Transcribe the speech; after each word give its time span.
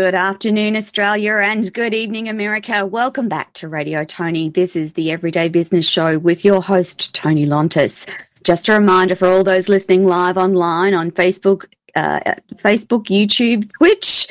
Good 0.00 0.14
afternoon, 0.14 0.76
Australia, 0.76 1.34
and 1.34 1.70
good 1.74 1.92
evening, 1.92 2.30
America. 2.30 2.86
Welcome 2.86 3.28
back 3.28 3.52
to 3.52 3.68
Radio 3.68 4.02
Toni. 4.02 4.48
This 4.48 4.74
is 4.74 4.94
the 4.94 5.10
Everyday 5.10 5.50
Business 5.50 5.86
Show 5.86 6.18
with 6.18 6.42
your 6.42 6.62
host, 6.62 7.14
Toni 7.14 7.44
Lontis. 7.44 8.08
Just 8.42 8.70
a 8.70 8.72
reminder 8.72 9.14
for 9.14 9.28
all 9.28 9.44
those 9.44 9.68
listening 9.68 10.06
live 10.06 10.38
online 10.38 10.94
on 10.94 11.10
Facebook, 11.10 11.66
uh, 11.94 12.34
Facebook, 12.56 13.04
YouTube, 13.06 13.70
Twitch. 13.72 14.28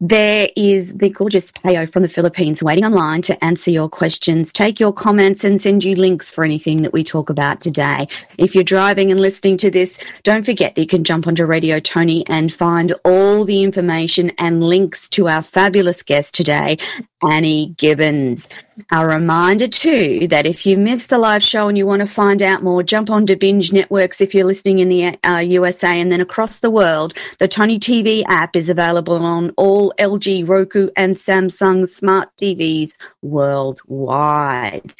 There 0.00 0.48
is 0.56 0.92
the 0.94 1.10
gorgeous 1.10 1.52
Payo 1.52 1.90
from 1.90 2.02
the 2.02 2.08
Philippines 2.08 2.62
waiting 2.62 2.84
online 2.84 3.22
to 3.22 3.44
answer 3.44 3.70
your 3.70 3.88
questions, 3.88 4.52
take 4.52 4.80
your 4.80 4.92
comments, 4.92 5.44
and 5.44 5.60
send 5.60 5.84
you 5.84 5.94
links 5.94 6.30
for 6.30 6.42
anything 6.42 6.82
that 6.82 6.92
we 6.92 7.04
talk 7.04 7.28
about 7.28 7.60
today. 7.60 8.08
If 8.38 8.54
you're 8.54 8.64
driving 8.64 9.10
and 9.10 9.20
listening 9.20 9.58
to 9.58 9.70
this, 9.70 10.02
don't 10.22 10.44
forget 10.44 10.74
that 10.74 10.80
you 10.80 10.86
can 10.86 11.04
jump 11.04 11.26
onto 11.26 11.44
Radio 11.44 11.80
Toni 11.80 12.24
and 12.28 12.52
find 12.52 12.94
all 13.04 13.44
the 13.44 13.62
information 13.62 14.32
and 14.38 14.64
links 14.64 15.08
to 15.10 15.28
our 15.28 15.42
fabulous 15.42 16.02
guest 16.02 16.34
today, 16.34 16.78
Annie 17.22 17.74
Gibbins. 17.76 18.48
A 18.90 19.06
reminder 19.06 19.68
too 19.68 20.26
that 20.28 20.46
if 20.46 20.64
you 20.66 20.76
missed 20.76 21.10
the 21.10 21.18
live 21.18 21.42
show 21.42 21.68
and 21.68 21.76
you 21.76 21.86
want 21.86 22.00
to 22.00 22.06
find 22.06 22.42
out 22.42 22.62
more, 22.62 22.82
jump 22.82 23.10
onto 23.10 23.36
Binge 23.36 23.72
Networks 23.72 24.20
if 24.20 24.34
you're 24.34 24.44
listening 24.44 24.78
in 24.78 24.88
the 24.88 25.18
uh, 25.24 25.38
USA 25.38 26.00
and 26.00 26.10
then 26.10 26.20
across 26.20 26.58
the 26.58 26.70
world. 26.70 27.14
The 27.38 27.48
Toni 27.48 27.78
TV 27.78 28.22
app 28.26 28.56
is 28.56 28.68
available 28.68 29.24
on 29.24 29.50
all 29.56 29.92
LG, 29.98 30.48
Roku, 30.48 30.88
and 30.96 31.16
Samsung 31.16 31.88
smart 31.88 32.28
TVs 32.40 32.92
worldwide. 33.22 34.94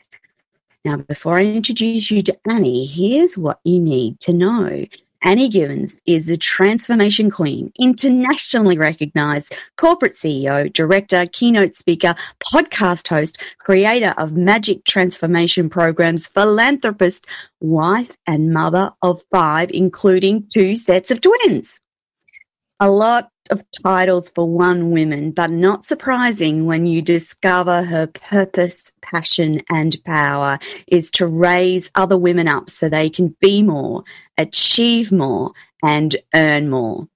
Now, 0.84 0.96
before 0.96 1.38
I 1.38 1.44
introduce 1.44 2.10
you 2.10 2.22
to 2.22 2.38
Annie, 2.48 2.86
here's 2.86 3.36
what 3.36 3.60
you 3.64 3.78
need 3.78 4.18
to 4.20 4.32
know. 4.32 4.86
Annie 5.22 5.50
Gibbins 5.50 6.00
is 6.06 6.24
the 6.24 6.38
transformation 6.38 7.30
queen, 7.30 7.70
internationally 7.78 8.78
recognized 8.78 9.54
corporate 9.76 10.12
CEO, 10.12 10.72
director, 10.72 11.26
keynote 11.26 11.74
speaker, 11.74 12.14
podcast 12.42 13.06
host, 13.06 13.38
creator 13.58 14.14
of 14.16 14.32
magic 14.32 14.84
transformation 14.84 15.68
programs, 15.68 16.26
philanthropist, 16.28 17.26
wife, 17.60 18.16
and 18.26 18.54
mother 18.54 18.92
of 19.02 19.20
five, 19.30 19.70
including 19.72 20.48
two 20.54 20.74
sets 20.74 21.10
of 21.10 21.20
twins. 21.20 21.70
A 22.82 22.90
lot 22.90 23.30
of 23.50 23.62
titles 23.82 24.30
for 24.34 24.48
one 24.48 24.90
woman, 24.90 25.32
but 25.32 25.50
not 25.50 25.84
surprising 25.84 26.64
when 26.64 26.86
you 26.86 27.02
discover 27.02 27.82
her 27.82 28.06
purpose, 28.06 28.92
passion, 29.02 29.60
and 29.68 30.02
power 30.04 30.58
is 30.86 31.10
to 31.10 31.26
raise 31.26 31.90
other 31.94 32.16
women 32.16 32.48
up 32.48 32.70
so 32.70 32.88
they 32.88 33.10
can 33.10 33.34
be 33.40 33.62
more, 33.62 34.04
achieve 34.40 35.12
more, 35.12 35.52
and 35.82 36.16
earn 36.34 36.68
more 36.68 37.08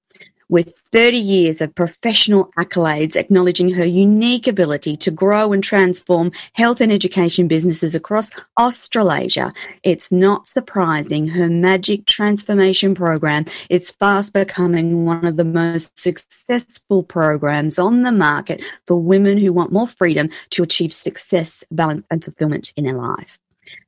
with 0.49 0.75
30 0.93 1.17
years 1.17 1.61
of 1.61 1.75
professional 1.75 2.51
accolades 2.59 3.17
acknowledging 3.17 3.71
her 3.71 3.85
unique 3.85 4.47
ability 4.47 4.97
to 4.97 5.11
grow 5.11 5.53
and 5.53 5.65
transform 5.65 6.31
health 6.53 6.81
and 6.81 6.93
education 6.93 7.49
businesses 7.49 7.95
across 7.95 8.31
Australasia. 8.59 9.53
It's 9.83 10.13
not 10.13 10.47
surprising 10.47 11.27
her 11.29 11.49
magic 11.49 12.07
transformation 12.07 12.95
program 12.95 13.47
is 13.71 13.91
fast 13.93 14.33
becoming 14.33 15.05
one 15.05 15.25
of 15.25 15.37
the 15.37 15.45
most 15.45 15.99
successful 15.99 17.03
programs 17.03 17.79
on 17.79 18.03
the 18.03 18.13
market 18.13 18.63
for 18.87 19.01
women 19.03 19.39
who 19.39 19.53
want 19.53 19.73
more 19.73 19.89
freedom 19.89 20.29
to 20.51 20.63
achieve 20.63 20.93
success, 20.93 21.65
balance, 21.71 22.07
and 22.11 22.23
fulfillment 22.23 22.73
in 22.77 22.85
their 22.85 22.95
life. 22.95 23.39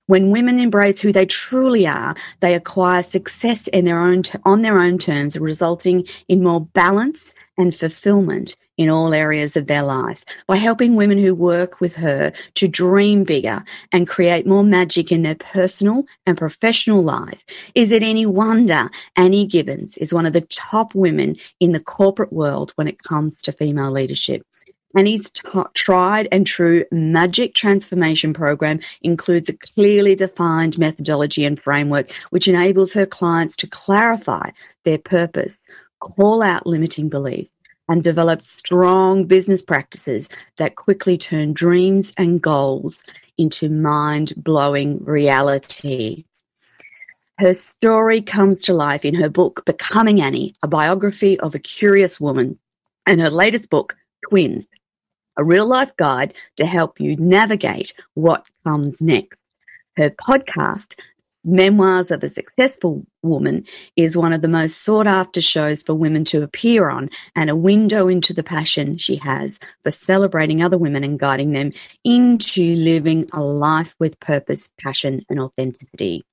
When 0.09 0.31
women 0.31 0.61
embrace 0.61 1.01
who 1.01 1.13
they 1.13 1.27
truly 1.27 1.85
are, 1.85 2.15
they 2.39 2.55
acquire 2.55 3.03
success 3.03 3.67
in 3.67 3.85
their 3.85 4.01
own 4.01 4.23
on 4.45 4.63
their 4.63 4.79
own 4.79 4.99
terms, 4.99 5.37
resulting 5.37 6.07
in 6.29 6.45
more 6.45 6.61
balance 6.61 7.35
and 7.59 7.75
fulfillment 7.75 8.57
in 8.77 8.89
all 8.89 9.13
areas 9.13 9.57
of 9.57 9.67
their 9.67 9.83
life. 9.83 10.25
By 10.47 10.59
helping 10.59 10.95
women 10.95 11.19
who 11.19 11.35
work 11.35 11.81
with 11.81 11.95
her 11.95 12.33
to 12.55 12.69
dream 12.69 13.25
bigger 13.25 13.65
and 13.91 14.07
create 14.07 14.47
more 14.47 14.63
magic 14.63 15.11
in 15.11 15.23
their 15.23 15.35
personal 15.35 16.05
and 16.25 16.39
professional 16.39 17.03
life, 17.03 17.45
is 17.75 17.91
it 17.91 18.05
any 18.05 18.27
wonder 18.27 18.89
Annie 19.17 19.49
Gibbins 19.49 19.99
is 19.99 20.15
one 20.15 20.27
of 20.27 20.35
the 20.35 20.43
top 20.43 20.95
women 20.95 21.35
in 21.59 21.73
the 21.73 21.81
corporate 21.81 22.33
world 22.33 22.71
when 22.77 22.87
it 22.87 23.03
comes 23.03 23.43
to 23.43 23.53
female 23.53 23.91
leadership? 23.91 24.47
Annie's 24.97 25.31
t- 25.31 25.43
tried 25.75 26.27
and 26.33 26.47
true 26.47 26.83
magic 26.91 27.55
transformation 27.55 28.33
program 28.33 28.81
includes 29.03 29.51
a 29.51 29.57
clearly 29.59 30.15
defined 30.15 30.79
methodology 30.79 31.45
and 31.45 31.61
framework 31.61 32.17
which 32.31 32.49
enables 32.49 32.95
her 32.95 33.05
clients 33.05 33.57
to 33.57 33.67
clarify 33.67 34.49
their 34.85 34.97
purpose, 34.97 35.61
call 36.01 36.43
out 36.43 36.67
limiting 36.67 37.11
beliefs, 37.11 37.51
and 37.91 38.03
develop 38.03 38.43
strong 38.43 39.27
business 39.27 39.61
practices 39.61 40.31
that 40.57 40.77
quickly 40.77 41.19
turn 41.19 41.53
dreams 41.53 42.15
and 42.17 42.41
goals 42.41 43.05
into 43.37 43.69
mind 43.69 44.33
blowing 44.39 45.05
reality. 45.05 46.25
Her 47.39 47.53
story 47.53 48.23
comes 48.23 48.63
to 48.63 48.73
life 48.73 49.05
in 49.05 49.15
her 49.17 49.29
book, 49.29 49.63
Becoming 49.67 50.23
Annie, 50.23 50.55
a 50.63 50.69
biography 50.69 51.39
of 51.41 51.55
a 51.55 51.59
curious 51.59 52.19
woman, 52.19 52.59
and 53.05 53.21
her 53.21 53.29
latest 53.29 53.69
book, 53.69 53.95
Twins 54.31 54.67
a 55.37 55.45
real 55.45 55.67
life 55.67 55.95
guide 55.97 56.35
to 56.57 56.67
help 56.67 57.01
you 57.01 57.17
navigate 57.17 57.93
what 58.15 58.47
comes 58.65 59.01
next. 59.01 59.39
Her 59.97 60.11
podcast, 60.11 60.95
Memoirs 61.45 62.11
of 62.11 62.23
a 62.23 62.29
Successful 62.29 63.07
Woman, 63.23 63.65
is 63.97 64.17
one 64.17 64.33
of 64.33 64.41
the 64.41 64.49
most 64.49 64.83
sought 64.83 65.07
after 65.07 65.41
shows 65.41 65.83
for 65.83 65.95
women 65.95 66.25
to 66.27 66.43
appear 66.43 66.89
on 66.91 67.09
and 67.35 67.49
a 67.49 67.57
window 67.57 68.09
into 68.09 68.35
the 68.35 68.43
passion 68.43 68.99
she 68.99 69.17
has 69.17 69.59
for 69.83 69.91
celebrating 69.91 70.63
other 70.63 70.77
women 70.77 71.05
and 71.05 71.19
guiding 71.19 71.53
them 71.53 71.73
into 72.05 72.75
living 72.77 73.29
a 73.33 73.43
life 73.43 73.95
with 73.99 74.19
purpose, 74.21 74.71
passion, 74.81 75.25
and 75.31 75.41
authenticity. 75.41 76.25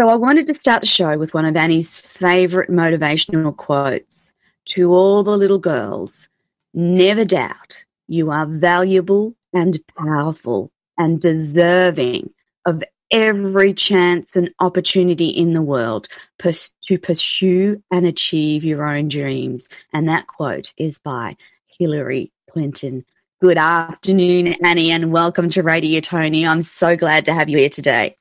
So 0.00 0.08
I 0.08 0.16
wanted 0.16 0.48
to 0.48 0.54
start 0.54 0.80
the 0.80 0.88
show 0.88 1.16
with 1.16 1.34
one 1.34 1.44
of 1.44 1.56
Annie's 1.56 2.00
favorite 2.00 2.70
motivational 2.70 3.56
quotes 3.56 4.32
to 4.70 4.92
all 4.92 5.22
the 5.22 5.36
little 5.36 5.60
girls. 5.60 6.28
Never 6.72 7.24
doubt 7.24 7.84
you 8.08 8.30
are 8.30 8.46
valuable 8.46 9.34
and 9.52 9.78
powerful 9.96 10.70
and 10.98 11.20
deserving 11.20 12.30
of 12.66 12.82
every 13.10 13.72
chance 13.72 14.34
and 14.36 14.50
opportunity 14.60 15.28
in 15.28 15.52
the 15.52 15.62
world 15.62 16.08
to 16.38 16.98
pursue 16.98 17.82
and 17.90 18.06
achieve 18.06 18.64
your 18.64 18.86
own 18.86 19.08
dreams. 19.08 19.68
And 19.92 20.08
that 20.08 20.26
quote 20.26 20.74
is 20.76 20.98
by 20.98 21.36
Hillary 21.66 22.32
Clinton. 22.50 23.04
Good 23.40 23.58
afternoon, 23.58 24.54
Annie, 24.64 24.90
and 24.90 25.12
welcome 25.12 25.48
to 25.50 25.62
Radio 25.62 26.00
Toni. 26.00 26.46
I'm 26.46 26.62
so 26.62 26.96
glad 26.96 27.24
to 27.26 27.34
have 27.34 27.48
you 27.48 27.58
here 27.58 27.68
today. 27.68 28.16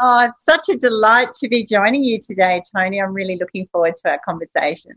Oh, 0.00 0.28
it's 0.28 0.44
such 0.44 0.68
a 0.68 0.76
delight 0.76 1.32
to 1.36 1.48
be 1.48 1.64
joining 1.64 2.04
you 2.04 2.18
today, 2.20 2.62
Toni. 2.74 3.00
I'm 3.00 3.14
really 3.14 3.36
looking 3.36 3.66
forward 3.72 3.94
to 4.02 4.10
our 4.10 4.20
conversation. 4.24 4.92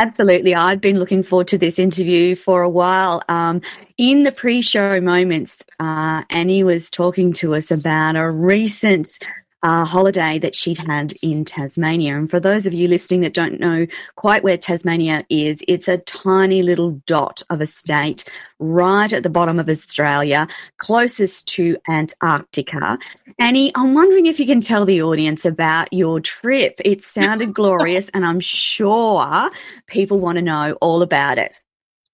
Absolutely. 0.00 0.54
I've 0.54 0.80
been 0.80 1.00
looking 1.00 1.24
forward 1.24 1.48
to 1.48 1.58
this 1.58 1.76
interview 1.76 2.36
for 2.36 2.62
a 2.62 2.68
while. 2.68 3.20
Um, 3.28 3.62
in 3.96 4.22
the 4.22 4.30
pre 4.30 4.62
show 4.62 5.00
moments, 5.00 5.60
uh, 5.80 6.22
Annie 6.30 6.62
was 6.62 6.88
talking 6.88 7.32
to 7.34 7.56
us 7.56 7.72
about 7.72 8.14
a 8.14 8.30
recent 8.30 9.18
uh, 9.62 9.84
holiday 9.84 10.38
that 10.38 10.54
she'd 10.54 10.78
had 10.78 11.14
in 11.22 11.44
Tasmania. 11.44 12.16
And 12.16 12.30
for 12.30 12.40
those 12.40 12.66
of 12.66 12.74
you 12.74 12.88
listening 12.88 13.20
that 13.20 13.34
don't 13.34 13.60
know 13.60 13.86
quite 14.16 14.42
where 14.42 14.56
Tasmania 14.56 15.24
is, 15.28 15.58
it's 15.66 15.88
a 15.88 15.98
tiny 15.98 16.62
little 16.62 17.02
dot 17.06 17.42
of 17.50 17.60
a 17.60 17.66
state 17.66 18.24
right 18.58 19.12
at 19.12 19.22
the 19.22 19.30
bottom 19.30 19.58
of 19.58 19.68
Australia, 19.68 20.48
closest 20.78 21.48
to 21.48 21.76
Antarctica. 21.88 22.98
Annie, 23.38 23.72
I'm 23.74 23.94
wondering 23.94 24.26
if 24.26 24.40
you 24.40 24.46
can 24.46 24.60
tell 24.60 24.84
the 24.84 25.02
audience 25.02 25.44
about 25.44 25.92
your 25.92 26.20
trip. 26.20 26.80
It 26.84 27.04
sounded 27.04 27.54
glorious, 27.54 28.08
and 28.10 28.24
I'm 28.24 28.40
sure 28.40 29.50
people 29.86 30.18
want 30.18 30.36
to 30.36 30.42
know 30.42 30.76
all 30.80 31.02
about 31.02 31.38
it. 31.38 31.62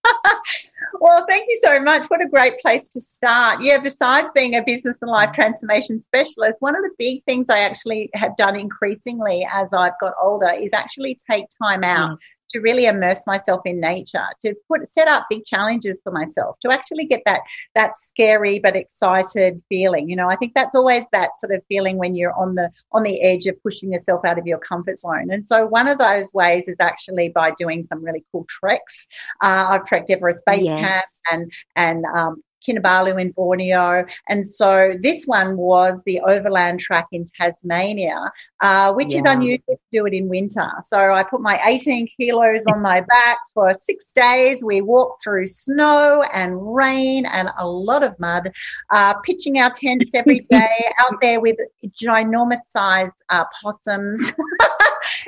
well, 1.00 1.25
thank 1.29 1.44
you 1.49 1.58
so 1.62 1.81
much. 1.81 2.06
What 2.06 2.23
a 2.23 2.29
great 2.29 2.58
place 2.61 2.88
to 2.91 3.00
start. 3.00 3.62
Yeah, 3.62 3.79
besides 3.79 4.31
being 4.35 4.55
a 4.55 4.62
business 4.62 5.02
and 5.02 5.11
life 5.11 5.32
transformation 5.32 6.00
specialist, 6.00 6.61
one 6.61 6.76
of 6.76 6.82
the 6.82 6.91
big 6.99 7.23
things 7.25 7.50
I 7.50 7.61
actually 7.61 8.11
have 8.14 8.37
done 8.37 8.58
increasingly 8.58 9.46
as 9.50 9.69
I've 9.73 9.99
got 10.00 10.14
older 10.20 10.50
is 10.50 10.73
actually 10.73 11.19
take 11.31 11.46
time 11.62 11.85
out 11.85 12.19
to 12.54 12.60
really 12.60 12.86
immerse 12.86 13.26
myself 13.26 13.60
in 13.64 13.80
nature, 13.80 14.24
to 14.44 14.54
put 14.70 14.88
set 14.88 15.08
up 15.08 15.26
big 15.28 15.44
challenges 15.44 16.00
for 16.02 16.12
myself, 16.12 16.56
to 16.64 16.72
actually 16.72 17.04
get 17.04 17.22
that 17.26 17.40
that 17.74 17.98
scary 17.98 18.60
but 18.60 18.76
excited 18.76 19.60
feeling. 19.68 20.08
You 20.08 20.14
know, 20.14 20.28
I 20.28 20.36
think 20.36 20.54
that's 20.54 20.76
always 20.76 21.08
that 21.10 21.30
sort 21.40 21.52
of 21.52 21.62
feeling 21.68 21.98
when 21.98 22.14
you're 22.14 22.32
on 22.32 22.54
the 22.54 22.70
on 22.92 23.02
the 23.02 23.20
edge 23.22 23.46
of 23.46 23.60
pushing 23.62 23.92
yourself 23.92 24.24
out 24.24 24.38
of 24.38 24.46
your 24.46 24.58
comfort 24.58 25.00
zone. 25.00 25.30
And 25.30 25.44
so 25.44 25.66
one 25.66 25.88
of 25.88 25.98
those 25.98 26.30
ways 26.32 26.68
is 26.68 26.78
actually 26.78 27.28
by 27.28 27.50
doing 27.58 27.82
some 27.82 28.04
really 28.04 28.24
cool 28.30 28.46
treks. 28.48 29.08
Uh, 29.42 29.68
I've 29.70 29.84
trekked 29.84 30.10
Everest 30.10 30.44
Base 30.46 30.62
yes. 30.62 30.80
Camp 30.80 31.04
and 31.32 31.52
and 31.74 32.04
um, 32.06 32.42
Kinabalu 32.66 33.20
in 33.20 33.31
Borneo. 33.32 34.05
And 34.28 34.46
so 34.46 34.90
this 35.02 35.25
one 35.25 35.56
was 35.56 36.02
the 36.06 36.20
overland 36.20 36.81
track 36.81 37.06
in 37.12 37.26
Tasmania, 37.40 38.32
uh, 38.61 38.93
which 38.93 39.14
yeah. 39.14 39.20
is 39.20 39.25
unusual 39.26 39.64
to 39.69 39.78
do 39.93 40.06
it 40.06 40.12
in 40.12 40.28
winter. 40.28 40.69
So 40.84 40.99
I 40.99 41.22
put 41.25 41.40
my 41.40 41.61
18 41.66 42.08
kilos 42.19 42.64
on 42.66 42.82
my 42.82 43.00
back 43.00 43.38
for 43.55 43.70
six 43.70 44.12
days. 44.12 44.64
We 44.64 44.81
walked 44.81 45.22
through 45.22 45.46
snow 45.46 46.25
and 46.32 46.75
rain 46.75 47.26
and 47.26 47.50
a 47.58 47.66
lot 47.66 48.02
of 48.02 48.19
mud, 48.19 48.52
uh, 48.90 49.14
pitching 49.20 49.58
our 49.58 49.70
tents 49.70 50.12
every 50.14 50.40
day 50.50 50.84
out 51.00 51.20
there 51.20 51.40
with 51.40 51.56
ginormous 51.88 52.64
sized 52.69 53.22
uh, 53.28 53.44
possums. 53.62 54.32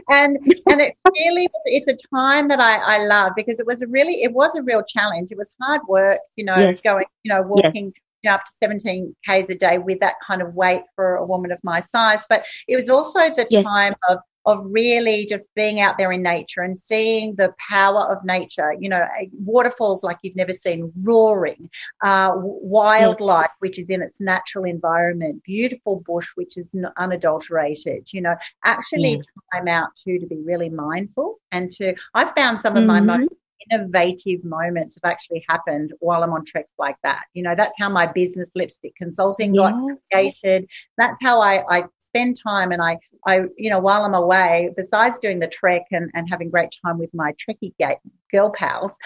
and 0.09 0.37
and 0.71 0.81
it 0.81 0.97
really 1.07 1.49
it's 1.65 1.91
a 1.91 2.09
time 2.15 2.49
that 2.49 2.61
I, 2.61 2.77
I 2.77 3.07
love 3.07 3.33
because 3.37 3.61
it 3.61 3.67
was 3.67 3.83
a 3.83 3.87
really 3.89 4.23
it 4.23 4.33
was 4.33 4.55
a 4.57 4.63
real 4.63 4.83
challenge. 4.83 5.31
It 5.31 5.39
was 5.39 5.53
hard 5.61 5.83
work, 5.89 6.19
you 6.37 6.45
know, 6.45 6.57
yes. 6.57 6.83
going, 6.83 7.05
you 7.23 7.33
know, 7.33 7.43
walking 7.43 7.87
yes. 7.87 7.95
you 8.23 8.31
know, 8.31 8.35
up 8.35 8.45
to 8.45 8.53
17 8.63 9.15
k's 9.27 9.51
a 9.51 9.55
day 9.55 9.79
with 9.79 10.01
that 10.01 10.15
kind 10.27 10.43
of 10.43 10.55
weight 10.55 10.83
for 10.95 11.17
a 11.17 11.25
woman 11.25 11.53
of 11.53 11.59
my 11.63 11.81
size. 11.81 12.25
But 12.29 12.47
it 12.69 12.77
was 12.77 12.89
also 12.89 13.19
the 13.19 13.47
yes. 13.51 13.65
time 13.65 13.95
of 14.09 14.19
of 14.47 14.65
really 14.65 15.27
just 15.27 15.53
being 15.55 15.81
out 15.81 15.99
there 15.99 16.13
in 16.13 16.23
nature 16.23 16.63
and 16.63 16.79
seeing 16.79 17.35
the 17.35 17.53
power 17.69 18.13
of 18.13 18.25
nature. 18.25 18.75
You 18.79 18.89
know, 18.89 19.05
waterfalls 19.33 20.03
like 20.03 20.19
you've 20.23 20.37
never 20.37 20.53
seen, 20.53 20.93
roaring, 21.03 21.69
uh, 22.03 22.33
wildlife, 22.35 23.51
which 23.59 23.79
is 23.79 23.91
in 23.91 24.03
its 24.03 24.21
natural 24.21 24.65
environment, 24.65 25.43
beautiful 25.43 26.03
bush, 26.07 26.29
which 26.37 26.57
is 26.57 26.75
unadulterated. 26.97 28.13
You 28.13 28.23
know, 28.23 28.37
actually 28.65 29.17
yeah. 29.17 29.23
time 29.53 29.69
out 29.69 29.95
too 29.97 30.19
to 30.19 30.27
be 30.27 30.41
really 30.41 30.71
mindful 30.71 31.41
and 31.51 31.71
to. 31.73 31.95
I've 32.15 32.35
found 32.37 32.61
some 32.61 32.77
of 32.77 32.85
mm-hmm. 32.85 33.07
my 33.07 33.19
most 33.19 33.31
innovative 33.71 34.45
moments 34.45 34.99
have 35.03 35.11
actually 35.11 35.45
happened 35.49 35.93
while 36.01 36.23
I'm 36.23 36.33
on 36.33 36.45
treks 36.45 36.73
like 36.79 36.97
that. 37.03 37.25
You 37.35 37.43
know, 37.43 37.55
that's 37.55 37.75
how 37.79 37.89
my 37.89 38.07
business 38.07 38.53
lipstick 38.55 38.95
consulting 38.97 39.55
yeah. 39.55 39.71
got 39.71 39.99
created. 40.13 40.69
That's 40.99 41.19
how 41.23 41.41
I, 41.41 41.65
I 41.71 41.85
spend 41.99 42.37
time 42.43 42.73
and 42.73 42.83
I, 42.83 42.99
I, 43.27 43.43
you 43.57 43.71
know, 43.71 43.79
while 43.79 44.05
I'm 44.05 44.15
away, 44.15 44.73
besides 44.77 45.19
doing 45.19 45.41
the 45.41 45.49
trek 45.49 45.83
and, 45.91 46.11
and 46.15 46.29
having 46.31 46.51
great 46.51 46.71
time 46.85 46.99
with 46.99 47.11
my 47.13 47.33
trekkie 47.33 47.73
girl 48.33 48.51
pals, 48.51 48.97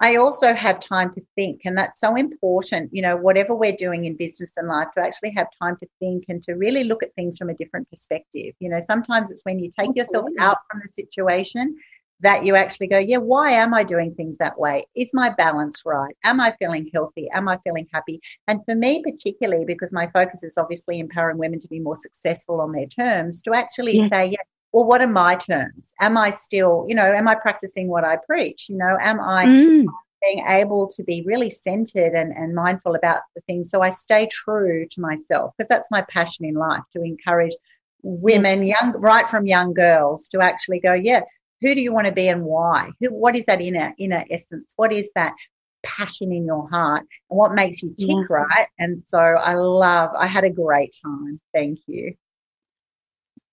I 0.00 0.16
also 0.16 0.52
have 0.52 0.78
time 0.78 1.14
to 1.14 1.22
think, 1.36 1.62
and 1.64 1.76
that's 1.78 2.00
so 2.00 2.16
important. 2.16 2.90
You 2.92 3.00
know, 3.00 3.16
whatever 3.16 3.54
we're 3.54 3.72
doing 3.72 4.04
in 4.04 4.14
business 4.14 4.52
and 4.58 4.68
life, 4.68 4.88
to 4.94 5.02
actually 5.02 5.30
have 5.30 5.46
time 5.60 5.78
to 5.82 5.88
think 6.00 6.24
and 6.28 6.42
to 6.42 6.52
really 6.52 6.84
look 6.84 7.02
at 7.02 7.14
things 7.14 7.38
from 7.38 7.48
a 7.48 7.54
different 7.54 7.88
perspective. 7.88 8.54
You 8.58 8.68
know, 8.68 8.80
sometimes 8.80 9.30
it's 9.30 9.42
when 9.44 9.58
you 9.58 9.70
take 9.78 9.96
yourself 9.96 10.26
out 10.38 10.58
from 10.70 10.82
the 10.84 10.92
situation 10.92 11.76
that 12.20 12.44
you 12.44 12.56
actually 12.56 12.86
go, 12.86 12.98
yeah, 12.98 13.18
why 13.18 13.50
am 13.52 13.74
I 13.74 13.82
doing 13.82 14.14
things 14.14 14.38
that 14.38 14.58
way? 14.58 14.86
Is 14.96 15.10
my 15.12 15.30
balance 15.30 15.82
right? 15.84 16.16
Am 16.24 16.40
I 16.40 16.52
feeling 16.52 16.90
healthy? 16.92 17.28
Am 17.32 17.48
I 17.48 17.58
feeling 17.62 17.86
happy? 17.92 18.20
And 18.48 18.60
for 18.64 18.74
me, 18.74 19.02
particularly, 19.02 19.64
because 19.66 19.92
my 19.92 20.06
focus 20.08 20.42
is 20.42 20.56
obviously 20.56 20.98
empowering 20.98 21.38
women 21.38 21.60
to 21.60 21.68
be 21.68 21.80
more 21.80 21.96
successful 21.96 22.60
on 22.60 22.72
their 22.72 22.86
terms, 22.86 23.42
to 23.42 23.52
actually 23.54 23.98
yeah. 23.98 24.08
say, 24.08 24.26
yeah, 24.26 24.42
well, 24.72 24.84
what 24.84 25.00
are 25.00 25.08
my 25.08 25.36
terms? 25.36 25.92
Am 26.00 26.16
I 26.16 26.30
still, 26.30 26.86
you 26.88 26.94
know, 26.94 27.12
am 27.12 27.28
I 27.28 27.34
practicing 27.34 27.88
what 27.88 28.04
I 28.04 28.16
preach? 28.26 28.68
You 28.68 28.76
know, 28.76 28.96
am 29.00 29.20
I 29.20 29.46
mm. 29.46 29.86
being 30.22 30.44
able 30.48 30.88
to 30.88 31.02
be 31.02 31.22
really 31.26 31.50
centered 31.50 32.14
and, 32.14 32.32
and 32.32 32.54
mindful 32.54 32.94
about 32.94 33.20
the 33.34 33.42
things? 33.42 33.70
So 33.70 33.82
I 33.82 33.90
stay 33.90 34.26
true 34.30 34.86
to 34.90 35.00
myself 35.00 35.52
because 35.56 35.68
that's 35.68 35.88
my 35.90 36.02
passion 36.02 36.46
in 36.46 36.54
life 36.54 36.82
to 36.92 37.02
encourage 37.02 37.54
women, 38.02 38.66
young, 38.66 38.92
right 38.92 39.28
from 39.28 39.46
young 39.46 39.74
girls 39.74 40.28
to 40.28 40.40
actually 40.40 40.80
go, 40.80 40.92
yeah, 40.92 41.20
who 41.62 41.74
do 41.74 41.80
you 41.80 41.92
want 41.92 42.06
to 42.06 42.12
be 42.12 42.28
and 42.28 42.42
why? 42.42 42.90
Who, 43.00 43.08
what 43.08 43.36
is 43.36 43.46
that 43.46 43.60
inner 43.60 43.94
inner 43.98 44.24
essence? 44.30 44.72
What 44.76 44.92
is 44.92 45.10
that 45.14 45.34
passion 45.82 46.32
in 46.32 46.44
your 46.44 46.68
heart 46.70 47.04
and 47.30 47.38
what 47.38 47.54
makes 47.54 47.82
you 47.82 47.94
tick, 47.98 48.08
yeah. 48.08 48.36
right? 48.36 48.66
And 48.78 49.02
so 49.06 49.18
I 49.18 49.54
love. 49.54 50.10
I 50.16 50.26
had 50.26 50.44
a 50.44 50.50
great 50.50 50.94
time. 51.02 51.40
Thank 51.54 51.80
you. 51.86 52.14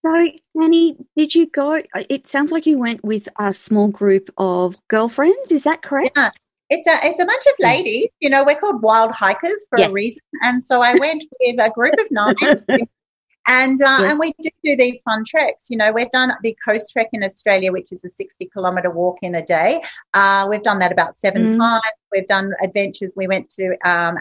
So, 0.05 0.31
Annie, 0.61 0.97
did 1.15 1.33
you 1.33 1.47
go? 1.47 1.77
Uh, 1.77 2.03
it 2.09 2.27
sounds 2.27 2.51
like 2.51 2.65
you 2.65 2.77
went 2.77 3.03
with 3.05 3.29
a 3.39 3.53
small 3.53 3.87
group 3.87 4.29
of 4.37 4.75
girlfriends. 4.89 5.49
Is 5.49 5.63
that 5.63 5.81
correct? 5.81 6.13
Yeah. 6.17 6.29
It's 6.69 6.87
a 6.87 7.07
it's 7.07 7.21
a 7.21 7.25
bunch 7.25 7.43
of 7.47 7.53
ladies. 7.59 8.09
You 8.19 8.29
know, 8.29 8.43
we're 8.43 8.59
called 8.59 8.81
wild 8.81 9.11
hikers 9.11 9.65
for 9.69 9.79
yes. 9.79 9.89
a 9.89 9.91
reason. 9.91 10.21
And 10.41 10.61
so 10.61 10.81
I 10.81 10.95
went 10.95 11.23
with 11.39 11.59
a 11.59 11.69
group 11.69 11.93
of 11.99 12.07
nine 12.11 12.35
And 13.47 13.81
uh, 13.81 13.99
and 14.03 14.19
we 14.19 14.33
do 14.41 14.49
do 14.63 14.75
these 14.77 15.01
fun 15.01 15.23
treks. 15.25 15.67
You 15.69 15.77
know, 15.77 15.91
we've 15.91 16.11
done 16.11 16.31
the 16.43 16.55
coast 16.65 16.91
trek 16.91 17.09
in 17.11 17.23
Australia, 17.23 17.71
which 17.71 17.91
is 17.91 18.05
a 18.05 18.09
60 18.09 18.49
kilometre 18.53 18.89
walk 18.89 19.17
in 19.21 19.35
a 19.35 19.45
day. 19.45 19.81
Uh, 20.13 20.47
we've 20.49 20.63
done 20.63 20.79
that 20.79 20.91
about 20.91 21.17
seven 21.17 21.45
mm. 21.45 21.57
times. 21.57 21.81
We've 22.11 22.27
done 22.27 22.51
adventures. 22.63 23.13
We 23.15 23.27
went 23.27 23.49
to 23.51 23.75
um, 23.85 24.17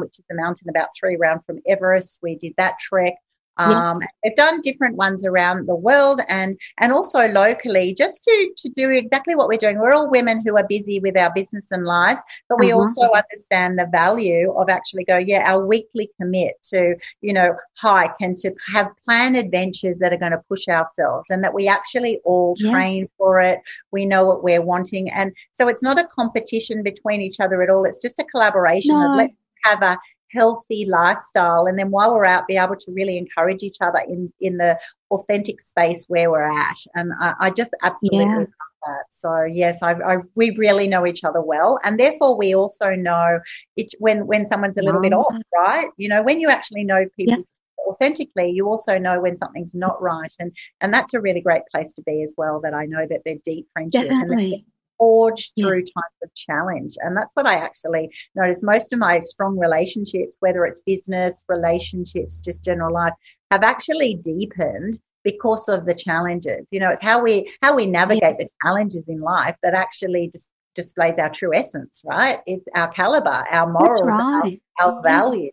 which 0.00 0.18
is 0.18 0.24
a 0.30 0.34
mountain 0.34 0.68
about 0.68 0.88
three 0.98 1.16
round 1.16 1.44
from 1.46 1.60
Everest. 1.66 2.18
We 2.22 2.36
did 2.36 2.52
that 2.58 2.78
trek. 2.78 3.14
Um, 3.58 4.00
yes. 4.00 4.10
They've 4.22 4.36
done 4.36 4.60
different 4.60 4.96
ones 4.96 5.24
around 5.24 5.66
the 5.66 5.74
world 5.74 6.20
and, 6.28 6.58
and 6.78 6.92
also 6.92 7.26
locally 7.28 7.94
just 7.94 8.24
to, 8.24 8.52
to 8.56 8.68
do 8.68 8.90
exactly 8.90 9.34
what 9.34 9.48
we're 9.48 9.58
doing. 9.58 9.78
We're 9.78 9.94
all 9.94 10.10
women 10.10 10.42
who 10.44 10.56
are 10.56 10.66
busy 10.66 11.00
with 11.00 11.18
our 11.18 11.32
business 11.32 11.70
and 11.70 11.84
lives, 11.84 12.22
but 12.48 12.58
we 12.58 12.72
uh-huh. 12.72 12.80
also 12.80 13.08
understand 13.12 13.78
the 13.78 13.88
value 13.90 14.52
of 14.52 14.68
actually 14.68 15.04
go, 15.04 15.16
yeah, 15.16 15.50
our 15.50 15.64
weekly 15.64 16.10
commit 16.20 16.54
to, 16.70 16.96
you 17.20 17.32
know, 17.32 17.56
hike 17.76 18.16
and 18.20 18.36
to 18.38 18.54
have 18.74 18.88
planned 19.04 19.36
adventures 19.36 19.96
that 20.00 20.12
are 20.12 20.18
going 20.18 20.32
to 20.32 20.42
push 20.48 20.68
ourselves 20.68 21.30
and 21.30 21.42
that 21.44 21.54
we 21.54 21.68
actually 21.68 22.20
all 22.24 22.54
yeah. 22.58 22.70
train 22.70 23.08
for 23.16 23.40
it. 23.40 23.60
We 23.90 24.06
know 24.06 24.24
what 24.24 24.42
we're 24.42 24.62
wanting. 24.62 25.10
And 25.10 25.32
so 25.52 25.68
it's 25.68 25.82
not 25.82 25.98
a 25.98 26.08
competition 26.14 26.82
between 26.82 27.22
each 27.22 27.40
other 27.40 27.62
at 27.62 27.70
all. 27.70 27.84
It's 27.84 28.02
just 28.02 28.18
a 28.18 28.24
collaboration 28.24 28.94
no. 28.94 29.12
of 29.12 29.16
let's 29.16 29.34
have 29.64 29.82
a 29.82 29.98
healthy 30.32 30.86
lifestyle 30.88 31.66
and 31.66 31.78
then 31.78 31.90
while 31.90 32.12
we're 32.12 32.26
out 32.26 32.46
be 32.46 32.56
able 32.56 32.76
to 32.76 32.92
really 32.92 33.16
encourage 33.16 33.62
each 33.62 33.76
other 33.80 34.00
in 34.08 34.32
in 34.40 34.56
the 34.56 34.78
authentic 35.10 35.60
space 35.60 36.04
where 36.08 36.30
we're 36.30 36.50
at. 36.50 36.76
And 36.94 37.12
i, 37.20 37.34
I 37.40 37.50
just 37.50 37.70
absolutely 37.82 38.24
yeah. 38.24 38.38
love 38.38 38.48
that. 38.86 39.04
So 39.10 39.44
yes 39.44 39.82
I, 39.82 39.92
I, 39.92 40.16
we 40.34 40.50
really 40.56 40.88
know 40.88 41.06
each 41.06 41.24
other 41.24 41.40
well. 41.40 41.78
And 41.84 41.98
therefore 41.98 42.36
we 42.36 42.54
also 42.54 42.90
know 42.90 43.40
it 43.76 43.94
when 43.98 44.26
when 44.26 44.46
someone's 44.46 44.78
a 44.78 44.82
little 44.82 45.00
bit 45.00 45.12
off 45.12 45.34
right. 45.56 45.88
you 45.96 46.08
know 46.08 46.22
when 46.22 46.40
you 46.40 46.48
actually 46.48 46.84
know 46.84 47.04
people 47.18 47.38
yeah. 47.38 47.90
authentically 47.92 48.50
you 48.50 48.66
also 48.68 48.98
know 48.98 49.20
when 49.20 49.38
something's 49.38 49.74
not 49.74 50.00
right. 50.02 50.34
And 50.38 50.52
and 50.80 50.92
that's 50.92 51.14
a 51.14 51.20
really 51.20 51.40
great 51.40 51.62
place 51.72 51.92
to 51.94 52.02
be 52.02 52.22
as 52.22 52.34
well 52.36 52.60
that 52.62 52.74
i 52.74 52.84
know 52.84 53.06
that 53.08 53.22
they're 53.24 53.36
deep 53.44 53.68
friendship 53.72 54.08
Definitely 54.08 54.66
forged 54.98 55.52
through 55.58 55.80
times 55.80 56.16
of 56.22 56.34
challenge. 56.34 56.94
And 57.00 57.16
that's 57.16 57.32
what 57.34 57.46
I 57.46 57.54
actually 57.54 58.10
notice. 58.34 58.62
Most 58.62 58.92
of 58.92 58.98
my 58.98 59.18
strong 59.18 59.58
relationships, 59.58 60.36
whether 60.40 60.64
it's 60.64 60.82
business, 60.82 61.44
relationships, 61.48 62.40
just 62.40 62.64
general 62.64 62.92
life, 62.92 63.12
have 63.50 63.62
actually 63.62 64.20
deepened 64.24 64.98
because 65.24 65.68
of 65.68 65.86
the 65.86 65.94
challenges. 65.94 66.68
You 66.70 66.80
know, 66.80 66.90
it's 66.90 67.02
how 67.02 67.22
we 67.22 67.52
how 67.62 67.74
we 67.74 67.86
navigate 67.86 68.22
yes. 68.22 68.38
the 68.38 68.48
challenges 68.62 69.04
in 69.08 69.20
life 69.20 69.56
that 69.62 69.74
actually 69.74 70.30
dis- 70.32 70.50
displays 70.74 71.18
our 71.18 71.30
true 71.30 71.54
essence, 71.54 72.02
right? 72.04 72.40
It's 72.46 72.64
our 72.76 72.88
caliber, 72.88 73.44
our 73.50 73.70
morals, 73.70 74.02
right. 74.02 74.60
our, 74.80 74.92
our, 74.92 75.02
values. 75.02 75.52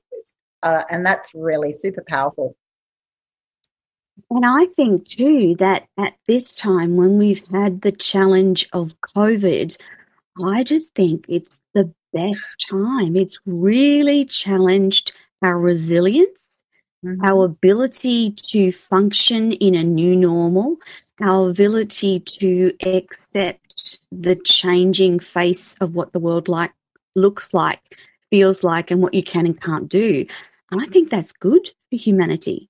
Uh, 0.62 0.84
and 0.90 1.06
that's 1.06 1.32
really 1.34 1.74
super 1.74 2.04
powerful. 2.08 2.56
And 4.30 4.46
I 4.46 4.66
think 4.66 5.06
too 5.06 5.56
that 5.60 5.88
at 5.98 6.16
this 6.28 6.56
time 6.56 6.96
when 6.96 7.18
we've 7.18 7.46
had 7.48 7.82
the 7.82 7.92
challenge 7.92 8.68
of 8.74 8.96
COVID, 9.16 9.78
I 10.44 10.64
just 10.64 10.94
think 10.96 11.26
it's 11.28 11.60
the 11.74 11.94
best 12.14 12.40
time. 12.70 13.16
It's 13.16 13.38
really 13.46 14.26
challenged 14.26 15.12
our 15.42 15.60
resilience, 15.60 16.30
mm-hmm. 17.06 17.24
our 17.24 17.46
ability 17.46 18.32
to 18.52 18.72
function 18.72 19.52
in 19.54 19.76
a 19.76 19.84
new 19.84 20.16
normal, 20.16 20.78
our 21.22 21.50
ability 21.50 22.22
to 22.22 22.74
accept 22.86 24.00
the 24.12 24.36
changing 24.36 25.20
face 25.20 25.76
of 25.82 25.96
what 25.96 26.14
the 26.14 26.20
world 26.20 26.48
like 26.48 26.72
looks 27.16 27.54
like, 27.54 27.98
feels 28.30 28.64
like, 28.64 28.90
and 28.90 29.02
what 29.02 29.14
you 29.14 29.24
can 29.24 29.46
and 29.46 29.60
can't 29.60 29.90
do. 29.90 30.26
And 30.72 30.82
I 30.82 30.86
think 30.86 31.10
that's 31.10 31.34
good 31.34 31.70
for 31.90 31.98
humanity. 31.98 32.70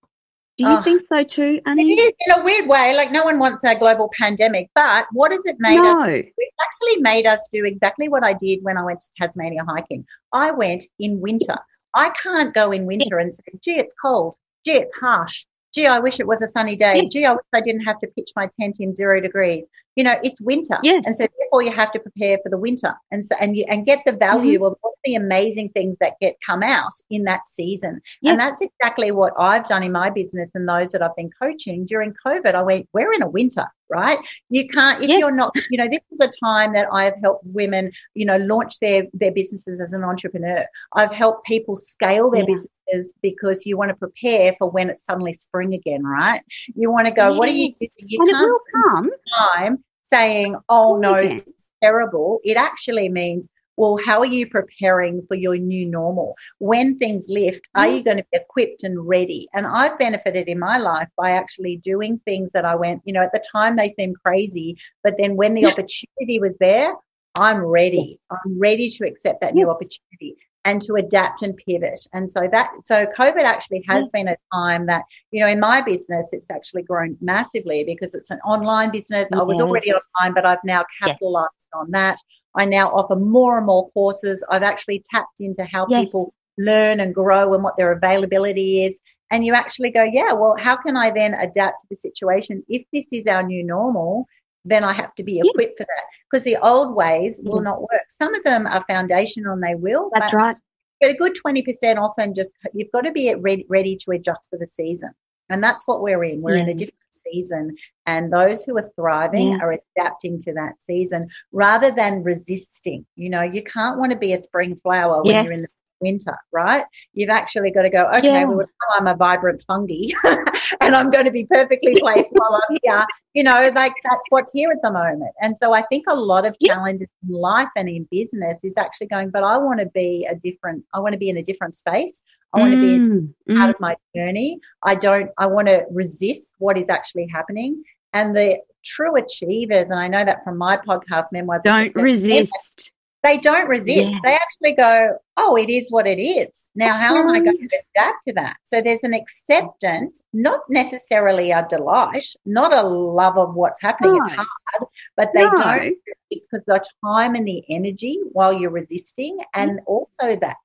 Do 0.57 0.69
you 0.69 0.77
oh, 0.77 0.81
think 0.83 1.01
so 1.10 1.24
too, 1.24 1.60
Annie? 1.65 1.93
It 1.93 2.00
is 2.00 2.12
in 2.27 2.41
a 2.41 2.43
weird 2.43 2.67
way. 2.67 2.95
Like 2.95 3.12
no 3.12 3.24
one 3.24 3.39
wants 3.39 3.63
a 3.63 3.74
global 3.75 4.12
pandemic, 4.15 4.69
but 4.75 5.07
what 5.12 5.31
has 5.31 5.43
it 5.45 5.55
made 5.60 5.77
no. 5.77 6.01
us? 6.01 6.07
It 6.10 6.53
actually 6.62 7.01
made 7.01 7.25
us 7.25 7.50
do 7.51 7.65
exactly 7.65 8.07
what 8.07 8.24
I 8.24 8.33
did 8.33 8.60
when 8.62 8.77
I 8.77 8.83
went 8.83 9.01
to 9.01 9.10
Tasmania 9.19 9.65
hiking. 9.67 10.05
I 10.31 10.51
went 10.51 10.83
in 11.00 11.19
winter. 11.19 11.57
I 11.95 12.12
can't 12.12 12.53
go 12.53 12.72
in 12.72 12.86
winter 12.86 13.17
and 13.17 13.33
say, 13.33 13.43
"Gee, 13.63 13.79
it's 13.79 13.95
cold. 14.00 14.36
Gee, 14.63 14.74
it's 14.74 14.95
harsh. 14.95 15.45
Gee, 15.74 15.88
I 15.88 15.98
wish 16.00 16.19
it 16.19 16.27
was 16.27 16.43
a 16.43 16.48
sunny 16.48 16.75
day. 16.75 17.07
Gee, 17.12 17.25
I 17.25 17.33
wish 17.33 17.45
I 17.51 17.62
didn't 17.62 17.86
have 17.86 18.00
to 18.01 18.07
pitch 18.07 18.29
my 18.36 18.48
tent 18.60 18.77
in 18.79 18.93
zero 18.93 19.19
degrees." 19.19 19.67
You 19.95 20.03
know, 20.03 20.15
it's 20.23 20.41
winter. 20.41 20.77
Yes. 20.83 21.05
And 21.05 21.15
so 21.15 21.25
therefore 21.39 21.63
you 21.63 21.71
have 21.71 21.91
to 21.91 22.00
prepare 22.00 22.38
for 22.43 22.50
the 22.50 22.57
winter 22.57 22.93
and 23.12 23.25
so, 23.25 23.35
and 23.39 23.55
you, 23.55 23.65
and 23.69 23.85
get 23.85 24.00
the 24.05 24.13
value 24.15 24.59
mm-hmm. 24.59 24.65
of 24.65 24.75
all 24.83 24.93
the 25.03 25.15
amazing 25.15 25.69
things 25.69 25.97
that 26.00 26.13
get 26.21 26.35
come 26.45 26.63
out 26.63 26.93
in 27.09 27.23
that 27.25 27.45
season. 27.45 28.01
Yes. 28.21 28.31
And 28.31 28.39
that's 28.39 28.62
exactly 28.62 29.12
what 29.12 29.33
I've 29.38 29.67
done 29.67 29.83
in 29.83 29.91
my 29.91 30.09
business 30.09 30.51
and 30.55 30.67
those 30.67 30.91
that 30.91 31.01
I've 31.01 31.15
been 31.15 31.29
coaching 31.41 31.85
during 31.85 32.13
COVID. 32.25 32.55
I 32.55 32.63
went, 32.63 32.88
we're 32.93 33.13
in 33.13 33.21
a 33.21 33.29
winter, 33.29 33.65
right? 33.89 34.17
You 34.50 34.67
can't, 34.67 35.03
if 35.03 35.09
yes. 35.09 35.19
you're 35.19 35.35
not, 35.35 35.55
you 35.69 35.77
know, 35.77 35.88
this 35.88 36.00
is 36.12 36.21
a 36.21 36.31
time 36.43 36.73
that 36.73 36.88
I 36.91 37.03
have 37.03 37.15
helped 37.21 37.45
women, 37.45 37.91
you 38.13 38.25
know, 38.25 38.38
launch 38.38 38.79
their, 38.79 39.03
their 39.13 39.31
businesses 39.31 39.79
as 39.81 39.93
an 39.93 40.03
entrepreneur. 40.03 40.65
I've 40.93 41.12
helped 41.12 41.45
people 41.45 41.75
scale 41.75 42.31
their 42.31 42.41
yeah. 42.41 42.55
businesses 42.55 43.15
because 43.21 43.65
you 43.65 43.77
want 43.77 43.89
to 43.89 43.95
prepare 43.95 44.53
for 44.57 44.69
when 44.69 44.89
it's 44.89 45.05
suddenly 45.05 45.33
spring 45.33 45.73
again, 45.73 46.03
right? 46.03 46.41
You 46.75 46.91
want 46.91 47.07
to 47.07 47.13
go, 47.13 47.33
what 47.33 47.50
are 47.50 47.53
you 47.53 47.73
doing? 47.73 47.89
You 47.97 48.21
and 48.21 48.31
can't 48.31 48.43
it 48.43 48.47
will 48.47 48.95
come. 48.95 49.09
time 49.51 49.82
saying, 50.03 50.55
oh 50.69 50.98
no, 50.98 51.15
it's 51.15 51.69
terrible. 51.81 52.39
It 52.43 52.57
actually 52.57 53.10
means, 53.10 53.50
well, 53.75 53.98
how 54.05 54.19
are 54.19 54.25
you 54.25 54.48
preparing 54.48 55.25
for 55.27 55.36
your 55.36 55.57
new 55.57 55.86
normal? 55.86 56.36
When 56.60 56.98
things 57.00 57.27
lift, 57.29 57.62
are 57.75 57.86
mm. 57.86 57.98
you 57.98 58.03
going 58.03 58.17
to 58.17 58.25
be 58.31 58.38
equipped 58.38 58.83
and 58.83 59.07
ready? 59.07 59.48
And 59.53 59.65
I've 59.65 59.98
benefited 59.98 60.48
in 60.48 60.60
my 60.60 60.77
life 60.77 61.07
by 61.17 61.31
actually 61.31 61.77
doing 61.77 62.19
things 62.25 62.51
that 62.51 62.65
I 62.65 62.75
went, 62.75 63.01
you 63.05 63.13
know, 63.13 63.24
at 63.24 63.33
the 63.33 63.43
time 63.51 63.75
they 63.75 63.89
seemed 63.89 64.15
crazy, 64.24 64.77
but 65.03 65.15
then 65.17 65.36
when 65.36 65.55
the 65.55 65.62
yeah. 65.62 65.69
opportunity 65.69 66.39
was 66.39 66.55
there, 66.60 66.93
I'm 67.36 67.63
ready. 67.63 68.19
I'm 68.29 68.60
ready 68.60 68.89
to 68.91 69.07
accept 69.07 69.41
that 69.41 69.55
new 69.55 69.67
opportunity 69.69 70.38
and 70.65 70.82
to 70.82 70.93
adapt 70.96 71.41
and 71.41 71.58
pivot. 71.58 72.00
And 72.13 72.32
so 72.32 72.48
that, 72.51 72.72
so 72.84 73.05
COVID 73.17 73.43
actually 73.43 73.84
has 73.88 74.05
mm-hmm. 74.05 74.12
been 74.13 74.27
a 74.29 74.38
time 74.53 74.86
that, 74.86 75.03
you 75.32 75.41
know, 75.41 75.48
in 75.48 75.60
my 75.60 75.82
business, 75.82 76.29
it's 76.32 76.50
actually 76.50 76.84
grown 76.84 77.17
massively 77.22 77.84
because 77.84 78.13
it's 78.13 78.32
an 78.32 78.39
online 78.46 78.91
business. 78.91 79.27
Yes. 79.29 79.39
I 79.39 79.43
was 79.43 79.60
already 79.60 79.91
online, 79.91 80.34
but 80.34 80.46
I've 80.46 80.63
now 80.63 80.86
capitalized 81.01 81.50
yes. 81.58 81.67
on 81.74 81.91
that. 81.91 82.17
I 82.55 82.65
now 82.65 82.88
offer 82.89 83.15
more 83.15 83.58
and 83.58 83.65
more 83.65 83.89
courses. 83.91 84.43
I've 84.50 84.63
actually 84.63 85.03
tapped 85.13 85.41
into 85.41 85.65
how 85.65 85.86
yes. 85.89 86.03
people 86.03 86.34
learn 86.58 87.00
and 87.00 87.13
grow 87.13 87.53
and 87.53 87.63
what 87.63 87.75
their 87.77 87.91
availability 87.91 88.86
is. 88.86 89.01
And 89.32 89.46
you 89.46 89.53
actually 89.53 89.89
go, 89.89 90.03
yeah, 90.03 90.34
well, 90.34 90.55
how 90.60 90.75
can 90.75 90.96
I 90.96 91.10
then 91.10 91.34
adapt 91.34 91.82
to 91.82 91.88
the 91.89 91.96
situation? 91.96 92.63
If 92.70 92.86
this 92.93 93.08
is 93.12 93.25
our 93.25 93.41
new 93.41 93.63
normal, 93.63 94.27
then 94.65 94.84
I 94.84 94.93
have 94.93 95.13
to 95.15 95.24
be 95.24 95.39
equipped 95.39 95.75
yeah. 95.79 95.84
for 95.84 95.88
that 95.88 96.05
because 96.32 96.43
the 96.43 96.58
old 96.58 96.96
ways 96.96 97.39
will 97.43 97.60
mm. 97.60 97.65
not 97.65 97.82
work. 97.82 98.05
Some 98.08 98.34
of 98.34 98.43
them 98.43 98.65
are 98.67 98.84
foundational 98.88 99.53
and 99.53 99.63
they 99.63 99.75
will. 99.75 100.10
That's 100.13 100.34
right. 100.34 100.55
But 101.01 101.12
a 101.12 101.15
good 101.15 101.36
20% 101.46 101.98
often 101.98 102.34
just, 102.34 102.53
you've 102.74 102.91
got 102.91 103.01
to 103.01 103.12
be 103.12 103.34
ready, 103.36 103.65
ready 103.67 103.98
to 103.98 104.12
adjust 104.12 104.50
for 104.50 104.58
the 104.58 104.67
season. 104.67 105.12
And 105.50 105.62
that's 105.62 105.88
what 105.88 106.01
we're 106.01 106.24
in. 106.24 106.41
We're 106.41 106.55
yeah. 106.55 106.63
in 106.63 106.70
a 106.70 106.74
different 106.74 106.96
season. 107.10 107.75
And 108.05 108.32
those 108.32 108.63
who 108.63 108.77
are 108.77 108.89
thriving 108.96 109.51
yeah. 109.51 109.58
are 109.60 109.77
adapting 109.98 110.39
to 110.41 110.53
that 110.53 110.82
season 110.82 111.27
rather 111.51 111.91
than 111.91 112.24
resisting. 112.24 113.05
You 113.15 113.29
know, 113.29 113.41
you 113.41 113.62
can't 113.62 114.00
want 114.00 114.13
to 114.13 114.17
be 114.17 114.34
a 114.34 114.41
spring 114.41 114.75
flower 114.77 115.22
when 115.22 115.36
yes. 115.36 115.46
you're 115.46 115.53
in 115.55 115.62
the 115.63 115.67
winter, 116.03 116.38
right? 116.51 116.86
You've 117.13 117.29
actually 117.29 117.72
got 117.72 117.83
to 117.83 117.89
go, 117.89 118.05
okay, 118.17 118.27
yeah. 118.27 118.43
well, 118.43 118.67
I'm 118.95 119.07
a 119.07 119.15
vibrant 119.15 119.63
fungi 119.65 120.10
and 120.81 120.95
I'm 120.95 121.10
going 121.10 121.25
to 121.25 121.31
be 121.31 121.45
perfectly 121.45 121.95
placed 122.00 122.31
while 122.33 122.62
I'm 122.69 122.77
here. 122.83 123.05
You 123.33 123.43
know, 123.43 123.72
like 123.74 123.93
that's 124.03 124.27
what's 124.29 124.51
here 124.51 124.69
at 124.69 124.81
the 124.83 124.91
moment. 124.91 125.33
And 125.41 125.57
so 125.57 125.74
I 125.74 125.81
think 125.83 126.05
a 126.07 126.15
lot 126.15 126.45
of 126.45 126.55
challenges 126.60 127.07
yeah. 127.24 127.36
in 127.36 127.41
life 127.41 127.69
and 127.75 127.89
in 127.89 128.07
business 128.12 128.63
is 128.63 128.77
actually 128.77 129.07
going, 129.07 129.31
but 129.31 129.43
I 129.43 129.57
want 129.57 129.79
to 129.79 129.88
be 129.88 130.27
a 130.29 130.36
different, 130.36 130.83
I 130.93 131.00
want 131.00 131.13
to 131.13 131.19
be 131.19 131.29
in 131.29 131.38
a 131.38 131.43
different 131.43 131.74
space. 131.74 132.22
I 132.53 132.60
want 132.60 132.74
mm, 132.74 132.81
to 132.81 132.81
be 132.81 133.53
mm. 133.53 133.57
part 133.57 133.72
mm. 133.72 133.74
of 133.74 133.79
my 133.79 133.95
journey. 134.15 134.60
I 134.83 134.93
don't, 134.93 135.31
I 135.39 135.48
want 135.48 135.69
to 135.69 135.86
resist 135.89 136.53
what 136.60 136.77
is 136.77 136.89
actually 136.89 137.27
happening. 137.33 137.83
And 138.13 138.38
the 138.38 138.60
true 138.86 139.15
achievers, 139.15 139.89
and 139.89 140.00
I 140.00 140.07
know 140.07 140.24
that 140.24 140.43
from 140.43 140.57
my 140.57 140.77
podcast, 140.77 141.25
Memoirs. 141.31 141.63
Don't 141.63 141.95
resist 141.95 142.92
they 143.23 143.37
don't 143.37 143.67
resist. 143.67 144.13
Yeah. 144.13 144.19
They 144.23 144.33
actually 144.33 144.73
go, 144.73 145.17
oh, 145.37 145.55
it 145.55 145.69
is 145.69 145.91
what 145.91 146.07
it 146.07 146.21
is. 146.21 146.69
Now, 146.75 146.93
how 146.93 147.15
am 147.15 147.29
I 147.29 147.39
going 147.39 147.57
to 147.57 147.81
adapt 147.95 148.17
to 148.27 148.33
that? 148.35 148.57
So 148.63 148.81
there's 148.81 149.03
an 149.03 149.13
acceptance, 149.13 150.21
not 150.33 150.61
necessarily 150.69 151.51
a 151.51 151.65
delight, 151.69 152.25
not 152.45 152.73
a 152.73 152.83
love 152.83 153.37
of 153.37 153.55
what's 153.55 153.81
happening. 153.81 154.13
No. 154.13 154.25
It's 154.25 154.35
hard, 154.35 154.89
but 155.15 155.29
they 155.33 155.43
no. 155.43 155.55
don't 155.55 155.97
it's 156.33 156.47
because 156.47 156.65
the 156.65 156.83
time 157.05 157.35
and 157.35 157.47
the 157.47 157.63
energy 157.69 158.19
while 158.31 158.53
you're 158.53 158.69
resisting 158.69 159.37
and 159.53 159.79
mm. 159.79 159.83
also 159.85 160.35
that 160.37 160.57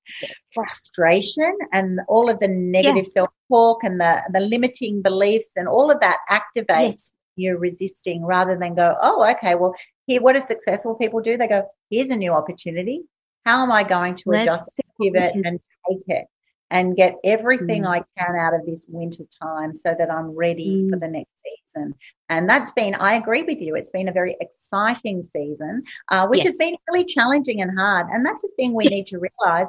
frustration 0.51 1.57
and 1.73 2.01
all 2.09 2.31
of 2.31 2.41
the 2.41 2.49
negative 2.49 3.05
yes. 3.05 3.13
self-talk 3.13 3.85
and 3.85 4.01
the, 4.01 4.23
the 4.33 4.41
limiting 4.41 5.03
beliefs 5.03 5.53
and 5.57 5.69
all 5.69 5.91
of 5.91 6.01
that 6.01 6.19
activates 6.31 6.67
yes. 6.69 7.13
you're 7.37 7.59
resisting 7.59 8.25
rather 8.25 8.57
than 8.59 8.75
go, 8.75 8.97
oh, 9.03 9.31
okay, 9.31 9.55
well, 9.55 9.75
here, 10.09 10.23
what 10.23 10.35
do 10.35 10.41
successful 10.41 10.97
people 10.97 11.21
do? 11.21 11.37
They 11.37 11.47
go, 11.47 11.69
here's 11.91 12.11
a 12.11 12.17
new 12.17 12.33
opportunity. 12.33 13.03
How 13.47 13.63
am 13.63 13.71
I 13.71 13.85
going 13.85 14.17
to 14.17 14.25
Let's 14.27 14.47
adjust, 14.47 14.71
pivot, 15.01 15.35
and 15.35 15.61
take 15.89 16.03
it 16.09 16.27
and 16.71 16.97
get 16.97 17.17
everything 17.25 17.85
mm. 17.85 17.89
I 17.89 18.05
can 18.19 18.37
out 18.37 18.55
of 18.55 18.67
this 18.67 18.87
winter 18.89 19.25
time 19.43 19.75
so 19.75 19.95
that 19.97 20.11
I'm 20.11 20.31
ready 20.31 20.83
mm. 20.83 20.91
for 20.91 20.99
the 20.99 21.09
next 21.09 21.31
season? 21.45 21.95
And 22.29 22.49
that's 22.49 22.73
been, 22.73 22.95
I 22.95 23.15
agree 23.15 23.43
with 23.43 23.61
you, 23.61 23.77
it's 23.77 23.91
been 23.91 24.09
a 24.09 24.13
very 24.13 24.37
exciting 24.41 25.23
season, 25.23 25.85
uh, 26.09 26.27
which 26.27 26.39
yes. 26.39 26.47
has 26.47 26.57
been 26.57 26.75
really 26.91 27.05
challenging 27.05 27.61
and 27.61 27.79
hard. 27.79 28.09
And 28.11 28.25
that's 28.25 28.43
the 28.43 28.51
thing 28.57 28.75
we 28.75 28.87
need 28.87 29.07
to 29.09 29.19
realize. 29.19 29.69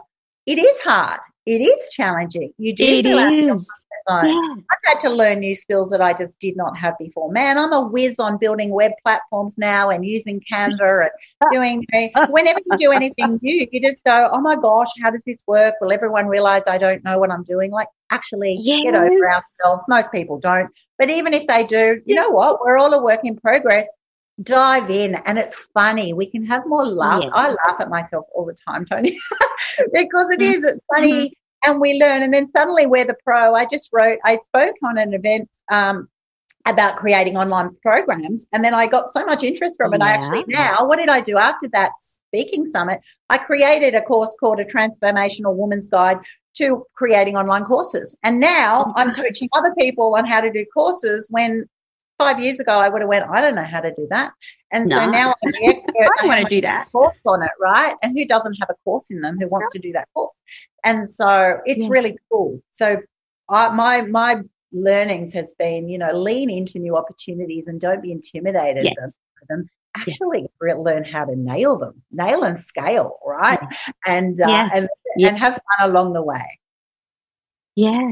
It 0.50 0.58
is 0.58 0.82
hard. 0.82 1.20
It 1.46 1.62
is 1.62 1.90
challenging. 1.92 2.54
You 2.58 2.74
do 2.74 2.84
it 2.84 3.06
is. 3.06 3.70
Yeah. 4.10 4.34
I've 4.34 4.84
had 4.88 5.00
to 5.02 5.12
learn 5.12 5.42
new 5.42 5.54
skills 5.54 5.92
that 5.92 6.02
I 6.02 6.14
just 6.14 6.40
did 6.40 6.58
not 6.58 6.76
have 6.76 6.98
before. 6.98 7.32
Man, 7.32 7.60
I'm 7.60 7.72
a 7.72 7.82
whiz 7.82 8.18
on 8.18 8.40
building 8.40 8.72
web 8.72 8.94
platforms 9.04 9.60
now 9.60 9.92
and 9.92 10.04
using 10.04 10.42
Canva 10.52 11.08
and 11.08 11.52
doing, 11.52 11.86
whenever 12.30 12.62
you 12.66 12.78
do 12.80 12.92
anything 12.92 13.38
new, 13.44 13.68
you 13.72 13.80
just 13.80 14.04
go, 14.04 14.28
oh 14.34 14.42
my 14.42 14.56
gosh, 14.56 14.88
how 15.04 15.12
does 15.12 15.22
this 15.24 15.44
work? 15.46 15.76
Will 15.82 15.92
everyone 15.92 16.26
realize 16.26 16.64
I 16.66 16.80
don't 16.80 17.04
know 17.04 17.20
what 17.20 17.30
I'm 17.30 17.44
doing? 17.44 17.70
Like, 17.70 17.90
actually 18.10 18.58
yes. 18.60 18.86
get 18.86 18.96
over 18.96 19.30
ourselves. 19.30 19.86
Most 19.88 20.12
people 20.12 20.40
don't. 20.40 20.72
But 20.98 21.12
even 21.12 21.36
if 21.36 21.46
they 21.46 21.64
do, 21.64 22.02
you 22.08 22.16
know 22.16 22.30
what? 22.30 22.60
We're 22.60 22.80
all 22.80 22.92
a 22.96 23.04
work 23.04 23.20
in 23.24 23.38
progress. 23.38 23.88
Dive 24.42 24.90
in 24.90 25.16
and 25.16 25.38
it's 25.38 25.58
funny. 25.74 26.14
We 26.14 26.26
can 26.26 26.46
have 26.46 26.66
more 26.66 26.86
laughs. 26.86 27.26
Yes. 27.26 27.32
I 27.36 27.50
laugh 27.50 27.80
at 27.80 27.90
myself 27.90 28.26
all 28.34 28.46
the 28.46 28.56
time, 28.68 28.86
Toni, 28.86 29.18
because 29.94 30.30
it 30.30 30.42
is. 30.42 30.64
It's 30.64 30.82
funny. 30.96 31.14
Mm-hmm 31.14 31.34
and 31.66 31.80
we 31.80 32.00
learn. 32.00 32.24
And 32.24 32.34
then 32.34 32.50
suddenly 32.56 32.86
we're 32.86 33.06
the 33.06 33.18
pro. 33.24 33.54
I 33.54 33.66
just 33.66 33.90
wrote, 33.92 34.20
I 34.24 34.40
spoke 34.44 34.76
on 34.84 34.98
an 34.98 35.14
event 35.14 35.50
um, 35.72 36.08
about 36.68 36.98
creating 36.98 37.38
online 37.38 37.76
programs. 37.82 38.46
And 38.52 38.64
then 38.64 38.74
I 38.74 38.88
got 38.88 39.10
so 39.10 39.26
much 39.26 39.44
interest 39.44 39.78
from 39.78 39.94
it. 39.94 40.00
Yeah. 40.00 40.06
I 40.06 40.10
actually 40.10 40.46
now, 40.48 40.88
what 40.88 40.98
did 40.98 41.10
I 41.10 41.22
do 41.22 41.38
after 41.38 41.68
that 41.70 41.92
speaking 42.00 42.66
summit? 42.66 43.02
I 43.30 43.38
created 43.38 43.96
a 43.96 44.02
course 44.02 44.36
called 44.40 44.60
a 44.60 44.66
transformational 44.66 45.56
woman's 45.56 45.88
guide 45.88 46.20
to 46.58 46.86
creating 46.96 47.38
online 47.38 47.64
courses. 47.64 48.18
And 48.24 48.40
now 48.40 48.94
I'm 48.96 49.14
coaching 49.14 49.50
other 49.54 49.74
people 49.78 50.16
on 50.16 50.26
how 50.26 50.42
to 50.42 50.52
do 50.52 50.66
courses 50.74 51.28
when 51.30 51.68
five 52.20 52.40
years 52.40 52.60
ago 52.60 52.74
I 52.74 52.90
would 52.90 53.02
have 53.02 53.08
went, 53.08 53.26
I 53.26 53.42
don't 53.42 53.56
know 53.56 53.66
how 53.66 53.80
to 53.80 53.92
do 53.96 54.06
that. 54.12 54.34
And 54.72 54.88
no. 54.88 54.98
so 54.98 55.10
now 55.10 55.30
I'm 55.30 55.52
the 55.52 55.68
expert. 55.68 56.08
I 56.22 56.28
want 56.28 56.42
to 56.42 56.48
do 56.48 56.62
that. 56.62 56.92
Course 56.92 57.18
on 57.26 57.42
it, 57.42 57.52
right? 57.60 57.96
And 58.04 58.16
who 58.16 58.26
doesn't 58.26 58.56
have 58.60 58.70
a 58.70 58.76
course 58.84 59.10
in 59.10 59.22
them? 59.22 59.38
Who 59.40 59.48
wants 59.48 59.74
to 59.74 59.80
do 59.80 59.92
that 59.94 60.08
course? 60.14 60.36
And 60.84 61.10
so 61.10 61.58
it's 61.66 61.86
yeah. 61.86 61.92
really 61.92 62.18
cool. 62.32 62.62
So 62.74 62.98
I, 63.50 63.70
my 63.70 64.02
my 64.02 64.42
learnings 64.72 65.34
has 65.34 65.56
been, 65.58 65.90
you 65.90 65.98
know, 65.98 66.14
lean 66.14 66.50
into 66.50 66.78
new 66.78 66.96
opportunities 66.96 67.68
and 67.68 67.82
don't 67.82 68.04
be 68.04 68.12
intimidated 68.12 68.86
yes. 68.86 68.96
by 69.00 69.46
them. 69.50 69.70
Actually, 69.98 70.48
yeah. 70.64 70.76
learn 70.76 71.04
how 71.04 71.26
to 71.26 71.36
nail 71.36 71.78
them, 71.80 72.04
nail 72.12 72.44
and 72.44 72.60
scale, 72.60 73.18
right? 73.26 73.60
Yeah. 73.62 73.92
And 74.06 74.40
uh, 74.40 74.70
and 74.74 74.90
and 75.18 75.38
have 75.38 75.54
fun 75.54 75.90
along 75.90 76.14
the 76.14 76.22
way. 76.22 76.60
Yeah, 77.76 78.12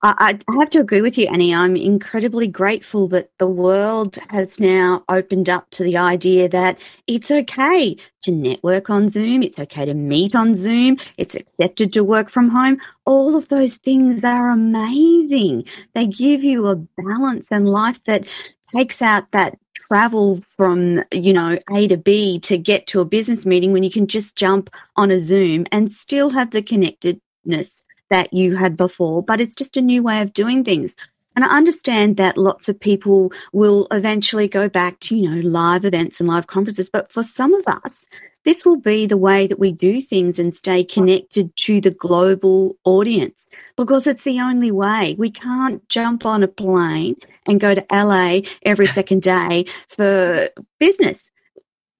I, 0.00 0.38
I 0.46 0.56
have 0.58 0.70
to 0.70 0.80
agree 0.80 1.00
with 1.00 1.18
you, 1.18 1.26
Annie. 1.26 1.52
I'm 1.52 1.74
incredibly 1.74 2.46
grateful 2.46 3.08
that 3.08 3.30
the 3.38 3.48
world 3.48 4.16
has 4.30 4.60
now 4.60 5.02
opened 5.08 5.48
up 5.48 5.68
to 5.70 5.82
the 5.82 5.96
idea 5.96 6.48
that 6.50 6.78
it's 7.08 7.32
okay 7.32 7.96
to 8.22 8.30
network 8.30 8.90
on 8.90 9.10
Zoom. 9.10 9.42
It's 9.42 9.58
okay 9.58 9.84
to 9.86 9.94
meet 9.94 10.36
on 10.36 10.54
Zoom. 10.54 10.98
It's 11.16 11.34
accepted 11.34 11.92
to 11.94 12.04
work 12.04 12.30
from 12.30 12.48
home. 12.48 12.78
All 13.06 13.36
of 13.36 13.48
those 13.48 13.76
things 13.76 14.22
are 14.22 14.50
amazing. 14.50 15.64
They 15.94 16.06
give 16.06 16.44
you 16.44 16.68
a 16.68 16.76
balance 16.76 17.46
and 17.50 17.68
life 17.68 18.02
that 18.04 18.28
takes 18.76 19.02
out 19.02 19.30
that 19.32 19.58
travel 19.74 20.40
from, 20.56 21.02
you 21.10 21.32
know, 21.32 21.58
A 21.74 21.88
to 21.88 21.96
B 21.96 22.38
to 22.40 22.56
get 22.56 22.86
to 22.88 23.00
a 23.00 23.04
business 23.04 23.44
meeting 23.44 23.72
when 23.72 23.82
you 23.82 23.90
can 23.90 24.06
just 24.06 24.36
jump 24.36 24.70
on 24.94 25.10
a 25.10 25.20
Zoom 25.20 25.66
and 25.72 25.90
still 25.90 26.30
have 26.30 26.52
the 26.52 26.62
connectedness 26.62 27.77
that 28.10 28.32
you 28.32 28.56
had 28.56 28.76
before, 28.76 29.22
but 29.22 29.40
it's 29.40 29.54
just 29.54 29.76
a 29.76 29.82
new 29.82 30.02
way 30.02 30.22
of 30.22 30.32
doing 30.32 30.64
things. 30.64 30.96
And 31.36 31.44
I 31.44 31.56
understand 31.56 32.16
that 32.16 32.36
lots 32.36 32.68
of 32.68 32.80
people 32.80 33.32
will 33.52 33.86
eventually 33.92 34.48
go 34.48 34.68
back 34.68 34.98
to, 35.00 35.16
you 35.16 35.30
know, 35.30 35.48
live 35.48 35.84
events 35.84 36.18
and 36.18 36.28
live 36.28 36.48
conferences. 36.48 36.90
But 36.90 37.12
for 37.12 37.22
some 37.22 37.54
of 37.54 37.64
us, 37.84 38.04
this 38.44 38.64
will 38.64 38.80
be 38.80 39.06
the 39.06 39.16
way 39.16 39.46
that 39.46 39.58
we 39.58 39.72
do 39.72 40.00
things 40.00 40.38
and 40.38 40.54
stay 40.54 40.82
connected 40.82 41.54
to 41.56 41.80
the 41.80 41.90
global 41.90 42.76
audience 42.82 43.42
because 43.76 44.06
it's 44.06 44.22
the 44.22 44.40
only 44.40 44.70
way. 44.70 45.16
We 45.18 45.30
can't 45.30 45.86
jump 45.88 46.24
on 46.24 46.42
a 46.42 46.48
plane 46.48 47.16
and 47.46 47.60
go 47.60 47.74
to 47.74 47.86
LA 47.92 48.40
every 48.62 48.86
second 48.86 49.22
day 49.22 49.66
for 49.88 50.48
business. 50.78 51.22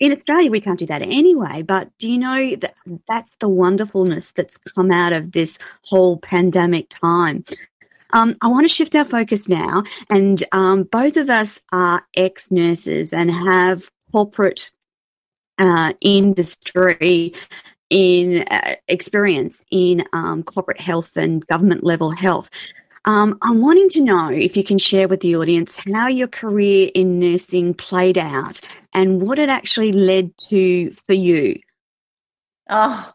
In 0.00 0.12
Australia, 0.12 0.50
we 0.50 0.60
can't 0.60 0.78
do 0.78 0.86
that 0.86 1.02
anyway. 1.02 1.62
But 1.62 1.90
do 1.98 2.08
you 2.08 2.18
know 2.18 2.56
that 2.56 2.74
that's 3.08 3.34
the 3.40 3.48
wonderfulness 3.48 4.30
that's 4.32 4.56
come 4.74 4.90
out 4.92 5.12
of 5.12 5.32
this 5.32 5.58
whole 5.84 6.18
pandemic 6.18 6.88
time? 6.88 7.44
Um, 8.12 8.36
I 8.40 8.48
want 8.48 8.66
to 8.66 8.72
shift 8.72 8.94
our 8.94 9.04
focus 9.04 9.48
now, 9.48 9.84
and 10.08 10.42
um, 10.52 10.84
both 10.84 11.16
of 11.16 11.28
us 11.28 11.60
are 11.72 12.06
ex 12.16 12.50
nurses 12.50 13.12
and 13.12 13.30
have 13.30 13.90
corporate 14.12 14.70
uh, 15.58 15.92
industry 16.00 17.34
in 17.90 18.44
uh, 18.50 18.74
experience 18.86 19.64
in 19.70 20.04
um, 20.12 20.42
corporate 20.42 20.80
health 20.80 21.16
and 21.16 21.46
government 21.46 21.84
level 21.84 22.10
health. 22.10 22.50
Um, 23.04 23.38
I'm 23.42 23.60
wanting 23.60 23.88
to 23.90 24.00
know 24.00 24.30
if 24.30 24.56
you 24.56 24.64
can 24.64 24.78
share 24.78 25.08
with 25.08 25.20
the 25.20 25.36
audience 25.36 25.80
how 25.92 26.08
your 26.08 26.28
career 26.28 26.90
in 26.94 27.18
nursing 27.18 27.74
played 27.74 28.18
out 28.18 28.60
and 28.92 29.22
what 29.22 29.38
it 29.38 29.48
actually 29.48 29.92
led 29.92 30.36
to 30.48 30.90
for 30.90 31.12
you. 31.14 31.60
Oh, 32.70 33.12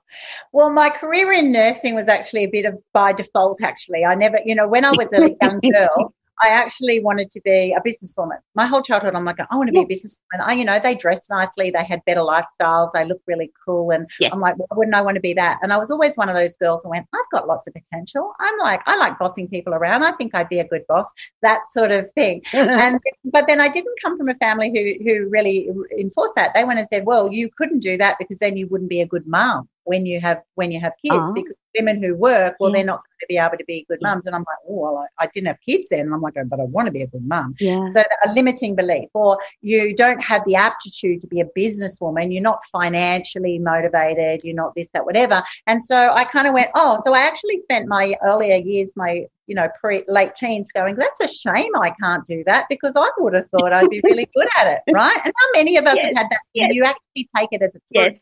well, 0.52 0.70
my 0.70 0.90
career 0.90 1.32
in 1.32 1.52
nursing 1.52 1.94
was 1.96 2.08
actually 2.08 2.46
a 2.46 2.50
bit 2.50 2.66
of 2.66 2.82
by 2.92 3.14
default, 3.14 3.62
actually. 3.62 4.04
I 4.04 4.16
never, 4.16 4.40
you 4.46 4.56
know, 4.56 4.68
when 4.68 4.86
I 4.86 4.92
was 4.92 5.12
a 5.14 5.36
young 5.42 5.60
girl, 5.74 6.14
I 6.42 6.50
actually 6.50 7.02
wanted 7.02 7.30
to 7.32 7.42
be 7.42 7.74
a 7.74 7.82
businesswoman. 7.82 8.38
My 8.56 8.66
whole 8.66 8.82
childhood, 8.82 9.16
I'm 9.16 9.26
like, 9.26 9.40
I 9.40 9.56
want 9.56 9.68
to 9.68 9.74
be 9.74 9.82
a 9.82 9.86
businesswoman. 9.86 10.42
I, 10.46 10.54
you 10.54 10.66
know, 10.66 10.80
they 10.80 10.96
dress 10.96 11.30
nicely, 11.30 11.70
they 11.70 11.84
had 11.84 12.04
better 12.06 12.22
lifestyles, 12.22 12.92
they 12.94 13.06
look 13.06 13.22
really 13.28 13.52
cool. 13.66 13.92
And 13.92 14.10
yes. 14.20 14.34
I'm 14.34 14.40
like, 14.40 14.58
why 14.58 14.66
wouldn't 14.72 14.96
I 14.96 15.02
want 15.02 15.16
to 15.16 15.22
be 15.22 15.34
that? 15.34 15.60
And 15.62 15.72
I 15.72 15.78
was 15.78 15.92
always 15.92 16.16
one 16.16 16.30
of 16.30 16.36
those 16.36 16.58
girls 16.58 16.82
who 16.84 16.90
went, 16.90 17.08
I've 17.14 17.30
got 17.32 17.48
lots 17.48 17.68
of 17.68 17.74
potential. 17.74 18.34
I'm 18.40 18.58
like, 18.60 18.82
I 18.86 18.98
like 18.98 19.20
bossing 19.20 19.48
people 19.48 19.74
around. 19.74 20.04
I 20.04 20.12
think 20.14 20.36
I'd 20.36 20.50
be 20.50 20.60
a 20.60 20.68
good 20.68 20.86
boss, 20.88 21.12
that 21.42 21.62
sort 21.70 21.92
of 21.92 22.12
thing. 22.14 22.42
and, 22.54 23.00
but 23.26 23.48
then 23.48 23.62
I 23.62 23.68
didn't 23.68 23.96
come 24.02 24.18
from 24.18 24.30
a 24.30 24.36
family 24.36 24.72
who, 24.74 25.04
who 25.04 25.30
really 25.30 25.70
enforced 25.98 26.36
that. 26.36 26.54
They 26.54 26.64
went 26.64 26.80
and 26.80 26.90
said, 26.90 27.06
well, 27.06 27.32
you 27.32 27.50
couldn't 27.58 27.80
do 27.80 27.98
that 27.98 28.18
because 28.18 28.40
then 28.40 28.58
you 28.58 28.68
wouldn't 28.68 28.90
be 28.90 29.02
a 29.02 29.08
good 29.08 29.28
mom 29.28 29.70
when 29.86 30.06
you 30.06 30.20
have 30.20 30.42
when 30.56 30.72
you 30.72 30.80
have 30.80 30.94
kids 31.04 31.16
uh-huh. 31.16 31.34
because 31.34 31.54
women 31.78 32.02
who 32.02 32.16
work 32.16 32.56
well 32.60 32.70
yeah. 32.70 32.76
they're 32.76 32.86
not 32.86 32.98
going 32.98 33.20
to 33.20 33.26
be 33.28 33.38
able 33.38 33.58
to 33.58 33.66
be 33.66 33.86
good 33.90 34.00
mums. 34.02 34.26
And 34.26 34.36
i'm 34.36 34.42
like 34.42 34.58
oh 34.70 34.82
well 34.82 34.98
I, 34.98 35.24
I, 35.24 35.28
didn't 35.34 35.48
have 35.48 35.60
kids 35.68 35.90
then. 35.90 36.02
And 36.02 36.14
i'm 36.14 36.22
like 36.22 36.36
but 36.46 36.60
i 36.60 36.64
want 36.64 36.88
to 36.88 36.92
be 36.92 37.02
a 37.02 37.08
good 37.08 37.28
mum. 37.28 37.56
Yeah. 37.60 37.90
so 37.90 38.04
a 38.26 38.32
limiting 38.34 38.76
belief 38.76 39.10
or 39.14 39.38
you 39.62 39.96
don't 39.96 40.22
have 40.22 40.44
the 40.46 40.56
aptitude 40.56 41.22
to 41.22 41.28
be 41.28 41.42
a 41.42 41.46
businesswoman. 41.58 42.34
You're 42.34 42.42
not 42.42 42.64
financially 42.72 43.60
motivated. 43.60 44.42
You're 44.44 44.56
not 44.56 44.76
this 44.76 44.90
that 44.94 45.06
whatever. 45.06 45.44
And 45.68 45.84
so 45.84 46.14
i 46.14 46.24
kind 46.24 46.48
of 46.48 46.54
went 46.54 46.70
oh 46.76 47.00
so 47.04 47.14
i 47.14 47.20
actually 47.22 47.58
spent 47.60 47.88
my 47.88 48.16
earlier 48.24 48.58
years 48.58 48.94
my 48.96 49.26
you 49.48 49.56
know 49.56 49.68
pre 49.80 50.04
late 50.08 50.36
teens 50.36 50.72
going 50.72 50.96
that's 50.96 51.20
a 51.20 51.28
shame 51.28 51.72
i 51.76 51.90
can't 52.02 52.26
do 52.26 52.44
that 52.46 52.66
because 52.70 52.96
i 52.96 53.10
would 53.18 53.36
have 53.36 53.48
thought 53.48 53.74
i'd 53.74 53.90
be 53.90 54.02
really 54.04 54.28
good 54.36 54.48
at 54.60 54.68
it 54.68 54.94
right? 54.94 55.18
And 55.24 55.34
how 55.38 55.48
many 55.54 55.78
of 55.78 55.86
us 55.86 55.96
yes. 55.96 56.06
have 56.06 56.18
had 56.18 56.28
that? 56.30 56.40
Yes. 56.54 56.70
you 56.74 56.84
actually 56.84 57.28
take 57.36 57.50
it 57.52 57.62
as 57.62 57.72
a 57.76 57.82
truth 57.94 58.20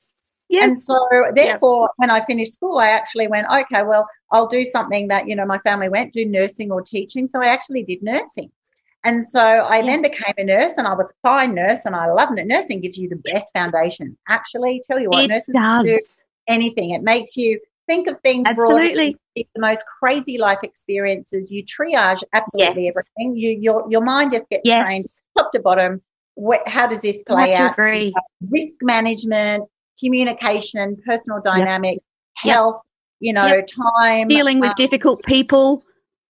yes 0.52 0.62
yeah. 0.62 0.68
And 0.68 0.78
so, 0.78 0.98
therefore, 1.36 1.92
when 1.98 2.10
I 2.10 2.24
finished 2.26 2.54
school, 2.54 2.78
I 2.78 2.90
actually 2.90 3.28
went, 3.28 3.48
okay, 3.48 3.84
well, 3.84 4.08
I'll 4.32 4.48
do 4.48 4.66
something 4.66 5.08
that, 5.08 5.28
you 5.28 5.36
know, 5.36 5.46
my 5.46 5.60
family 5.60 5.90
went, 5.90 6.14
do 6.14 6.26
nursing 6.26 6.72
or 6.72 6.82
teaching. 6.82 7.30
So 7.32 7.42
I 7.42 7.48
actually 7.48 7.84
did 7.84 8.04
nursing. 8.04 8.52
And 9.04 9.26
so 9.26 9.42
I 9.42 9.82
then 9.82 10.02
became 10.04 10.34
a 10.38 10.44
nurse 10.44 10.74
and 10.78 10.88
I 10.88 10.94
was 10.94 11.08
a 11.10 11.28
fine 11.28 11.56
nurse 11.56 11.86
and 11.86 11.96
I 11.96 12.12
loved 12.12 12.38
it. 12.38 12.46
Nursing 12.46 12.82
gives 12.82 12.98
you 12.98 13.10
the 13.10 13.16
best 13.16 13.52
foundation. 13.54 14.16
Actually, 14.30 14.84
tell 14.86 15.00
you 15.00 15.10
what, 15.10 15.26
it 15.26 15.30
nurses 15.30 15.56
does. 15.56 15.84
do 15.84 16.00
anything. 16.48 16.92
It 16.92 17.02
makes 17.02 17.36
you 17.36 17.60
think 17.88 18.08
of 18.08 18.20
things 18.22 18.48
absolutely. 18.48 19.18
broadly, 19.36 19.48
the 19.56 19.62
most 19.62 19.86
crazy 20.00 20.38
life 20.38 20.60
experiences. 20.62 21.52
You 21.52 21.66
triage 21.66 22.22
absolutely 22.34 22.86
yes. 22.86 22.94
everything. 22.96 23.36
You 23.36 23.58
your 23.60 23.88
your 23.90 24.02
mind 24.02 24.34
just 24.34 24.50
gets 24.50 24.62
yes. 24.66 24.86
trained 24.86 25.06
top 25.36 25.52
to 25.54 25.60
bottom. 25.60 26.02
What, 26.36 26.68
how 26.68 26.88
does 26.88 27.02
this 27.02 27.24
play 27.24 27.56
out? 27.56 27.74
Agree. 27.74 28.14
Risk 28.50 28.78
management, 28.82 29.66
communication, 30.04 30.98
personal 31.06 31.42
dynamic, 31.42 32.00
yep. 32.44 32.56
health, 32.56 32.82
you 33.20 33.34
know, 33.34 33.48
yep. 33.48 33.68
time, 34.02 34.28
dealing 34.28 34.60
with 34.60 34.70
um, 34.70 34.76
difficult 34.78 35.24
people, 35.24 35.84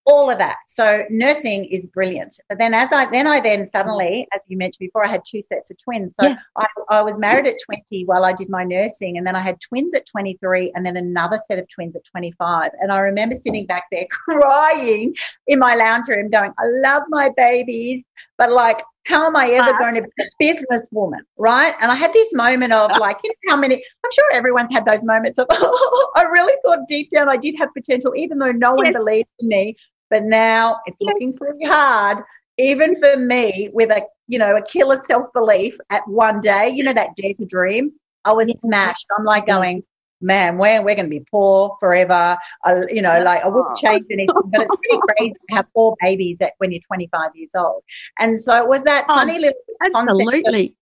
all 0.05 0.31
of 0.31 0.37
that. 0.39 0.57
So 0.67 1.03
nursing 1.09 1.65
is 1.65 1.87
brilliant. 1.87 2.39
But 2.49 2.57
then 2.57 2.73
as 2.73 2.91
I 2.91 3.05
then 3.05 3.27
I 3.27 3.39
then 3.39 3.67
suddenly, 3.67 4.27
as 4.33 4.41
you 4.47 4.57
mentioned 4.57 4.79
before, 4.79 5.05
I 5.05 5.09
had 5.09 5.21
two 5.25 5.41
sets 5.41 5.69
of 5.69 5.77
twins. 5.83 6.15
So 6.19 6.27
yeah. 6.27 6.35
I, 6.57 6.65
I 6.89 7.01
was 7.03 7.19
married 7.19 7.45
at 7.45 7.57
20 7.65 8.05
while 8.05 8.25
I 8.25 8.33
did 8.33 8.49
my 8.49 8.63
nursing, 8.63 9.17
and 9.17 9.25
then 9.25 9.35
I 9.35 9.41
had 9.41 9.59
twins 9.61 9.93
at 9.93 10.05
23, 10.07 10.71
and 10.75 10.85
then 10.85 10.97
another 10.97 11.39
set 11.47 11.59
of 11.59 11.67
twins 11.69 11.95
at 11.95 12.03
25. 12.05 12.71
And 12.79 12.91
I 12.91 12.99
remember 12.99 13.35
sitting 13.35 13.65
back 13.65 13.85
there 13.91 14.05
crying 14.11 15.13
in 15.47 15.59
my 15.59 15.75
lounge 15.75 16.07
room, 16.07 16.29
going, 16.29 16.51
"I 16.57 16.67
love 16.83 17.03
my 17.09 17.29
babies, 17.37 18.03
but 18.37 18.51
like 18.51 18.81
how 19.05 19.25
am 19.25 19.35
I 19.35 19.47
ever 19.49 19.77
going 19.77 19.95
to 19.95 20.01
be 20.03 20.23
a 20.23 20.53
businesswoman? 20.53 21.21
Right. 21.37 21.73
And 21.81 21.91
I 21.91 21.95
had 21.95 22.13
this 22.13 22.33
moment 22.33 22.73
of 22.73 22.91
like, 22.99 23.17
you 23.23 23.31
know, 23.31 23.53
how 23.53 23.57
many, 23.57 23.75
I'm 23.75 24.11
sure 24.13 24.25
everyone's 24.33 24.71
had 24.71 24.85
those 24.85 25.03
moments 25.03 25.37
of, 25.37 25.47
oh, 25.49 26.11
I 26.15 26.23
really 26.23 26.53
thought 26.63 26.87
deep 26.87 27.09
down 27.11 27.27
I 27.27 27.37
did 27.37 27.55
have 27.57 27.69
potential, 27.73 28.13
even 28.15 28.37
though 28.37 28.51
no 28.51 28.73
one 28.73 28.85
yes. 28.85 28.95
believed 28.95 29.29
in 29.39 29.47
me. 29.47 29.75
But 30.09 30.23
now 30.23 30.79
it's 30.85 30.97
yes. 30.99 31.13
looking 31.13 31.33
pretty 31.35 31.65
hard, 31.65 32.19
even 32.57 32.95
for 32.95 33.17
me 33.17 33.69
with 33.73 33.89
a, 33.89 34.03
you 34.27 34.37
know, 34.37 34.55
a 34.55 34.61
killer 34.61 34.97
self 34.97 35.27
belief 35.33 35.77
at 35.89 36.07
one 36.07 36.41
day, 36.41 36.69
you 36.69 36.83
know, 36.83 36.93
that 36.93 37.15
dare 37.15 37.33
to 37.33 37.45
dream. 37.45 37.91
I 38.23 38.33
was 38.33 38.47
yes. 38.49 38.61
smashed. 38.61 39.07
I'm 39.17 39.25
like 39.25 39.47
going, 39.47 39.83
man, 40.21 40.57
we're, 40.57 40.81
we're 40.81 40.95
going 40.95 41.05
to 41.05 41.09
be 41.09 41.25
poor 41.31 41.77
forever. 41.79 42.37
I, 42.63 42.81
you 42.89 43.01
know, 43.01 43.21
like 43.23 43.43
I 43.43 43.47
wouldn't 43.47 43.75
change 43.77 44.05
anything, 44.11 44.35
but 44.45 44.61
it's 44.61 44.71
pretty 44.71 45.01
crazy 45.17 45.33
to 45.49 45.55
have 45.55 45.65
four 45.73 45.95
babies 46.01 46.39
at 46.41 46.53
when 46.57 46.71
you're 46.71 46.81
25 46.81 47.31
years 47.35 47.51
old. 47.55 47.83
And 48.19 48.39
so 48.39 48.55
it 48.61 48.67
was 48.67 48.83
that 48.83 49.05
oh, 49.09 49.15
funny 49.15 49.39
little 49.39 49.59
absolutely. 49.83 50.75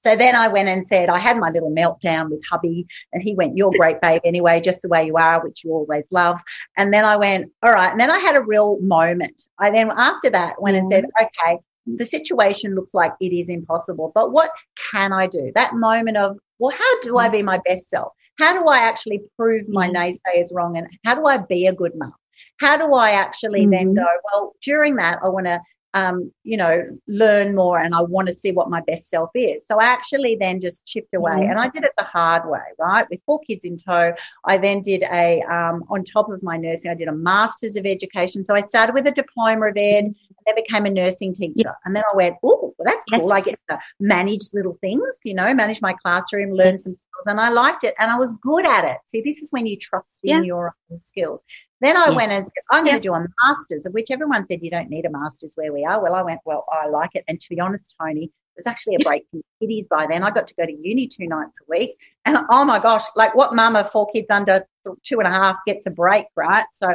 So 0.00 0.14
then 0.14 0.36
I 0.36 0.48
went 0.48 0.68
and 0.68 0.86
said, 0.86 1.08
I 1.08 1.18
had 1.18 1.38
my 1.38 1.50
little 1.50 1.72
meltdown 1.72 2.30
with 2.30 2.42
hubby, 2.48 2.86
and 3.12 3.22
he 3.22 3.34
went, 3.34 3.56
You're 3.56 3.72
great, 3.76 4.00
babe, 4.00 4.22
anyway, 4.24 4.60
just 4.60 4.82
the 4.82 4.88
way 4.88 5.04
you 5.04 5.16
are, 5.16 5.42
which 5.42 5.64
you 5.64 5.72
always 5.72 6.04
love. 6.10 6.38
And 6.76 6.94
then 6.94 7.04
I 7.04 7.16
went, 7.16 7.50
All 7.62 7.72
right. 7.72 7.90
And 7.90 8.00
then 8.00 8.10
I 8.10 8.18
had 8.18 8.36
a 8.36 8.42
real 8.42 8.78
moment. 8.80 9.42
I 9.58 9.70
then, 9.70 9.90
after 9.90 10.30
that, 10.30 10.62
went 10.62 10.76
and 10.76 10.86
said, 10.88 11.04
mm-hmm. 11.04 11.24
Okay, 11.24 11.58
the 11.96 12.06
situation 12.06 12.74
looks 12.74 12.94
like 12.94 13.12
it 13.20 13.34
is 13.34 13.48
impossible, 13.48 14.12
but 14.14 14.30
what 14.30 14.50
can 14.92 15.12
I 15.12 15.26
do? 15.26 15.50
That 15.54 15.74
moment 15.74 16.16
of, 16.16 16.38
Well, 16.58 16.76
how 16.76 17.00
do 17.00 17.18
I 17.18 17.28
be 17.28 17.42
my 17.42 17.60
best 17.66 17.90
self? 17.90 18.12
How 18.38 18.60
do 18.60 18.68
I 18.68 18.78
actually 18.78 19.22
prove 19.36 19.68
my 19.68 19.88
mm-hmm. 19.88 19.96
naysayers 19.96 20.48
wrong? 20.52 20.76
And 20.76 20.86
how 21.04 21.14
do 21.14 21.26
I 21.26 21.38
be 21.38 21.66
a 21.66 21.72
good 21.72 21.92
mum? 21.96 22.14
How 22.60 22.76
do 22.76 22.94
I 22.94 23.12
actually 23.12 23.62
mm-hmm. 23.62 23.70
then 23.70 23.94
go, 23.94 24.06
well, 24.32 24.54
during 24.62 24.96
that, 24.96 25.18
I 25.22 25.28
want 25.28 25.46
to, 25.46 25.60
um, 25.94 26.30
you 26.44 26.56
know, 26.56 26.86
learn 27.08 27.54
more 27.54 27.78
and 27.78 27.94
I 27.94 28.02
want 28.02 28.28
to 28.28 28.34
see 28.34 28.52
what 28.52 28.70
my 28.70 28.82
best 28.82 29.08
self 29.08 29.30
is. 29.34 29.66
So 29.66 29.80
I 29.80 29.86
actually 29.86 30.36
then 30.38 30.60
just 30.60 30.86
chipped 30.86 31.14
away 31.14 31.32
mm-hmm. 31.32 31.50
and 31.50 31.58
I 31.58 31.68
did 31.68 31.82
it 31.82 31.92
the 31.96 32.04
hard 32.04 32.48
way, 32.48 32.60
right? 32.78 33.06
With 33.10 33.20
four 33.26 33.40
kids 33.40 33.64
in 33.64 33.78
tow, 33.78 34.12
I 34.44 34.58
then 34.58 34.82
did 34.82 35.02
a, 35.02 35.40
um, 35.42 35.84
on 35.88 36.04
top 36.04 36.28
of 36.30 36.42
my 36.42 36.56
nursing, 36.56 36.90
I 36.90 36.94
did 36.94 37.08
a 37.08 37.12
master's 37.12 37.76
of 37.76 37.86
education. 37.86 38.44
So 38.44 38.54
I 38.54 38.62
started 38.62 38.94
with 38.94 39.06
a 39.08 39.12
diploma 39.12 39.68
of 39.68 39.76
ed 39.76 40.14
then 40.48 40.56
became 40.56 40.86
a 40.86 40.90
nursing 40.90 41.34
teacher. 41.34 41.54
Yep. 41.56 41.76
And 41.84 41.94
then 41.94 42.02
I 42.12 42.16
went, 42.16 42.36
oh, 42.42 42.74
well, 42.76 42.84
that's 42.84 43.04
cool. 43.04 43.28
Yes. 43.28 43.30
I 43.30 43.40
get 43.42 43.60
to 43.68 43.78
manage 44.00 44.42
little 44.52 44.78
things, 44.80 45.02
you 45.24 45.34
know, 45.34 45.52
manage 45.54 45.82
my 45.82 45.92
classroom, 45.92 46.52
learn 46.52 46.74
yes. 46.74 46.84
some 46.84 46.92
skills. 46.94 47.26
And 47.26 47.40
I 47.40 47.50
liked 47.50 47.84
it 47.84 47.94
and 47.98 48.10
I 48.10 48.18
was 48.18 48.34
good 48.42 48.66
at 48.66 48.84
it. 48.84 48.98
See, 49.06 49.20
this 49.20 49.38
is 49.38 49.50
when 49.52 49.66
you 49.66 49.76
trust 49.76 50.20
in 50.24 50.38
yeah. 50.38 50.42
your 50.42 50.74
own 50.90 50.98
skills. 50.98 51.44
Then 51.80 51.96
I 51.96 52.06
yeah. 52.08 52.16
went 52.16 52.32
and 52.32 52.44
said, 52.44 52.52
I'm 52.70 52.86
yeah. 52.86 52.92
going 52.92 53.02
to 53.02 53.08
do 53.08 53.14
a 53.14 53.26
master's, 53.44 53.86
of 53.86 53.92
which 53.92 54.10
everyone 54.10 54.46
said, 54.46 54.60
you 54.62 54.70
don't 54.70 54.90
need 54.90 55.04
a 55.04 55.10
master's 55.10 55.54
where 55.54 55.72
we 55.72 55.84
are. 55.84 56.02
Well, 56.02 56.14
I 56.14 56.22
went, 56.22 56.40
well, 56.44 56.64
I 56.70 56.88
like 56.88 57.10
it. 57.14 57.24
And 57.28 57.40
to 57.40 57.48
be 57.50 57.60
honest, 57.60 57.94
Toni, 58.00 58.24
it 58.24 58.30
was 58.56 58.66
actually 58.66 58.96
a 58.96 59.04
break 59.04 59.24
from 59.30 59.42
kiddies 59.60 59.86
by 59.86 60.06
then. 60.10 60.24
I 60.24 60.30
got 60.30 60.48
to 60.48 60.54
go 60.54 60.66
to 60.66 60.72
uni 60.72 61.06
two 61.06 61.28
nights 61.28 61.58
a 61.60 61.64
week. 61.68 61.96
And 62.24 62.38
oh 62.50 62.64
my 62.64 62.80
gosh, 62.80 63.04
like 63.14 63.34
what 63.36 63.54
mama, 63.54 63.84
four 63.84 64.10
kids 64.10 64.26
under 64.30 64.66
two 65.04 65.20
and 65.20 65.28
a 65.28 65.30
half 65.30 65.56
gets 65.66 65.86
a 65.86 65.90
break, 65.90 66.26
right? 66.34 66.64
So, 66.72 66.94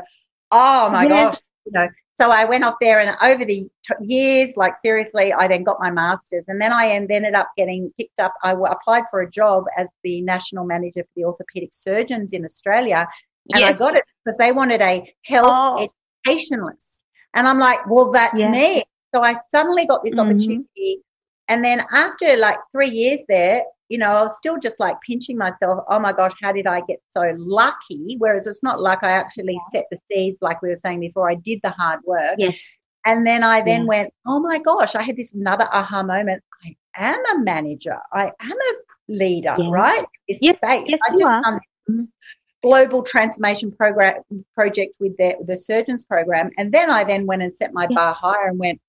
oh 0.52 0.90
my 0.90 1.08
gosh, 1.08 1.38
you 1.66 1.72
know, 1.72 1.88
so 2.16 2.30
I 2.30 2.46
went 2.46 2.64
off 2.64 2.76
there, 2.80 3.00
and 3.00 3.18
over 3.24 3.44
the 3.44 3.68
t- 3.84 3.94
years, 4.02 4.56
like 4.56 4.76
seriously, 4.76 5.34
I 5.34 5.48
then 5.48 5.64
got 5.64 5.80
my 5.80 5.90
master's, 5.90 6.48
and 6.48 6.62
then 6.62 6.72
I 6.72 6.90
ended 6.90 7.34
up 7.34 7.50
getting 7.58 7.92
picked 8.00 8.20
up. 8.20 8.34
I 8.44 8.52
w- 8.52 8.72
applied 8.72 9.06
for 9.10 9.22
a 9.22 9.30
job 9.30 9.66
as 9.78 9.88
the 10.04 10.22
national 10.22 10.66
manager 10.66 11.02
for 11.04 11.10
the 11.16 11.26
orthopedic 11.26 11.70
surgeons 11.74 12.34
in 12.34 12.46
Australia, 12.46 13.08
and 13.52 13.62
yes. 13.62 13.76
I 13.76 13.78
got 13.80 13.96
it 13.96 14.04
because 14.24 14.38
they 14.38 14.52
wanted 14.52 14.82
a 14.82 15.12
health 15.26 15.48
oh. 15.50 15.90
educationalist, 16.28 17.00
and 17.34 17.48
I'm 17.48 17.58
like, 17.58 17.90
well, 17.90 18.12
that's 18.12 18.40
yes. 18.40 18.52
me. 18.52 18.84
So 19.16 19.24
I 19.24 19.36
suddenly 19.50 19.88
got 19.88 20.04
this 20.04 20.16
mm-hmm. 20.16 20.30
opportunity, 20.30 21.00
and 21.48 21.66
then 21.66 21.84
after 21.92 22.38
like 22.38 22.60
three 22.72 22.92
years 22.92 23.24
there, 23.28 23.64
you 23.90 23.98
know, 23.98 24.12
I 24.12 24.22
was 24.22 24.38
still 24.38 24.58
just 24.60 24.80
like 24.80 24.96
pinching 25.02 25.38
myself. 25.38 25.84
Oh 25.90 26.00
my 26.00 26.14
gosh, 26.14 26.34
how 26.42 26.52
did 26.52 26.68
I 26.68 26.82
get 26.88 27.00
so 27.12 27.34
lucky? 27.38 28.16
Whereas 28.18 28.48
it's 28.48 28.64
not 28.64 28.82
like 28.82 29.04
I 29.04 29.12
actually 29.12 29.60
set 29.72 29.86
the 29.92 29.98
seeds, 30.08 30.38
like 30.42 30.62
we 30.62 30.70
were 30.70 30.76
saying 30.76 31.02
before. 31.02 31.30
I 31.30 31.36
did 31.36 31.60
the 31.64 31.72
hard 31.72 32.00
work. 32.06 32.36
Yes. 32.38 32.58
And 33.06 33.28
then 33.28 33.44
I 33.44 33.62
then 33.62 33.82
yeah. 33.82 33.88
went, 33.88 34.14
oh 34.26 34.40
my 34.40 34.60
gosh, 34.60 34.96
I 34.96 35.04
had 35.04 35.18
this 35.18 35.34
another 35.34 35.68
aha 35.72 36.04
moment. 36.04 36.42
I 36.64 36.76
am 36.96 37.22
a 37.36 37.44
manager. 37.44 37.98
I 38.14 38.32
am 38.40 38.58
a 38.58 38.74
leader, 39.10 39.56
yeah. 39.60 39.70
right? 39.70 40.06
This 40.28 40.40
yes, 40.42 40.56
space. 40.56 40.86
Yes, 40.88 41.00
I 41.08 41.18
just 41.18 41.44
done 41.44 42.08
global 42.64 43.04
transformation 43.04 43.72
program 43.72 44.24
project 44.56 44.96
with 45.02 45.16
the, 45.18 45.36
the 45.46 45.58
surgeons 45.58 46.06
program. 46.06 46.50
And 46.58 46.72
then 46.72 46.90
I 46.90 47.04
then 47.04 47.26
went 47.26 47.42
and 47.42 47.54
set 47.54 47.74
my 47.74 47.86
yeah. 47.90 47.96
bar 47.96 48.14
higher 48.14 48.48
and 48.48 48.58
went, 48.58 48.80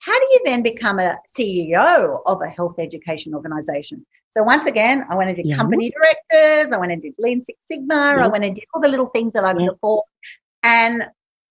how 0.00 0.12
do 0.12 0.26
you 0.32 0.40
then 0.44 0.62
become 0.62 0.98
a 0.98 1.16
CEO 1.36 2.20
of 2.26 2.42
a 2.42 2.48
health 2.48 2.74
education 2.78 3.34
organization? 3.34 4.04
So 4.32 4.42
once 4.42 4.66
again, 4.66 5.04
I 5.10 5.14
went 5.14 5.28
and 5.28 5.36
did 5.36 5.46
yeah. 5.46 5.56
company 5.56 5.90
directors, 5.90 6.72
I 6.72 6.78
went 6.78 6.92
and 6.92 7.02
did 7.02 7.14
Lean 7.18 7.40
Six 7.40 7.58
Sigma, 7.66 8.16
I 8.18 8.26
went 8.28 8.44
and 8.44 8.54
did 8.54 8.64
all 8.74 8.80
the 8.80 8.88
little 8.88 9.06
things 9.06 9.34
that 9.34 9.44
I 9.44 9.52
could 9.52 9.68
afford. 9.68 10.04
And 10.62 11.04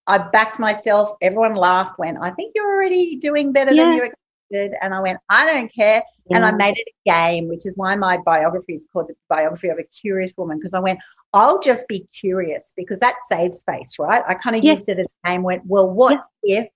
I 0.08 0.18
backed 0.18 0.60
myself. 0.60 1.12
Everyone 1.22 1.54
laughed 1.54 2.00
when 2.00 2.18
I 2.18 2.32
think 2.32 2.54
you're 2.56 2.74
already 2.74 3.18
doing 3.18 3.52
better 3.52 3.74
than 3.76 3.94
you 3.94 4.04
expected. 4.04 4.78
And 4.82 4.94
I 4.94 5.00
went, 5.00 5.20
I 5.30 5.46
don't 5.46 5.74
care. 5.74 6.02
And 6.32 6.44
I 6.46 6.52
made 6.52 6.76
it 6.78 6.88
a 6.88 7.10
game, 7.10 7.50
which 7.50 7.66
is 7.66 7.74
why 7.76 7.96
my 7.96 8.18
biography 8.18 8.74
is 8.74 8.88
called 8.92 9.10
the 9.10 9.16
biography 9.30 9.68
of 9.68 9.78
a 9.78 9.84
curious 9.84 10.34
woman. 10.38 10.58
Because 10.58 10.74
I 10.74 10.80
went, 10.80 11.00
I'll 11.34 11.60
just 11.60 11.88
be 11.88 12.08
curious 12.20 12.74
because 12.76 13.00
that 13.00 13.16
saves 13.28 13.64
face, 13.64 13.98
right? 14.00 14.24
I 14.28 14.34
kind 14.36 14.56
of 14.56 14.64
yes. 14.64 14.80
used 14.80 14.90
it 14.90 15.00
as 15.00 15.08
a 15.24 15.28
game, 15.28 15.44
went, 15.44 15.66
well, 15.66 15.88
what 15.88 16.24
if 16.42 16.68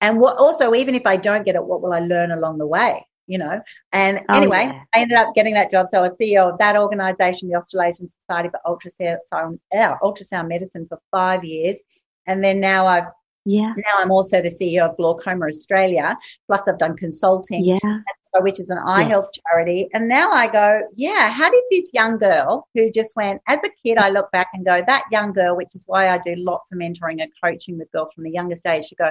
and 0.00 0.20
what 0.20 0.36
also, 0.38 0.74
even 0.74 0.94
if 0.94 1.06
I 1.06 1.16
don't 1.16 1.44
get 1.44 1.54
it, 1.54 1.64
what 1.64 1.80
will 1.80 1.92
I 1.92 2.00
learn 2.00 2.30
along 2.30 2.58
the 2.58 2.66
way? 2.66 3.06
You 3.26 3.38
know, 3.38 3.62
and 3.92 4.20
oh, 4.28 4.36
anyway, 4.36 4.66
yeah. 4.66 4.82
I 4.94 5.00
ended 5.00 5.16
up 5.16 5.34
getting 5.34 5.54
that 5.54 5.70
job. 5.70 5.88
So 5.88 5.98
I 5.98 6.02
was 6.02 6.16
CEO 6.20 6.52
of 6.52 6.58
that 6.58 6.76
organization, 6.76 7.48
the 7.48 7.56
Australasian 7.56 8.08
Society 8.08 8.50
for 8.50 8.60
Ultrasound, 8.66 9.58
uh, 9.72 9.94
Ultrasound 10.02 10.48
Medicine 10.48 10.86
for 10.86 11.00
five 11.10 11.42
years. 11.42 11.80
And 12.26 12.44
then 12.44 12.60
now 12.60 12.86
I've 12.86 13.06
yeah. 13.46 13.74
Now 13.76 13.94
I'm 13.98 14.10
also 14.10 14.40
the 14.40 14.48
CEO 14.48 14.88
of 14.88 14.96
Glaucoma 14.96 15.46
Australia. 15.46 16.16
Plus, 16.46 16.66
I've 16.66 16.78
done 16.78 16.96
consulting, 16.96 17.62
yeah. 17.62 17.78
so 18.22 18.42
which 18.42 18.58
is 18.58 18.70
an 18.70 18.78
eye 18.78 19.02
yes. 19.02 19.10
health 19.10 19.30
charity. 19.32 19.88
And 19.92 20.08
now 20.08 20.30
I 20.30 20.46
go, 20.46 20.80
yeah. 20.96 21.30
How 21.30 21.50
did 21.50 21.62
this 21.70 21.90
young 21.92 22.16
girl 22.16 22.66
who 22.74 22.90
just 22.90 23.14
went 23.16 23.42
as 23.46 23.60
a 23.62 23.70
kid? 23.84 23.98
I 23.98 24.08
look 24.08 24.30
back 24.32 24.48
and 24.54 24.64
go, 24.64 24.80
that 24.86 25.04
young 25.12 25.32
girl, 25.34 25.56
which 25.56 25.74
is 25.74 25.84
why 25.86 26.08
I 26.08 26.18
do 26.18 26.34
lots 26.36 26.72
of 26.72 26.78
mentoring 26.78 27.22
and 27.22 27.30
coaching 27.42 27.78
with 27.78 27.92
girls 27.92 28.12
from 28.14 28.24
the 28.24 28.30
youngest 28.30 28.66
age. 28.66 28.88
To 28.88 28.94
go, 28.94 29.10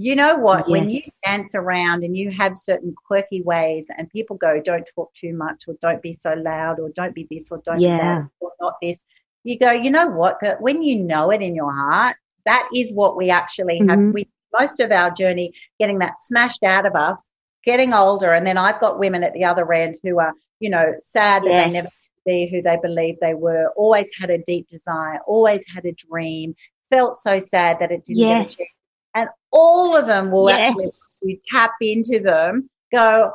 you 0.00 0.14
know 0.14 0.36
what? 0.36 0.60
Yes. 0.60 0.68
When 0.68 0.90
you 0.90 1.02
dance 1.26 1.56
around 1.56 2.04
and 2.04 2.16
you 2.16 2.30
have 2.30 2.56
certain 2.56 2.94
quirky 2.94 3.42
ways, 3.42 3.88
and 3.98 4.08
people 4.08 4.36
go, 4.36 4.60
don't 4.62 4.88
talk 4.94 5.12
too 5.12 5.34
much, 5.34 5.64
or 5.66 5.74
don't 5.80 6.00
be 6.00 6.14
so 6.14 6.34
loud, 6.34 6.78
or 6.78 6.90
don't 6.90 7.16
be 7.16 7.26
this, 7.28 7.50
or 7.50 7.60
don't 7.64 7.80
yeah. 7.80 7.96
be 7.96 8.02
that, 8.02 8.28
or 8.38 8.52
not 8.60 8.74
this. 8.80 9.04
You 9.42 9.58
go, 9.58 9.72
you 9.72 9.90
know 9.90 10.06
what? 10.06 10.38
When 10.60 10.84
you 10.84 11.02
know 11.02 11.30
it 11.30 11.42
in 11.42 11.56
your 11.56 11.72
heart, 11.72 12.16
that 12.46 12.68
is 12.72 12.92
what 12.92 13.16
we 13.16 13.30
actually 13.30 13.78
have. 13.78 13.98
Mm-hmm. 13.98 14.12
We 14.12 14.28
most 14.56 14.78
of 14.78 14.92
our 14.92 15.10
journey 15.10 15.52
getting 15.80 15.98
that 15.98 16.20
smashed 16.20 16.62
out 16.62 16.86
of 16.86 16.94
us, 16.94 17.28
getting 17.64 17.92
older, 17.92 18.32
and 18.32 18.46
then 18.46 18.56
I've 18.56 18.80
got 18.80 19.00
women 19.00 19.24
at 19.24 19.32
the 19.32 19.44
other 19.44 19.72
end 19.72 19.96
who 20.04 20.20
are, 20.20 20.32
you 20.60 20.70
know, 20.70 20.94
sad 21.00 21.42
that 21.42 21.54
yes. 21.54 21.72
they 21.72 21.76
never 21.76 21.88
be 22.24 22.50
who 22.54 22.62
they 22.62 22.78
believe 22.80 23.16
they 23.20 23.34
were, 23.34 23.72
always 23.76 24.08
had 24.20 24.30
a 24.30 24.38
deep 24.46 24.68
desire, 24.70 25.18
always 25.26 25.64
had 25.74 25.84
a 25.86 25.92
dream, 25.92 26.54
felt 26.92 27.18
so 27.18 27.40
sad 27.40 27.78
that 27.80 27.90
it 27.90 28.04
didn't 28.04 28.18
yes. 28.18 28.56
get 28.56 28.64
achieved 28.64 28.77
and 29.18 29.28
all 29.52 29.96
of 29.96 30.06
them 30.06 30.30
will 30.30 30.48
yes. 30.48 30.70
actually 30.70 31.40
tap 31.50 31.72
into 31.80 32.20
them, 32.20 32.70
go, 32.92 33.32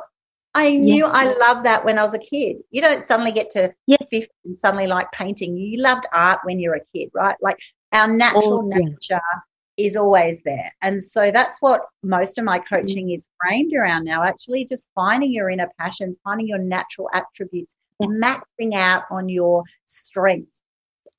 I 0.54 0.76
knew 0.76 1.04
I 1.04 1.24
loved 1.38 1.66
that 1.66 1.84
when 1.84 1.98
I 1.98 2.04
was 2.04 2.14
a 2.14 2.18
kid. 2.18 2.58
You 2.70 2.80
don't 2.80 3.02
suddenly 3.02 3.32
get 3.32 3.50
to 3.50 3.72
yes. 3.86 3.98
50 4.10 4.28
and 4.44 4.58
suddenly 4.58 4.86
like 4.86 5.10
painting. 5.12 5.56
You 5.56 5.82
loved 5.82 6.06
art 6.12 6.40
when 6.44 6.60
you're 6.60 6.76
a 6.76 6.84
kid, 6.94 7.10
right? 7.12 7.36
Like 7.42 7.58
our 7.92 8.06
natural 8.06 8.70
oh, 8.72 8.78
nature 8.78 9.20
is 9.76 9.96
always 9.96 10.38
there. 10.44 10.70
And 10.80 11.02
so 11.02 11.32
that's 11.32 11.60
what 11.60 11.82
most 12.02 12.38
of 12.38 12.44
my 12.44 12.60
mm. 12.60 12.64
coaching 12.72 13.10
is 13.10 13.26
framed 13.42 13.74
around 13.74 14.04
now, 14.04 14.22
actually 14.22 14.64
just 14.64 14.88
finding 14.94 15.32
your 15.32 15.50
inner 15.50 15.70
passions, 15.78 16.16
finding 16.22 16.46
your 16.46 16.58
natural 16.58 17.10
attributes, 17.12 17.74
yeah. 17.98 18.06
maxing 18.06 18.74
out 18.74 19.02
on 19.10 19.28
your 19.28 19.64
strengths, 19.86 20.60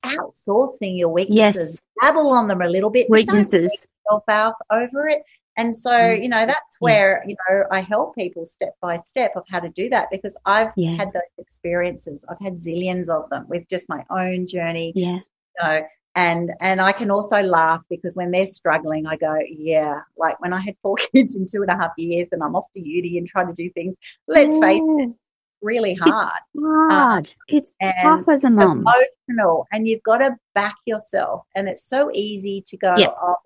outsourcing 0.06 0.98
your 0.98 1.08
weaknesses, 1.08 1.80
yes. 1.80 1.80
dabble 2.00 2.32
on 2.32 2.48
them 2.48 2.62
a 2.62 2.68
little 2.68 2.90
bit. 2.90 3.08
Weaknesses 3.10 3.86
yourself 4.04 4.24
out 4.28 4.54
over 4.70 5.08
it. 5.08 5.22
And 5.58 5.74
so, 5.74 5.90
mm. 5.90 6.22
you 6.22 6.28
know, 6.28 6.44
that's 6.44 6.76
where, 6.80 7.24
you 7.26 7.36
know, 7.48 7.64
I 7.70 7.80
help 7.80 8.14
people 8.14 8.44
step 8.44 8.76
by 8.80 8.98
step 8.98 9.32
of 9.36 9.44
how 9.48 9.60
to 9.60 9.70
do 9.70 9.88
that 9.88 10.08
because 10.10 10.36
I've 10.44 10.72
yeah. 10.76 10.96
had 10.98 11.12
those 11.12 11.22
experiences. 11.38 12.24
I've 12.28 12.40
had 12.40 12.58
zillions 12.58 13.08
of 13.08 13.30
them 13.30 13.46
with 13.48 13.66
just 13.68 13.88
my 13.88 14.04
own 14.10 14.46
journey. 14.46 14.92
Yeah. 14.94 15.16
You 15.16 15.62
know, 15.62 15.82
and 16.14 16.52
and 16.60 16.80
I 16.80 16.92
can 16.92 17.10
also 17.10 17.42
laugh 17.42 17.82
because 17.88 18.16
when 18.16 18.30
they're 18.30 18.46
struggling, 18.46 19.06
I 19.06 19.16
go, 19.16 19.36
yeah. 19.48 20.00
Like 20.16 20.40
when 20.40 20.52
I 20.52 20.60
had 20.60 20.74
four 20.82 20.96
kids 21.12 21.36
in 21.36 21.46
two 21.46 21.62
and 21.62 21.70
a 21.70 21.76
half 21.76 21.92
years, 21.96 22.28
and 22.32 22.42
I'm 22.42 22.56
off 22.56 22.66
to 22.74 22.80
uni 22.80 23.18
and 23.18 23.28
trying 23.28 23.48
to 23.48 23.54
do 23.54 23.70
things. 23.70 23.94
Let's 24.26 24.58
face 24.58 24.82
it, 24.82 25.16
really 25.62 25.94
hard. 25.94 26.32
It's 26.54 26.64
hard. 26.64 27.26
Um, 27.26 27.34
it's 27.48 27.72
tough 28.02 28.28
as 28.28 28.44
a 28.44 28.50
mom. 28.50 28.84
Emotional, 29.28 29.66
and 29.72 29.86
you've 29.88 30.02
got 30.02 30.18
to 30.18 30.36
back 30.54 30.76
yourself. 30.84 31.42
And 31.54 31.68
it's 31.68 31.88
so 31.88 32.10
easy 32.12 32.62
to 32.66 32.76
go, 32.76 32.94
yep. 32.96 33.14
oh, 33.20 33.36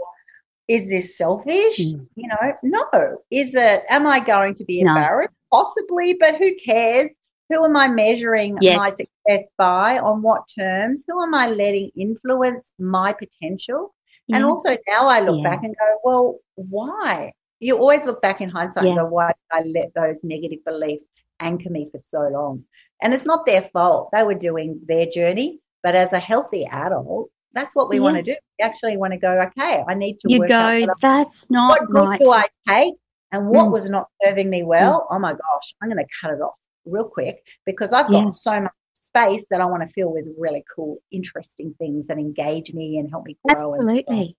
is 0.69 0.89
this 0.89 1.17
selfish? 1.17 1.81
Mm. 1.81 2.07
You 2.15 2.29
know, 2.29 2.53
no. 2.63 3.19
Is 3.31 3.55
it, 3.55 3.85
am 3.89 4.07
I 4.07 4.21
going 4.21 4.55
to 4.57 4.65
be 4.65 4.81
embarrassed? 4.81 5.35
No. 5.53 5.59
Possibly, 5.59 6.15
but 6.15 6.37
who 6.37 6.53
cares? 6.67 7.11
Who 7.49 7.65
am 7.65 7.77
I 7.77 7.89
measuring 7.89 8.57
yes. 8.61 8.77
my 8.77 8.91
success 8.91 9.51
by? 9.59 9.99
On 9.99 10.23
what 10.23 10.45
terms? 10.57 11.03
Who 11.09 11.21
am 11.21 11.35
I 11.35 11.49
letting 11.49 11.91
influence 11.97 12.71
my 12.79 13.13
potential? 13.13 13.93
Yeah. 14.29 14.37
And 14.37 14.45
also 14.45 14.77
now 14.87 15.09
I 15.09 15.21
look 15.21 15.41
yeah. 15.43 15.51
back 15.51 15.65
and 15.65 15.75
go, 15.77 15.99
well, 16.05 16.39
why? 16.55 17.33
You 17.61 17.79
always 17.79 18.07
look 18.07 18.21
back 18.23 18.41
in 18.41 18.49
hindsight 18.49 18.85
yeah. 18.85 18.91
and 18.91 18.99
go, 18.99 19.07
why 19.07 19.29
did 19.29 19.37
I 19.53 19.63
let 19.69 19.95
those 19.95 20.25
negative 20.25 20.65
beliefs 20.65 21.07
anchor 21.39 21.71
me 21.71 21.89
for 21.93 21.99
so 22.09 22.29
long? 22.33 22.65
And 23.03 23.15
it's 23.15 23.27
not 23.27 23.47
their 23.47 23.63
fault. 23.63 24.11
They 24.13 24.25
were 24.25 24.35
doing 24.35 24.81
their 24.87 25.07
journey. 25.07 25.61
But 25.83 25.95
as 25.95 26.13
a 26.13 26.19
healthy 26.19 26.67
adult, 26.67 27.31
that's 27.53 27.75
what 27.75 27.89
we 27.89 27.97
yeah. 27.97 28.03
want 28.03 28.17
to 28.17 28.23
do. 28.23 28.37
We 28.59 28.65
actually 28.65 28.97
want 28.97 29.13
to 29.13 29.19
go, 29.19 29.41
okay, 29.49 29.83
I 29.87 29.95
need 29.95 30.19
to 30.21 30.29
you 30.31 30.47
go, 30.47 30.87
that's 31.01 31.51
not 31.51 31.81
what 31.81 31.91
right. 31.91 32.21
do 32.21 32.31
I 32.31 32.47
take 32.69 32.95
and 33.33 33.49
what 33.49 33.69
mm. 33.69 33.73
was 33.73 33.89
not 33.91 34.09
serving 34.23 34.51
me 34.51 34.63
well. 34.63 35.01
Mm. 35.01 35.17
Oh 35.17 35.19
my 35.19 35.33
gosh, 35.33 35.75
I'm 35.83 35.89
going 35.89 36.05
to 36.05 36.11
cut 36.21 36.33
it 36.33 36.41
off 36.41 36.55
real 36.85 37.05
quick 37.05 37.43
because 37.67 37.93
I've 37.93 38.09
got 38.09 38.25
yeah. 38.25 38.31
so 38.33 38.61
much 38.61 38.73
space 38.93 39.47
that 39.51 39.61
I 39.61 39.67
want 39.67 39.83
to 39.83 39.89
fill 39.89 40.13
with 40.13 40.27
really 40.39 40.65
cool, 40.75 40.99
interesting 41.11 41.75
things 41.79 42.09
that 42.09 42.19
engage 42.19 42.73
me 42.73 42.99
and 42.99 43.11
help 43.11 43.25
me 43.25 43.37
grow. 43.47 43.75
Absolutely. 43.75 44.37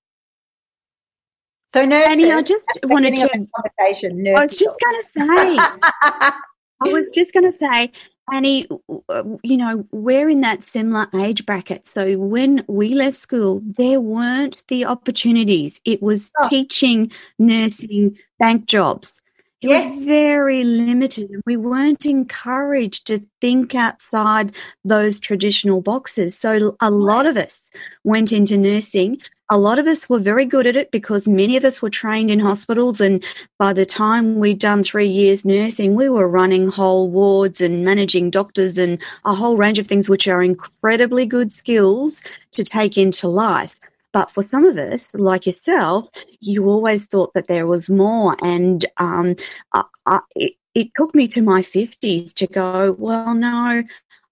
So 1.74 1.86
nurses, 1.86 2.12
Annie, 2.12 2.32
I 2.32 2.42
just 2.42 2.80
wanted 2.84 3.16
to 3.16 3.30
conversation. 3.30 4.28
I 4.28 4.42
was 4.42 4.60
just 4.60 4.78
going 4.84 5.02
to 5.02 5.08
say. 5.20 5.58
I 6.02 6.34
was 6.84 7.12
just 7.16 7.34
going 7.34 7.50
to 7.50 7.58
say, 7.58 7.92
Annie, 8.32 8.68
you 9.44 9.58
know, 9.58 9.86
we're 9.92 10.30
in 10.30 10.42
that 10.42 10.64
similar 10.64 11.08
age 11.16 11.46
bracket. 11.46 11.88
So 11.88 12.18
when 12.18 12.66
we 12.68 12.94
left 12.94 13.16
school, 13.16 13.62
there 13.64 14.02
weren't 14.02 14.64
the 14.68 14.86
opportunities. 14.86 15.80
It 15.86 16.02
was 16.02 16.32
oh. 16.44 16.50
teaching, 16.50 17.12
nursing, 17.40 18.18
bank 18.38 18.66
jobs. 18.66 19.14
It 19.62 19.70
yes. 19.70 19.96
was 19.96 20.06
very 20.06 20.64
limited. 20.64 21.30
and 21.30 21.44
We 21.46 21.56
weren't 21.56 22.06
encouraged 22.06 23.08
to 23.08 23.22
think 23.40 23.76
outside 23.76 24.56
those 24.84 25.20
traditional 25.20 25.82
boxes. 25.82 26.38
So 26.38 26.76
a 26.82 26.90
lot 26.90 27.28
of 27.28 27.38
us 27.38 27.62
went 28.04 28.34
into 28.34 28.58
nursing 28.58 29.22
a 29.52 29.60
lot 29.60 29.78
of 29.78 29.86
us 29.86 30.08
were 30.08 30.18
very 30.18 30.46
good 30.46 30.66
at 30.66 30.78
it 30.78 30.92
because 30.92 31.28
many 31.28 31.58
of 31.58 31.66
us 31.66 31.82
were 31.82 31.90
trained 31.90 32.32
in 32.32 32.40
hospitals. 32.40 33.02
And 33.02 33.22
by 33.60 33.74
the 33.74 33.86
time 33.86 34.40
we'd 34.40 34.60
done 34.60 34.82
three 34.82 35.06
years 35.06 35.44
nursing, 35.44 35.94
we 35.94 36.08
were 36.08 36.28
running 36.30 36.70
whole 36.70 37.10
wards 37.10 37.60
and 37.60 37.84
managing 37.84 38.32
doctors 38.32 38.78
and 38.78 38.98
a 39.26 39.36
whole 39.36 39.58
range 39.58 39.78
of 39.78 39.88
things, 39.88 40.08
which 40.08 40.26
are 40.30 40.42
incredibly 40.42 41.26
good 41.26 41.52
skills 41.52 42.24
to 42.54 42.64
take 42.64 42.98
into 42.98 43.28
life. 43.28 43.76
But 44.14 44.32
for 44.32 44.48
some 44.48 44.64
of 44.64 44.78
us, 44.78 45.14
like 45.14 45.46
yourself, 45.46 46.08
you 46.40 46.70
always 46.70 47.06
thought 47.08 47.34
that 47.34 47.48
there 47.48 47.68
was 47.68 47.90
more. 47.90 48.38
And 48.42 48.86
um, 48.98 49.36
I, 49.74 49.84
I, 50.06 50.20
it, 50.34 50.54
it 50.76 50.88
took 50.96 51.14
me 51.14 51.28
to 51.28 51.42
my 51.42 51.62
50s 51.62 52.34
to 52.36 52.48
go, 52.48 52.94
well, 52.98 53.34
no, 53.34 53.84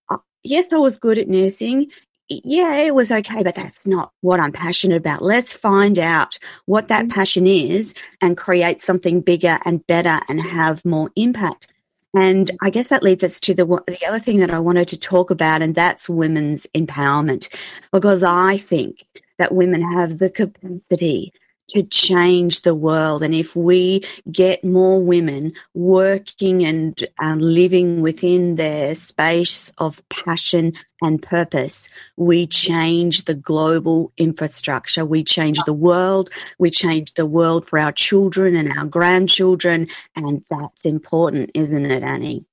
uh, 0.09 0.17
yes, 0.43 0.67
I 0.71 0.77
was 0.77 0.97
good 0.97 1.17
at 1.17 1.27
nursing 1.27 1.91
yeah, 2.29 2.75
it 2.75 2.93
was 2.93 3.11
okay, 3.11 3.43
but 3.43 3.55
that's 3.55 3.87
not 3.87 4.11
what 4.21 4.39
I'm 4.39 4.51
passionate 4.51 4.97
about. 4.97 5.23
Let's 5.23 5.51
find 5.51 5.97
out 5.97 6.37
what 6.65 6.87
that 6.87 7.07
mm. 7.07 7.11
passion 7.11 7.47
is 7.47 7.95
and 8.21 8.37
create 8.37 8.81
something 8.81 9.21
bigger 9.21 9.57
and 9.65 9.85
better 9.87 10.19
and 10.29 10.39
have 10.41 10.85
more 10.85 11.09
impact. 11.15 11.67
And 12.15 12.51
I 12.61 12.69
guess 12.69 12.89
that 12.89 13.03
leads 13.03 13.23
us 13.23 13.39
to 13.41 13.53
the 13.53 13.65
the 13.65 14.05
other 14.07 14.19
thing 14.19 14.37
that 14.37 14.53
I 14.53 14.59
wanted 14.59 14.87
to 14.89 14.99
talk 14.99 15.29
about, 15.29 15.61
and 15.61 15.75
that's 15.75 16.09
women's 16.09 16.65
empowerment, 16.75 17.53
because 17.91 18.23
I 18.23 18.57
think 18.57 19.05
that 19.37 19.53
women 19.53 19.81
have 19.81 20.17
the 20.19 20.29
capacity 20.29 21.33
to 21.69 21.83
change 21.83 22.61
the 22.61 22.75
world. 22.75 23.23
And 23.23 23.33
if 23.33 23.55
we 23.55 24.01
get 24.31 24.63
more 24.63 25.01
women 25.01 25.53
working 25.73 26.65
and 26.65 27.01
uh, 27.21 27.35
living 27.35 28.01
within 28.01 28.55
their 28.55 28.95
space 28.95 29.71
of 29.77 30.01
passion 30.09 30.73
and 31.01 31.21
purpose, 31.21 31.89
we 32.17 32.47
change 32.47 33.25
the 33.25 33.35
global 33.35 34.11
infrastructure. 34.17 35.05
We 35.05 35.23
change 35.23 35.59
the 35.65 35.73
world. 35.73 36.29
We 36.57 36.71
change 36.71 37.13
the 37.13 37.25
world 37.25 37.67
for 37.67 37.79
our 37.79 37.91
children 37.91 38.55
and 38.55 38.71
our 38.77 38.85
grandchildren. 38.85 39.87
And 40.15 40.43
that's 40.49 40.83
important, 40.85 41.51
isn't 41.53 41.85
it, 41.91 42.03
Annie? 42.03 42.45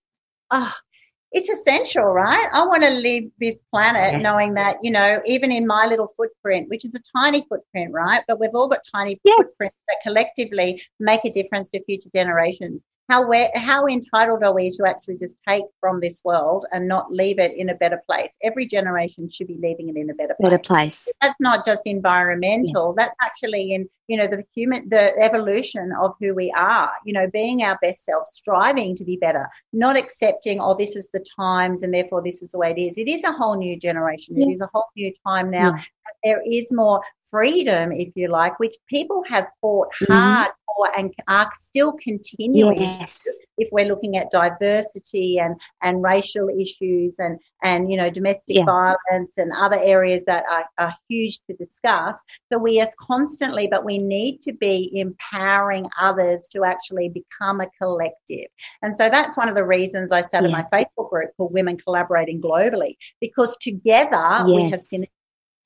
Oh, 0.50 0.72
it's 1.32 1.48
essential, 1.48 2.04
right? 2.04 2.48
I 2.52 2.64
want 2.66 2.82
to 2.82 2.90
leave 2.90 3.30
this 3.38 3.62
planet 3.70 4.14
yes. 4.14 4.22
knowing 4.22 4.54
that, 4.54 4.76
you 4.82 4.90
know, 4.90 5.20
even 5.26 5.52
in 5.52 5.66
my 5.66 5.86
little 5.86 6.06
footprint, 6.06 6.68
which 6.68 6.84
is 6.84 6.94
a 6.94 7.00
tiny 7.16 7.44
footprint, 7.48 7.92
right? 7.92 8.22
But 8.26 8.40
we've 8.40 8.54
all 8.54 8.68
got 8.68 8.80
tiny 8.94 9.20
yes. 9.24 9.36
footprints 9.36 9.76
that 9.88 9.98
collectively 10.02 10.82
make 11.00 11.24
a 11.24 11.30
difference 11.30 11.68
to 11.70 11.84
future 11.84 12.08
generations 12.14 12.84
how 13.08 13.28
we 13.28 13.48
how 13.54 13.86
entitled 13.86 14.42
are 14.42 14.54
we 14.54 14.70
to 14.70 14.84
actually 14.86 15.18
just 15.18 15.36
take 15.46 15.64
from 15.80 16.00
this 16.00 16.20
world 16.24 16.66
and 16.72 16.88
not 16.88 17.12
leave 17.12 17.38
it 17.38 17.56
in 17.56 17.68
a 17.68 17.74
better 17.74 18.00
place? 18.08 18.30
Every 18.42 18.66
generation 18.66 19.28
should 19.30 19.46
be 19.46 19.58
leaving 19.62 19.88
it 19.88 19.96
in 19.96 20.10
a 20.10 20.14
better 20.14 20.34
place. 20.40 20.50
Better 20.50 20.62
place. 20.62 21.08
That's 21.22 21.38
not 21.40 21.64
just 21.64 21.82
environmental. 21.84 22.94
Yeah. 22.96 23.04
That's 23.04 23.16
actually 23.22 23.74
in 23.74 23.88
you 24.08 24.16
know 24.16 24.26
the 24.26 24.42
human 24.54 24.88
the 24.88 25.16
evolution 25.18 25.92
of 26.00 26.14
who 26.20 26.34
we 26.34 26.52
are. 26.56 26.90
You 27.04 27.12
know, 27.12 27.28
being 27.32 27.62
our 27.62 27.78
best 27.80 28.04
self, 28.04 28.26
striving 28.26 28.96
to 28.96 29.04
be 29.04 29.16
better, 29.16 29.48
not 29.72 29.96
accepting 29.96 30.60
oh 30.60 30.74
this 30.74 30.96
is 30.96 31.10
the 31.12 31.24
times 31.38 31.82
and 31.82 31.94
therefore 31.94 32.22
this 32.22 32.42
is 32.42 32.50
the 32.52 32.58
way 32.58 32.72
it 32.76 32.80
is. 32.80 32.98
It 32.98 33.08
is 33.08 33.24
a 33.24 33.32
whole 33.32 33.56
new 33.56 33.78
generation. 33.78 34.36
Yeah. 34.36 34.46
It 34.46 34.54
is 34.54 34.60
a 34.60 34.70
whole 34.72 34.86
new 34.96 35.12
time 35.26 35.50
now. 35.50 35.76
Yeah. 35.76 35.82
There 36.24 36.42
is 36.44 36.72
more 36.72 37.02
freedom, 37.30 37.92
if 37.92 38.12
you 38.14 38.28
like, 38.28 38.58
which 38.58 38.76
people 38.88 39.22
have 39.28 39.46
fought 39.60 39.88
mm-hmm. 40.02 40.12
hard 40.12 40.50
for 40.66 40.98
and 40.98 41.12
are 41.28 41.50
still 41.56 41.92
continuing 42.02 42.78
yes. 42.78 43.24
if 43.56 43.68
we're 43.72 43.86
looking 43.86 44.16
at 44.16 44.30
diversity 44.30 45.38
and, 45.38 45.56
and 45.82 46.02
racial 46.02 46.48
issues 46.48 47.18
and, 47.18 47.38
and, 47.62 47.90
you 47.90 47.96
know, 47.96 48.10
domestic 48.10 48.56
yeah. 48.56 48.64
violence 48.64 49.34
and 49.36 49.52
other 49.56 49.78
areas 49.78 50.22
that 50.26 50.44
are, 50.50 50.64
are 50.78 50.94
huge 51.08 51.40
to 51.48 51.56
discuss. 51.56 52.22
So 52.52 52.58
we 52.58 52.80
as 52.80 52.94
constantly, 53.00 53.68
but 53.70 53.84
we 53.84 53.98
need 53.98 54.42
to 54.42 54.52
be 54.52 54.90
empowering 54.94 55.88
others 56.00 56.48
to 56.52 56.64
actually 56.64 57.08
become 57.08 57.60
a 57.60 57.68
collective. 57.80 58.46
And 58.82 58.94
so 58.94 59.08
that's 59.08 59.36
one 59.36 59.48
of 59.48 59.54
the 59.54 59.64
reasons 59.66 60.12
I 60.12 60.22
started 60.22 60.50
yeah. 60.50 60.62
my 60.62 60.84
Facebook 60.84 61.10
group 61.10 61.30
for 61.36 61.48
Women 61.48 61.78
Collaborating 61.78 62.40
Globally, 62.40 62.96
because 63.20 63.56
together 63.60 64.10
yes. 64.12 64.44
we 64.46 64.62
have 64.70 64.80
synergy 64.80 65.08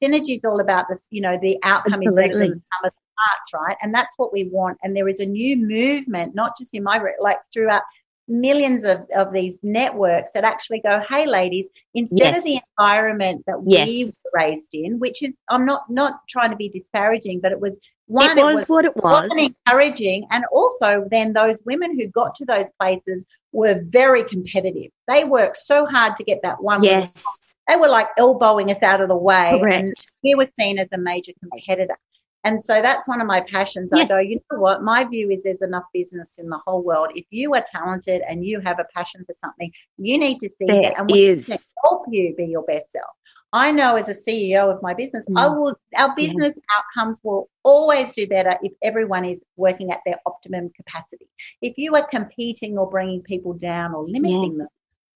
synergy 0.02 0.36
is 0.36 0.44
all 0.44 0.60
about 0.60 0.86
this, 0.88 1.06
you 1.10 1.20
know, 1.20 1.38
the 1.40 1.58
outcome 1.62 1.94
Absolutely. 1.94 2.22
is 2.22 2.28
better 2.28 2.38
than 2.38 2.60
sum 2.60 2.84
of 2.84 2.92
the 2.92 3.00
parts, 3.28 3.52
right? 3.54 3.76
And 3.82 3.94
that's 3.94 4.14
what 4.16 4.32
we 4.32 4.44
want. 4.44 4.78
And 4.82 4.96
there 4.96 5.08
is 5.08 5.20
a 5.20 5.26
new 5.26 5.56
movement, 5.56 6.34
not 6.34 6.56
just 6.58 6.74
in 6.74 6.82
my, 6.82 7.00
like 7.20 7.38
throughout 7.52 7.82
millions 8.28 8.84
of, 8.84 9.00
of 9.16 9.32
these 9.32 9.58
networks 9.62 10.32
that 10.32 10.44
actually 10.44 10.80
go, 10.80 11.02
hey, 11.08 11.26
ladies, 11.26 11.68
instead 11.94 12.18
yes. 12.18 12.38
of 12.38 12.44
the 12.44 12.60
environment 12.78 13.42
that 13.46 13.56
yes. 13.64 13.86
we 13.86 14.04
were 14.06 14.30
raised 14.32 14.70
in, 14.72 14.98
which 14.98 15.22
is, 15.22 15.34
I'm 15.48 15.66
not, 15.66 15.90
not 15.90 16.20
trying 16.28 16.50
to 16.50 16.56
be 16.56 16.68
disparaging, 16.68 17.40
but 17.40 17.52
it 17.52 17.60
was 17.60 17.76
one, 18.06 18.38
it 18.38 18.44
was, 18.44 18.54
it 18.54 18.58
was 18.58 18.68
what 18.68 18.84
it 18.84 18.96
was. 18.96 19.30
encouraging. 19.36 20.26
And 20.30 20.44
also 20.52 21.06
then 21.10 21.32
those 21.32 21.58
women 21.64 21.98
who 21.98 22.06
got 22.08 22.34
to 22.36 22.44
those 22.44 22.66
places 22.80 23.24
were 23.52 23.82
very 23.84 24.24
competitive. 24.24 24.90
They 25.08 25.24
worked 25.24 25.56
so 25.56 25.86
hard 25.86 26.16
to 26.16 26.24
get 26.24 26.40
that 26.42 26.62
one. 26.62 26.82
Yes. 26.82 27.24
They 27.70 27.76
were 27.76 27.88
like 27.88 28.08
elbowing 28.18 28.70
us 28.70 28.82
out 28.82 29.00
of 29.00 29.08
the 29.08 29.16
way. 29.16 29.58
Correct. 29.60 29.82
And 29.82 29.94
we 30.24 30.34
were 30.34 30.48
seen 30.58 30.78
as 30.78 30.88
a 30.92 30.98
major 30.98 31.32
competitor. 31.40 31.96
And 32.42 32.62
so 32.62 32.80
that's 32.80 33.06
one 33.06 33.20
of 33.20 33.26
my 33.26 33.42
passions. 33.42 33.90
Yes. 33.94 34.04
I 34.04 34.08
go, 34.08 34.18
you 34.18 34.40
know 34.50 34.60
what? 34.60 34.82
My 34.82 35.04
view 35.04 35.30
is 35.30 35.42
there's 35.42 35.60
enough 35.60 35.84
business 35.92 36.38
in 36.38 36.48
the 36.48 36.58
whole 36.66 36.82
world. 36.82 37.12
If 37.14 37.26
you 37.30 37.54
are 37.54 37.64
talented 37.70 38.22
and 38.26 38.44
you 38.44 38.60
have 38.60 38.78
a 38.78 38.86
passion 38.96 39.24
for 39.26 39.34
something, 39.34 39.70
you 39.98 40.18
need 40.18 40.38
to 40.40 40.48
see 40.48 40.66
there 40.66 40.90
it 40.90 40.94
and 40.96 41.10
we 41.10 41.36
can 41.36 41.58
help 41.84 42.04
you 42.08 42.34
be 42.36 42.46
your 42.46 42.62
best 42.62 42.92
self. 42.92 43.10
I 43.52 43.72
know 43.72 43.96
as 43.96 44.08
a 44.08 44.12
CEO 44.12 44.72
of 44.72 44.80
my 44.80 44.94
business, 44.94 45.28
mm. 45.28 45.38
I 45.38 45.48
will 45.48 45.74
our 45.96 46.14
business 46.14 46.56
yeah. 46.56 46.78
outcomes 46.78 47.18
will 47.24 47.50
always 47.64 48.12
do 48.14 48.26
better 48.26 48.56
if 48.62 48.72
everyone 48.80 49.24
is 49.24 49.42
working 49.56 49.90
at 49.90 50.00
their 50.06 50.16
optimum 50.24 50.70
capacity. 50.76 51.28
If 51.60 51.76
you 51.76 51.94
are 51.96 52.06
competing 52.06 52.78
or 52.78 52.88
bringing 52.88 53.22
people 53.22 53.54
down 53.54 53.92
or 53.92 54.06
limiting 54.08 54.52
yeah. 54.52 54.58
them, 54.58 54.68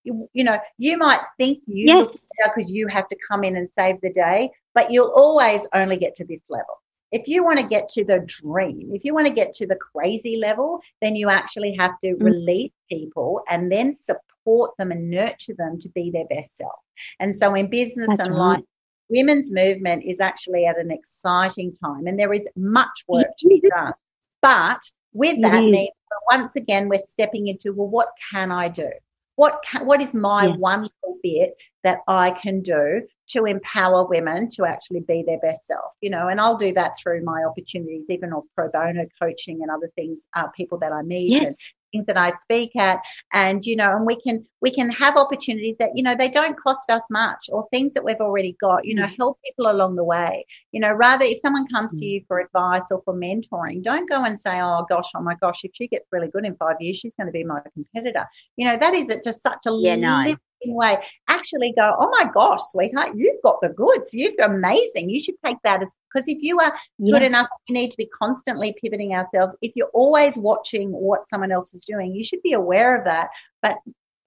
you, 0.05 0.29
you, 0.33 0.43
know, 0.43 0.57
you 0.77 0.97
might 0.97 1.21
think 1.37 1.59
you 1.65 1.87
yes. 1.87 2.09
because 2.43 2.71
you 2.71 2.87
have 2.87 3.07
to 3.09 3.17
come 3.27 3.43
in 3.43 3.55
and 3.57 3.71
save 3.71 3.99
the 4.01 4.13
day, 4.13 4.51
but 4.73 4.91
you'll 4.91 5.13
always 5.15 5.67
only 5.73 5.97
get 5.97 6.15
to 6.15 6.25
this 6.25 6.43
level. 6.49 6.81
If 7.11 7.27
you 7.27 7.43
want 7.43 7.59
to 7.59 7.67
get 7.67 7.89
to 7.89 8.03
the 8.03 8.23
dream, 8.25 8.91
if 8.93 9.05
you 9.05 9.13
want 9.13 9.27
to 9.27 9.33
get 9.33 9.53
to 9.55 9.67
the 9.67 9.75
crazy 9.75 10.37
level, 10.37 10.81
then 11.01 11.15
you 11.15 11.29
actually 11.29 11.75
have 11.79 11.91
to 12.03 12.13
mm. 12.13 12.23
release 12.23 12.71
people 12.89 13.41
and 13.49 13.71
then 13.71 13.95
support 13.95 14.71
them 14.77 14.91
and 14.91 15.09
nurture 15.09 15.53
them 15.57 15.79
to 15.79 15.89
be 15.89 16.11
their 16.11 16.25
best 16.25 16.57
self. 16.57 16.79
And 17.19 17.35
so 17.35 17.53
in 17.53 17.69
business 17.69 18.09
That's 18.09 18.27
and 18.27 18.37
right. 18.37 18.57
life, 18.57 18.63
women's 19.09 19.51
movement 19.51 20.03
is 20.03 20.19
actually 20.19 20.65
at 20.65 20.79
an 20.79 20.91
exciting 20.91 21.73
time 21.73 22.07
and 22.07 22.19
there 22.19 22.33
is 22.33 22.47
much 22.55 23.03
work 23.07 23.27
to 23.39 23.47
be 23.47 23.61
done. 23.69 23.93
But 24.41 24.81
with 25.13 25.41
that 25.41 25.63
means 25.63 25.89
once 26.31 26.55
again 26.55 26.89
we're 26.89 26.99
stepping 26.99 27.47
into 27.47 27.73
well 27.73 27.87
what 27.87 28.09
can 28.31 28.51
I 28.51 28.67
do? 28.67 28.89
What 29.35 29.63
can, 29.65 29.85
what 29.85 30.01
is 30.01 30.13
my 30.13 30.45
yeah. 30.45 30.55
one 30.55 30.81
little 30.81 31.17
bit 31.21 31.55
that 31.83 31.99
I 32.07 32.31
can 32.31 32.61
do 32.61 33.01
to 33.27 33.45
empower 33.45 34.05
women 34.05 34.49
to 34.49 34.65
actually 34.65 35.01
be 35.01 35.23
their 35.25 35.39
best 35.39 35.65
self, 35.65 35.91
you 36.01 36.09
know, 36.09 36.27
and 36.27 36.39
I'll 36.39 36.57
do 36.57 36.73
that 36.73 36.97
through 37.01 37.23
my 37.23 37.43
opportunities, 37.43 38.09
even 38.09 38.33
of 38.33 38.43
pro 38.55 38.69
bono 38.69 39.05
coaching 39.21 39.61
and 39.61 39.71
other 39.71 39.91
things, 39.95 40.23
uh, 40.35 40.47
people 40.49 40.77
that 40.79 40.91
I 40.91 41.01
meet 41.01 41.31
yes. 41.31 41.47
and 41.47 41.55
things 41.95 42.05
that 42.07 42.17
I 42.17 42.31
speak 42.41 42.75
at. 42.75 42.99
And, 43.33 43.65
you 43.65 43.75
know, 43.75 43.95
and 43.95 44.05
we 44.05 44.19
can, 44.21 44.45
we 44.61 44.71
can 44.71 44.89
have 44.91 45.17
opportunities 45.17 45.77
that, 45.79 45.91
you 45.95 46.03
know, 46.03 46.15
they 46.15 46.29
don't 46.29 46.59
cost 46.59 46.89
us 46.89 47.03
much 47.09 47.49
or 47.51 47.67
things 47.71 47.93
that 47.93 48.03
we've 48.03 48.15
already 48.17 48.55
got, 48.59 48.85
you 48.85 48.95
know, 48.95 49.07
mm. 49.07 49.15
help 49.17 49.39
people 49.45 49.71
along 49.71 49.95
the 49.95 50.03
way. 50.03 50.45
You 50.71 50.81
know, 50.81 50.93
rather 50.93 51.25
if 51.25 51.39
someone 51.39 51.67
comes 51.67 51.95
mm. 51.95 51.99
to 51.99 52.05
you 52.05 52.21
for 52.27 52.39
advice 52.39 52.87
or 52.91 53.01
for 53.05 53.13
mentoring, 53.13 53.83
don't 53.83 54.09
go 54.09 54.23
and 54.23 54.39
say, 54.39 54.61
oh 54.61 54.85
gosh, 54.89 55.09
oh 55.15 55.21
my 55.21 55.35
gosh, 55.35 55.63
if 55.63 55.71
she 55.73 55.87
gets 55.87 56.07
really 56.11 56.27
good 56.27 56.45
in 56.45 56.55
five 56.55 56.77
years, 56.79 56.97
she's 56.97 57.15
going 57.15 57.27
to 57.27 57.33
be 57.33 57.43
my 57.43 57.61
competitor. 57.73 58.25
You 58.57 58.67
know, 58.67 58.77
that 58.77 58.93
is 58.93 59.13
just 59.23 59.41
such 59.41 59.65
a 59.67 59.71
yeah, 59.71 59.95
no 59.95 60.35
way 60.65 60.97
actually 61.27 61.73
go, 61.77 61.95
oh 61.99 62.09
my 62.17 62.29
gosh, 62.33 62.59
sweetheart, 62.71 63.11
you've 63.15 63.41
got 63.43 63.61
the 63.61 63.69
goods. 63.69 64.13
You're 64.13 64.33
amazing. 64.41 65.09
You 65.09 65.19
should 65.19 65.35
take 65.45 65.57
that 65.63 65.83
as 65.83 65.93
because 66.13 66.27
if 66.27 66.41
you 66.41 66.57
are 66.59 66.75
yes. 66.97 67.13
good 67.13 67.23
enough, 67.23 67.47
you 67.67 67.73
need 67.73 67.91
to 67.91 67.97
be 67.97 68.07
constantly 68.07 68.75
pivoting 68.81 69.13
ourselves. 69.13 69.53
If 69.61 69.73
you're 69.75 69.91
always 69.93 70.37
watching 70.37 70.91
what 70.91 71.27
someone 71.27 71.51
else 71.51 71.73
is 71.73 71.83
doing, 71.83 72.13
you 72.13 72.23
should 72.23 72.41
be 72.41 72.53
aware 72.53 72.97
of 72.97 73.05
that. 73.05 73.29
But 73.61 73.77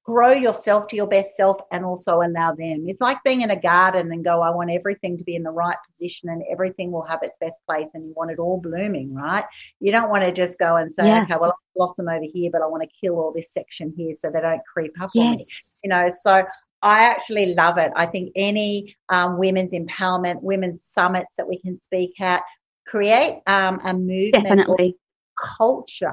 grow 0.08 0.32
yourself 0.32 0.86
to 0.86 0.96
your 0.96 1.06
best 1.06 1.36
self 1.36 1.58
and 1.70 1.84
also 1.84 2.22
allow 2.22 2.54
them. 2.54 2.86
It's 2.88 3.02
like 3.02 3.22
being 3.24 3.42
in 3.42 3.50
a 3.50 3.60
garden 3.60 4.10
and 4.10 4.24
go, 4.24 4.40
I 4.40 4.48
want 4.48 4.70
everything 4.70 5.18
to 5.18 5.24
be 5.24 5.36
in 5.36 5.42
the 5.42 5.50
right 5.50 5.76
position 5.86 6.30
and 6.30 6.42
everything 6.50 6.90
will 6.90 7.04
have 7.04 7.18
its 7.22 7.36
best 7.36 7.60
place 7.66 7.90
and 7.92 8.06
you 8.06 8.14
want 8.16 8.30
it 8.30 8.38
all 8.38 8.58
blooming, 8.58 9.14
right? 9.14 9.44
You 9.80 9.92
don't 9.92 10.08
want 10.08 10.22
to 10.22 10.32
just 10.32 10.58
go 10.58 10.76
and 10.76 10.94
say, 10.94 11.06
yeah. 11.06 11.24
okay, 11.24 11.34
well, 11.38 11.50
I'll 11.50 11.58
blossom 11.76 12.08
over 12.08 12.24
here, 12.24 12.48
but 12.50 12.62
I 12.62 12.66
want 12.68 12.84
to 12.84 12.88
kill 12.98 13.16
all 13.16 13.34
this 13.36 13.52
section 13.52 13.92
here 13.98 14.14
so 14.14 14.30
they 14.30 14.40
don't 14.40 14.62
creep 14.72 14.98
up 14.98 15.10
yes. 15.12 15.24
on 15.24 15.32
me. 15.32 15.38
You 15.84 15.90
know, 15.90 16.10
so 16.10 16.42
I 16.80 17.04
actually 17.04 17.54
love 17.54 17.76
it. 17.76 17.92
I 17.94 18.06
think 18.06 18.32
any 18.34 18.96
um, 19.10 19.36
women's 19.36 19.74
empowerment, 19.74 20.40
women's 20.40 20.86
summits 20.86 21.36
that 21.36 21.46
we 21.46 21.58
can 21.58 21.82
speak 21.82 22.18
at, 22.18 22.42
create 22.86 23.42
um, 23.46 23.78
a 23.84 23.92
movement 23.92 24.32
Definitely 24.32 24.96
culture 25.40 26.12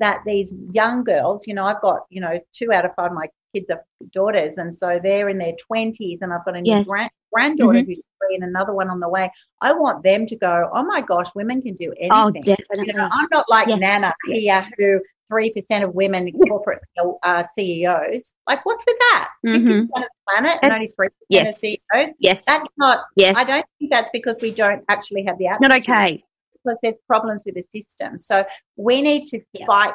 that 0.00 0.22
these 0.26 0.52
young 0.72 1.04
girls, 1.04 1.46
you 1.46 1.54
know, 1.54 1.64
I've 1.64 1.80
got, 1.80 2.00
you 2.10 2.20
know, 2.20 2.40
two 2.52 2.72
out 2.72 2.84
of 2.84 2.94
five 2.94 3.10
of 3.10 3.16
my 3.16 3.28
kids 3.54 3.70
are 3.70 3.84
daughters, 4.10 4.58
and 4.58 4.76
so 4.76 4.98
they're 5.02 5.28
in 5.28 5.38
their 5.38 5.54
20s, 5.70 6.18
and 6.20 6.32
I've 6.32 6.44
got 6.44 6.56
a 6.56 6.60
new 6.60 6.76
yes. 6.76 6.86
grand, 6.86 7.10
granddaughter 7.32 7.78
mm-hmm. 7.78 7.86
who's 7.86 8.02
three 8.18 8.34
and 8.34 8.44
another 8.44 8.72
one 8.72 8.90
on 8.90 9.00
the 9.00 9.08
way. 9.08 9.30
I 9.60 9.72
want 9.72 10.02
them 10.02 10.26
to 10.26 10.36
go, 10.36 10.70
oh 10.72 10.82
my 10.84 11.00
gosh, 11.00 11.28
women 11.34 11.62
can 11.62 11.74
do 11.74 11.94
oh, 12.10 12.28
anything. 12.28 12.54
Oh, 12.54 12.56
definitely. 12.56 12.86
You 12.88 12.92
know, 12.94 13.08
I'm 13.10 13.28
not 13.30 13.46
like 13.48 13.68
yes. 13.68 13.78
Nana 13.78 14.12
here 14.26 14.68
who 14.78 15.00
3% 15.32 15.82
of 15.82 15.94
women 15.94 16.30
corporate 16.46 16.80
uh, 17.22 17.42
CEOs. 17.54 18.32
Like, 18.46 18.64
what's 18.66 18.84
with 18.86 18.96
that? 18.98 19.30
Mm-hmm. 19.46 19.68
50% 19.68 19.80
of 19.80 19.88
the 19.94 20.08
planet 20.28 20.58
and 20.62 20.72
only 20.72 20.88
3% 20.88 21.08
yes. 21.28 21.54
of 21.54 21.60
CEOs? 21.60 22.14
Yes. 22.18 22.44
That's 22.44 22.68
not, 22.76 23.04
yes. 23.16 23.36
I 23.36 23.44
don't 23.44 23.64
think 23.78 23.90
that's 23.90 24.10
because 24.12 24.38
we 24.42 24.52
don't 24.52 24.84
actually 24.88 25.24
have 25.24 25.38
the 25.38 25.56
Not 25.60 25.72
okay 25.78 26.22
because 26.64 26.78
there's 26.82 26.98
problems 27.06 27.42
with 27.44 27.54
the 27.54 27.62
system. 27.62 28.18
So 28.18 28.44
we 28.76 29.02
need 29.02 29.26
to 29.28 29.40
yeah. 29.52 29.66
fight 29.66 29.94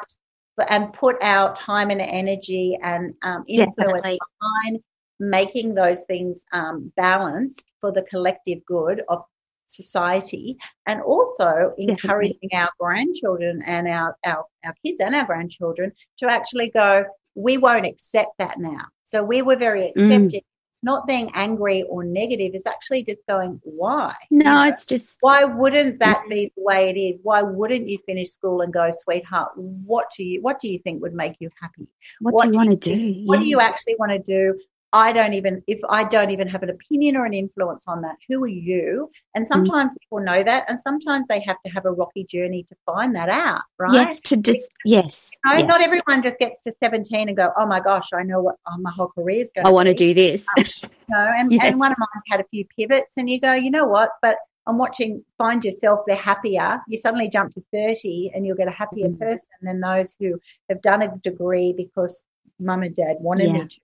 and 0.68 0.92
put 0.92 1.16
our 1.22 1.54
time 1.54 1.90
and 1.90 2.00
energy 2.00 2.78
and 2.82 3.14
um, 3.22 3.44
influence 3.46 4.02
behind 4.02 4.80
making 5.20 5.74
those 5.74 6.00
things 6.02 6.44
um, 6.52 6.92
balanced 6.96 7.64
for 7.80 7.92
the 7.92 8.02
collective 8.02 8.64
good 8.66 9.02
of 9.08 9.24
society 9.68 10.56
and 10.86 11.00
also 11.02 11.74
encouraging 11.76 12.38
Definitely. 12.50 12.58
our 12.58 12.70
grandchildren 12.78 13.62
and 13.66 13.88
our, 13.88 14.16
our, 14.24 14.44
our 14.64 14.74
kids 14.84 14.98
and 15.00 15.14
our 15.14 15.26
grandchildren 15.26 15.92
to 16.18 16.30
actually 16.30 16.70
go, 16.70 17.04
we 17.34 17.58
won't 17.58 17.86
accept 17.86 18.30
that 18.38 18.58
now. 18.58 18.86
So 19.04 19.22
we 19.22 19.42
were 19.42 19.56
very 19.56 19.82
mm. 19.82 19.90
accepting. 19.90 20.40
Mm 20.40 20.44
not 20.82 21.06
being 21.06 21.30
angry 21.34 21.82
or 21.82 22.04
negative 22.04 22.54
is 22.54 22.66
actually 22.66 23.04
just 23.04 23.20
going 23.28 23.60
why? 23.64 24.14
No 24.30 24.64
it's 24.64 24.86
just 24.86 25.18
why 25.20 25.44
wouldn't 25.44 26.00
that 26.00 26.24
be 26.28 26.52
the 26.56 26.62
way 26.62 26.90
it 26.90 26.98
is? 26.98 27.20
Why 27.22 27.42
wouldn't 27.42 27.88
you 27.88 27.98
finish 28.06 28.30
school 28.30 28.60
and 28.60 28.72
go 28.72 28.90
sweetheart 28.92 29.52
what 29.56 30.06
do 30.16 30.24
you 30.24 30.40
what 30.42 30.60
do 30.60 30.68
you 30.68 30.78
think 30.78 31.02
would 31.02 31.14
make 31.14 31.36
you 31.40 31.48
happy? 31.60 31.88
What, 32.20 32.34
what 32.34 32.42
do 32.44 32.50
you 32.52 32.58
want 32.58 32.70
to 32.70 32.76
do, 32.76 33.22
what 33.26 33.38
do 33.38 33.46
you 33.46 33.60
actually 33.60 33.96
want 33.98 34.12
to 34.12 34.18
do 34.18 34.58
I 34.92 35.12
don't 35.12 35.34
even, 35.34 35.62
if 35.66 35.80
I 35.88 36.04
don't 36.04 36.30
even 36.30 36.48
have 36.48 36.62
an 36.62 36.70
opinion 36.70 37.16
or 37.16 37.26
an 37.26 37.34
influence 37.34 37.84
on 37.86 38.00
that, 38.02 38.16
who 38.28 38.42
are 38.42 38.48
you? 38.48 39.10
And 39.34 39.44
mm. 39.44 39.48
sometimes 39.48 39.92
mm. 39.92 39.98
people 40.00 40.20
know 40.20 40.42
that, 40.42 40.64
and 40.68 40.80
sometimes 40.80 41.28
they 41.28 41.40
have 41.46 41.56
to 41.64 41.70
have 41.72 41.84
a 41.84 41.90
rocky 41.92 42.24
journey 42.24 42.64
to 42.64 42.76
find 42.86 43.14
that 43.14 43.28
out, 43.28 43.62
right? 43.78 43.92
Yes, 43.92 44.20
to 44.20 44.36
dis- 44.36 44.68
yes. 44.86 45.30
You 45.44 45.52
know, 45.52 45.58
yeah. 45.58 45.66
Not 45.66 45.82
everyone 45.82 46.22
just 46.22 46.38
gets 46.38 46.62
to 46.62 46.72
17 46.72 47.28
and 47.28 47.36
go, 47.36 47.52
oh 47.58 47.66
my 47.66 47.80
gosh, 47.80 48.08
I 48.14 48.22
know 48.22 48.40
what 48.40 48.56
oh, 48.66 48.78
my 48.78 48.90
whole 48.90 49.08
career 49.08 49.42
is 49.42 49.52
going 49.54 49.66
I 49.66 49.70
want 49.70 49.88
to 49.88 49.94
do 49.94 50.14
this. 50.14 50.46
you 50.56 50.88
know, 51.10 51.32
and, 51.36 51.52
yes. 51.52 51.66
and 51.66 51.78
one 51.78 51.92
of 51.92 51.98
mine 51.98 52.22
had 52.30 52.40
a 52.40 52.44
few 52.50 52.64
pivots, 52.78 53.14
and 53.18 53.28
you 53.28 53.40
go, 53.40 53.52
you 53.52 53.70
know 53.70 53.86
what? 53.86 54.12
But 54.22 54.36
I'm 54.66 54.78
watching 54.78 55.24
Find 55.38 55.64
Yourself, 55.64 56.00
they're 56.06 56.16
happier. 56.16 56.80
You 56.88 56.98
suddenly 56.98 57.30
jump 57.30 57.54
to 57.54 57.62
30 57.72 58.32
and 58.34 58.46
you'll 58.46 58.56
get 58.56 58.68
a 58.68 58.70
happier 58.70 59.08
mm. 59.08 59.18
person 59.18 59.48
than 59.62 59.80
those 59.80 60.14
who 60.20 60.38
have 60.68 60.82
done 60.82 61.00
a 61.00 61.16
degree 61.16 61.72
because 61.74 62.22
mum 62.60 62.82
and 62.82 62.94
dad 62.94 63.16
wanted 63.20 63.46
yeah. 63.46 63.52
me 63.52 63.66
to 63.66 63.80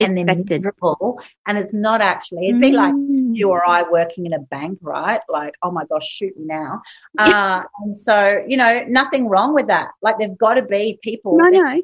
and 0.00 0.16
they're 0.16 0.34
miserable. 0.34 1.20
And 1.46 1.58
it's 1.58 1.74
not 1.74 2.00
actually, 2.00 2.48
it'd 2.48 2.60
be 2.60 2.72
mm. 2.72 2.74
like 2.74 2.94
you 3.36 3.50
or 3.50 3.68
I 3.68 3.82
working 3.82 4.26
in 4.26 4.32
a 4.32 4.38
bank, 4.38 4.78
right? 4.82 5.20
Like, 5.28 5.54
oh 5.62 5.70
my 5.70 5.84
gosh, 5.86 6.08
shoot 6.08 6.36
me 6.36 6.44
now. 6.46 6.82
Uh, 7.18 7.62
and 7.82 7.94
so, 7.94 8.44
you 8.48 8.56
know, 8.56 8.84
nothing 8.88 9.28
wrong 9.28 9.54
with 9.54 9.66
that. 9.68 9.90
Like, 10.02 10.18
there've 10.18 10.38
got 10.38 10.54
to 10.54 10.62
be 10.62 10.98
people 11.02 11.36
no, 11.38 11.48
no. 11.48 11.82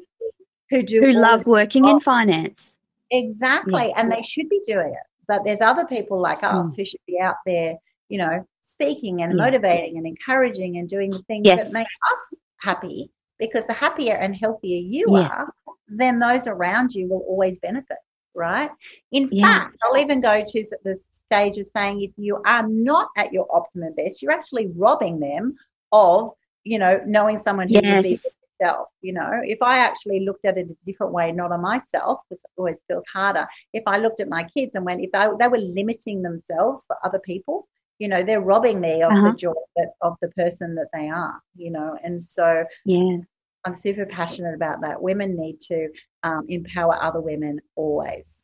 who 0.69 0.83
do 0.83 1.01
who 1.01 1.13
love 1.13 1.45
working 1.45 1.87
in 1.87 1.99
finance. 1.99 2.71
Exactly. 3.11 3.87
Yeah. 3.87 3.93
And 3.97 4.11
they 4.11 4.23
should 4.23 4.49
be 4.49 4.61
doing 4.65 4.89
it. 4.93 5.07
But 5.27 5.43
there's 5.45 5.61
other 5.61 5.85
people 5.85 6.19
like 6.19 6.43
us 6.43 6.73
mm. 6.73 6.75
who 6.75 6.85
should 6.85 7.05
be 7.05 7.19
out 7.19 7.35
there, 7.45 7.75
you 8.09 8.17
know, 8.17 8.45
speaking 8.61 9.21
and 9.21 9.33
yeah. 9.33 9.43
motivating 9.43 9.97
and 9.97 10.07
encouraging 10.07 10.77
and 10.77 10.89
doing 10.89 11.11
the 11.11 11.19
things 11.19 11.45
yes. 11.45 11.65
that 11.65 11.73
make 11.73 11.87
us 11.87 12.39
happy. 12.57 13.11
Because 13.39 13.67
the 13.67 13.73
happier 13.73 14.15
and 14.15 14.35
healthier 14.35 14.79
you 14.79 15.05
yeah. 15.11 15.27
are, 15.27 15.53
then 15.87 16.17
those 16.17 16.47
around 16.47 16.95
you 16.95 17.07
will 17.07 17.23
always 17.27 17.59
benefit 17.59 17.97
right? 18.37 18.69
In 19.11 19.27
yeah. 19.31 19.45
fact, 19.45 19.77
I'll 19.83 19.97
even 19.97 20.21
go 20.21 20.43
to 20.47 20.65
the 20.83 20.95
stage 21.09 21.57
of 21.57 21.67
saying 21.67 22.01
if 22.01 22.11
you 22.15 22.41
are 22.45 22.67
not 22.67 23.09
at 23.17 23.33
your 23.33 23.47
optimum 23.53 23.93
best, 23.95 24.21
you're 24.21 24.31
actually 24.31 24.71
robbing 24.75 25.19
them 25.19 25.57
of, 25.91 26.31
you 26.63 26.79
know, 26.79 27.01
knowing 27.05 27.37
someone 27.37 27.67
who 27.67 27.79
yes. 27.81 28.05
is 28.05 28.35
yourself. 28.59 28.87
You 29.01 29.13
know, 29.13 29.41
if 29.43 29.61
I 29.61 29.79
actually 29.79 30.21
looked 30.21 30.45
at 30.45 30.57
it 30.57 30.69
a 30.69 30.77
different 30.85 31.13
way, 31.13 31.31
not 31.31 31.51
on 31.51 31.61
myself, 31.61 32.19
because 32.29 32.43
it 32.43 32.51
always 32.57 32.77
feels 32.87 33.03
harder. 33.11 33.47
If 33.73 33.83
I 33.87 33.97
looked 33.97 34.21
at 34.21 34.29
my 34.29 34.43
kids 34.55 34.75
and 34.75 34.85
went, 34.85 35.01
if 35.01 35.11
they, 35.11 35.27
they 35.39 35.47
were 35.47 35.57
limiting 35.57 36.21
themselves 36.21 36.85
for 36.85 36.95
other 37.03 37.19
people, 37.19 37.67
you 37.99 38.07
know, 38.07 38.21
they're 38.21 38.41
robbing 38.41 38.79
me 38.79 39.01
of 39.01 39.11
uh-huh. 39.11 39.31
the 39.31 39.37
joy 39.37 39.53
that, 39.75 39.93
of 40.01 40.15
the 40.21 40.29
person 40.29 40.75
that 40.75 40.89
they 40.93 41.09
are, 41.09 41.41
you 41.55 41.71
know, 41.71 41.97
and 42.03 42.21
so 42.21 42.63
yeah. 42.85 43.17
I'm 43.65 43.73
super 43.73 44.05
passionate 44.05 44.53
about 44.53 44.81
that. 44.81 45.01
Women 45.01 45.35
need 45.35 45.59
to 45.61 45.89
um, 46.27 46.45
empower 46.49 47.01
other 47.01 47.21
women 47.21 47.59
always. 47.75 48.41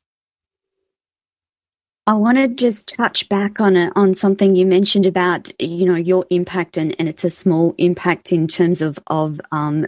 I 2.06 2.13
want 2.13 2.38
to 2.38 2.50
just 2.50 2.89
touch 2.89 3.30
back 3.30 3.62
on 3.62 3.78
it 3.78 3.93
on 3.96 4.13
something 4.13 4.58
you 4.58 4.65
mentioned 4.65 5.06
about 5.06 5.50
you 5.60 5.86
know 5.86 5.96
your 5.96 6.26
impact 6.30 6.76
and, 6.76 6.93
and 7.00 7.08
it's 7.08 7.24
a 7.24 7.30
small 7.30 7.74
impact 7.78 8.32
in 8.32 8.48
terms 8.48 8.82
of 8.82 9.00
of 9.08 9.39
um, 9.52 9.86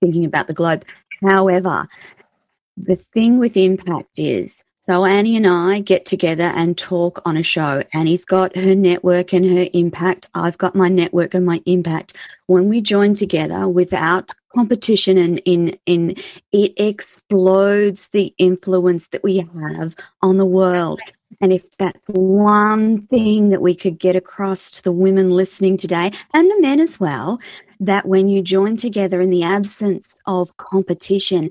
thinking 0.00 0.24
about 0.26 0.46
the 0.46 0.52
globe. 0.52 0.84
However, 1.22 1.86
the 2.76 2.96
thing 2.96 3.38
with 3.38 3.56
impact 3.56 4.18
is 4.18 4.62
so 4.82 5.06
Annie 5.06 5.36
and 5.36 5.46
I 5.46 5.80
get 5.80 6.04
together 6.04 6.52
and 6.54 6.76
talk 6.76 7.22
on 7.24 7.38
a 7.38 7.42
show. 7.42 7.82
Annie's 7.94 8.26
got 8.26 8.54
her 8.54 8.74
network 8.74 9.32
and 9.32 9.46
her 9.50 9.66
impact. 9.72 10.28
I've 10.34 10.58
got 10.58 10.74
my 10.74 10.90
network 10.90 11.32
and 11.32 11.46
my 11.46 11.62
impact. 11.64 12.18
When 12.48 12.68
we 12.68 12.82
join 12.82 13.14
together 13.14 13.66
without 13.66 14.30
competition 14.54 15.18
and 15.18 15.40
in, 15.44 15.76
in 15.86 16.14
it 16.52 16.72
explodes 16.76 18.08
the 18.08 18.32
influence 18.38 19.08
that 19.08 19.22
we 19.22 19.38
have 19.38 19.94
on 20.22 20.36
the 20.36 20.46
world. 20.46 21.00
And 21.40 21.52
if 21.52 21.76
that's 21.78 21.98
one 22.06 23.06
thing 23.08 23.50
that 23.50 23.60
we 23.60 23.74
could 23.74 23.98
get 23.98 24.16
across 24.16 24.70
to 24.72 24.82
the 24.82 24.92
women 24.92 25.30
listening 25.30 25.76
today 25.76 26.10
and 26.32 26.50
the 26.50 26.60
men 26.60 26.80
as 26.80 27.00
well, 27.00 27.40
that 27.80 28.06
when 28.06 28.28
you 28.28 28.40
join 28.40 28.76
together 28.76 29.20
in 29.20 29.30
the 29.30 29.42
absence 29.42 30.16
of 30.26 30.56
competition, 30.56 31.50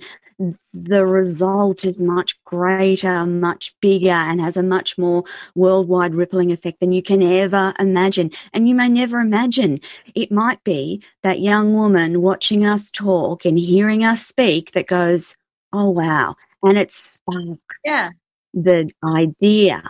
the 0.73 1.05
result 1.05 1.85
is 1.85 1.97
much 1.99 2.41
greater, 2.43 3.25
much 3.25 3.73
bigger, 3.81 4.11
and 4.11 4.41
has 4.41 4.57
a 4.57 4.63
much 4.63 4.97
more 4.97 5.23
worldwide 5.55 6.15
rippling 6.15 6.51
effect 6.51 6.79
than 6.79 6.91
you 6.91 7.01
can 7.01 7.21
ever 7.21 7.73
imagine. 7.79 8.31
And 8.53 8.67
you 8.67 8.75
may 8.75 8.89
never 8.89 9.19
imagine. 9.19 9.79
It 10.15 10.31
might 10.31 10.63
be 10.63 11.03
that 11.23 11.39
young 11.39 11.73
woman 11.73 12.21
watching 12.21 12.65
us 12.65 12.91
talk 12.91 13.45
and 13.45 13.57
hearing 13.57 14.03
us 14.03 14.25
speak 14.25 14.71
that 14.71 14.87
goes, 14.87 15.35
Oh, 15.73 15.89
wow. 15.89 16.35
And 16.61 16.77
it 16.77 16.91
sparks 16.91 17.59
yeah. 17.83 18.11
the 18.53 18.91
idea 19.03 19.81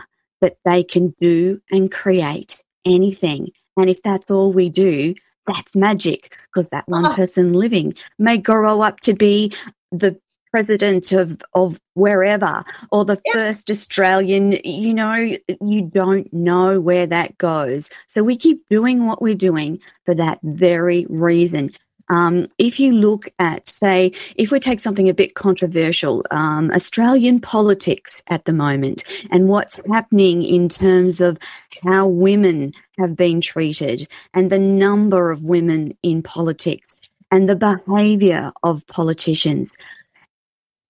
that 0.41 0.57
they 0.65 0.83
can 0.83 1.13
do 1.21 1.61
and 1.71 1.91
create 1.91 2.61
anything. 2.85 3.49
And 3.77 3.89
if 3.89 4.01
that's 4.03 4.31
all 4.31 4.53
we 4.53 4.69
do, 4.69 5.13
that's 5.47 5.75
magic 5.75 6.37
because 6.53 6.69
that 6.69 6.87
one 6.87 7.05
oh. 7.05 7.13
person 7.13 7.53
living 7.53 7.93
may 8.17 8.37
grow 8.37 8.81
up 8.81 8.99
to 9.01 9.13
be 9.13 9.51
the 9.91 10.17
president 10.53 11.11
of, 11.13 11.41
of 11.55 11.79
wherever 11.95 12.63
or 12.91 13.03
the 13.03 13.19
yep. 13.25 13.33
first 13.33 13.71
Australian, 13.71 14.51
you 14.63 14.93
know, 14.93 15.15
you 15.15 15.81
don't 15.81 16.31
know 16.31 16.79
where 16.79 17.07
that 17.07 17.35
goes. 17.39 17.89
So 18.07 18.23
we 18.23 18.37
keep 18.37 18.61
doing 18.69 19.07
what 19.07 19.19
we're 19.19 19.33
doing 19.33 19.79
for 20.05 20.13
that 20.13 20.37
very 20.43 21.07
reason. 21.09 21.71
Um, 22.09 22.47
if 22.59 22.79
you 22.79 22.91
look 22.91 23.27
at, 23.39 23.67
say, 23.67 24.11
if 24.35 24.51
we 24.51 24.59
take 24.59 24.79
something 24.79 25.09
a 25.09 25.13
bit 25.13 25.33
controversial, 25.33 26.23
um, 26.29 26.69
Australian 26.69 27.39
politics 27.39 28.21
at 28.27 28.45
the 28.45 28.53
moment 28.53 29.03
and 29.31 29.47
what's 29.47 29.79
happening 29.91 30.43
in 30.43 30.69
terms 30.69 31.19
of 31.19 31.39
how 31.81 32.07
women 32.07 32.73
have 32.99 33.15
been 33.15 33.41
treated 33.41 34.07
and 34.35 34.51
the 34.51 34.59
number 34.59 35.31
of 35.31 35.41
women 35.41 35.97
in 36.03 36.21
politics 36.21 37.01
and 37.31 37.49
the 37.49 37.55
behaviour 37.55 38.51
of 38.61 38.85
politicians 38.85 39.71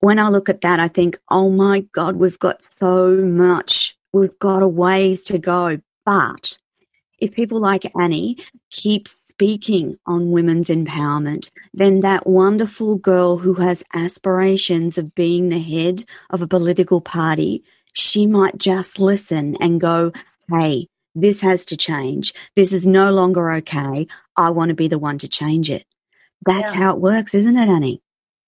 when 0.04 0.20
I 0.20 0.28
look 0.28 0.50
at 0.50 0.62
that, 0.64 0.82
I 0.82 0.90
think, 0.90 1.18
oh 1.32 1.50
my 1.50 1.82
God, 1.94 2.18
we've 2.18 2.38
got 2.38 2.62
so 2.62 3.08
much, 3.16 3.96
we've 4.12 4.38
got 4.38 4.62
a 4.62 4.68
ways 4.68 5.22
to 5.24 5.40
go. 5.40 5.80
But 6.06 6.58
if 7.20 7.32
people 7.32 7.62
like 7.62 7.90
Annie 7.98 8.40
keep 8.70 9.08
speaking 9.30 9.98
on 10.06 10.32
women's 10.32 10.70
empowerment, 10.70 11.52
then 11.74 12.02
that 12.02 12.28
wonderful 12.28 12.98
girl 12.98 13.38
who 13.38 13.54
has 13.56 13.86
aspirations 13.96 14.98
of 14.98 15.16
being 15.16 15.48
the 15.48 15.62
head 15.62 16.04
of 16.30 16.42
a 16.42 16.50
political 16.50 17.00
party, 17.00 17.64
she 17.94 18.28
might 18.28 18.58
just 18.58 19.00
listen 19.00 19.56
and 19.62 19.80
go, 19.80 20.12
hey, 20.52 20.90
this 21.16 21.40
has 21.40 21.66
to 21.68 21.78
change. 21.78 22.34
This 22.58 22.74
is 22.74 22.86
no 22.86 23.10
longer 23.12 23.54
okay. 23.54 24.08
I 24.36 24.50
want 24.50 24.70
to 24.70 24.76
be 24.76 24.90
the 24.90 25.00
one 25.00 25.20
to 25.20 25.30
change 25.30 25.72
it. 25.72 25.86
That's 26.46 26.76
yeah. 26.76 26.82
how 26.82 26.96
it 26.96 27.02
works, 27.02 27.36
isn't 27.36 27.58
it, 27.58 27.70
Annie? 27.70 28.03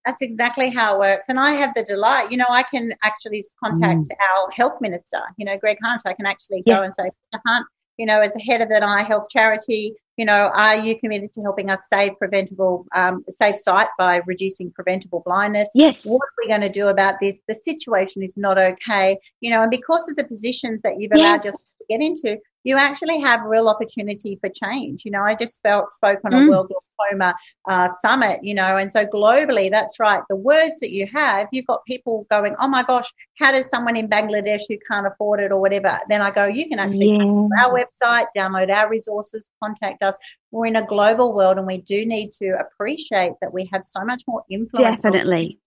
That's 0.05 0.21
exactly 0.21 0.69
how 0.69 0.95
it 0.95 0.99
works. 0.99 1.25
And 1.29 1.39
I 1.39 1.51
have 1.51 1.73
the 1.73 1.83
delight, 1.83 2.31
you 2.31 2.37
know, 2.37 2.45
I 2.49 2.63
can 2.63 2.93
actually 3.03 3.43
contact 3.63 4.01
mm. 4.01 4.09
our 4.31 4.51
health 4.51 4.79
minister, 4.79 5.19
you 5.37 5.45
know, 5.45 5.57
Greg 5.57 5.77
Hunt. 5.83 6.01
I 6.05 6.13
can 6.13 6.25
actually 6.25 6.61
go 6.61 6.81
and 6.81 6.93
say, 6.93 7.09
Hunt, 7.47 7.65
you 7.97 8.05
know, 8.05 8.19
as 8.19 8.33
the 8.33 8.41
head 8.41 8.61
of 8.61 8.69
an 8.69 8.83
eye 8.83 9.03
health 9.03 9.27
charity, 9.29 9.95
you 10.17 10.25
know, 10.25 10.51
are 10.53 10.77
you 10.77 10.97
committed 10.99 11.33
to 11.33 11.41
helping 11.41 11.69
us 11.69 11.81
save 11.89 12.17
preventable, 12.17 12.85
um, 12.95 13.23
save 13.29 13.57
sight 13.57 13.87
by 13.97 14.21
reducing 14.25 14.71
preventable 14.71 15.21
blindness? 15.25 15.69
Yes. 15.73 16.05
What 16.05 16.21
are 16.21 16.33
we 16.41 16.47
going 16.47 16.61
to 16.61 16.69
do 16.69 16.87
about 16.87 17.15
this? 17.21 17.35
The 17.47 17.55
situation 17.55 18.23
is 18.23 18.35
not 18.37 18.57
okay, 18.57 19.17
you 19.41 19.51
know, 19.51 19.61
and 19.61 19.71
because 19.71 20.09
of 20.09 20.15
the 20.17 20.25
positions 20.25 20.81
that 20.83 20.99
you've 20.99 21.11
allowed 21.11 21.43
yes. 21.43 21.53
us 21.53 21.65
to 21.79 21.85
get 21.89 22.01
into, 22.01 22.39
you 22.65 22.77
actually 22.77 23.21
have 23.21 23.41
real 23.43 23.69
opportunity 23.69 24.37
for 24.41 24.49
change. 24.49 25.05
You 25.05 25.11
know, 25.11 25.21
I 25.21 25.35
just 25.35 25.61
felt 25.61 25.91
spoke 25.91 26.19
on 26.25 26.33
a 26.33 26.37
mm. 26.37 26.49
World 26.49 26.71
Glaucoma 26.97 27.35
uh, 27.69 27.87
Summit, 27.87 28.39
you 28.43 28.55
know, 28.55 28.75
and 28.75 28.91
so 28.91 29.05
globally, 29.05 29.69
that's 29.69 29.99
right. 29.99 30.23
The 30.29 30.35
words 30.35 30.79
that 30.81 30.91
you 30.91 31.07
have, 31.13 31.47
you've 31.51 31.67
got 31.67 31.85
people 31.85 32.25
going, 32.29 32.55
oh 32.59 32.67
my 32.67 32.81
gosh, 32.81 33.05
how 33.39 33.51
does 33.51 33.69
someone 33.69 33.95
in 33.95 34.09
Bangladesh 34.09 34.61
who 34.67 34.77
can't 34.89 35.05
afford 35.05 35.39
it 35.41 35.51
or 35.51 35.61
whatever? 35.61 35.99
Then 36.09 36.23
I 36.23 36.31
go, 36.31 36.45
you 36.45 36.67
can 36.67 36.79
actually 36.79 37.11
yeah. 37.11 37.19
come 37.19 37.49
to 37.49 37.63
our 37.63 37.73
website, 37.73 38.25
download 38.35 38.71
our 38.71 38.89
resources, 38.89 39.47
contact 39.63 40.01
us. 40.01 40.15
We're 40.49 40.65
in 40.65 40.75
a 40.75 40.85
global 40.85 41.33
world 41.33 41.57
and 41.59 41.67
we 41.67 41.77
do 41.77 42.03
need 42.03 42.31
to 42.39 42.57
appreciate 42.59 43.33
that 43.41 43.53
we 43.53 43.69
have 43.71 43.85
so 43.85 44.03
much 44.03 44.23
more 44.27 44.43
influence. 44.49 45.01
Definitely 45.01 45.59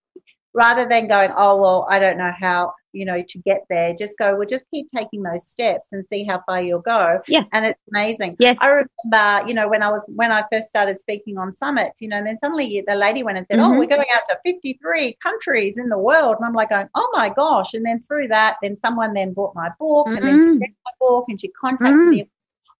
rather 0.54 0.88
than 0.88 1.06
going, 1.06 1.30
oh, 1.36 1.56
well, 1.56 1.86
I 1.88 1.98
don't 2.00 2.18
know 2.18 2.32
how, 2.36 2.72
you 2.92 3.04
know, 3.04 3.22
to 3.28 3.38
get 3.38 3.64
there. 3.68 3.94
Just 3.94 4.18
go, 4.18 4.36
well, 4.36 4.46
just 4.46 4.66
keep 4.70 4.88
taking 4.94 5.22
those 5.22 5.46
steps 5.46 5.92
and 5.92 6.06
see 6.06 6.24
how 6.24 6.42
far 6.46 6.62
you'll 6.62 6.80
go. 6.80 7.20
Yeah. 7.28 7.44
And 7.52 7.66
it's 7.66 7.80
amazing. 7.92 8.36
Yes. 8.38 8.56
I 8.60 8.68
remember, 8.68 9.48
you 9.48 9.54
know, 9.54 9.68
when 9.68 9.82
I 9.82 9.90
was, 9.90 10.04
when 10.08 10.32
I 10.32 10.44
first 10.52 10.66
started 10.66 10.96
speaking 10.96 11.38
on 11.38 11.52
summits, 11.52 12.00
you 12.00 12.08
know, 12.08 12.16
and 12.16 12.26
then 12.26 12.38
suddenly 12.38 12.82
the 12.86 12.94
lady 12.94 13.22
went 13.22 13.38
and 13.38 13.46
said, 13.46 13.58
oh, 13.58 13.64
mm-hmm. 13.64 13.72
oh, 13.74 13.78
we're 13.78 13.86
going 13.86 14.06
out 14.14 14.22
to 14.28 14.38
53 14.44 15.16
countries 15.22 15.78
in 15.78 15.88
the 15.88 15.98
world. 15.98 16.36
And 16.38 16.46
I'm 16.46 16.54
like 16.54 16.70
going, 16.70 16.88
oh 16.94 17.10
my 17.14 17.28
gosh. 17.28 17.74
And 17.74 17.84
then 17.84 18.00
through 18.02 18.28
that, 18.28 18.56
then 18.62 18.78
someone 18.78 19.14
then 19.14 19.32
bought 19.32 19.54
my 19.54 19.70
book 19.78 20.06
mm-hmm. 20.06 20.16
and 20.16 20.26
then 20.26 20.38
she 20.38 20.44
mm-hmm. 20.44 20.58
read 20.58 20.74
my 20.84 20.92
book 21.00 21.24
and 21.28 21.40
she 21.40 21.48
contacted 21.48 21.96
mm-hmm. 21.96 22.10
me 22.10 22.30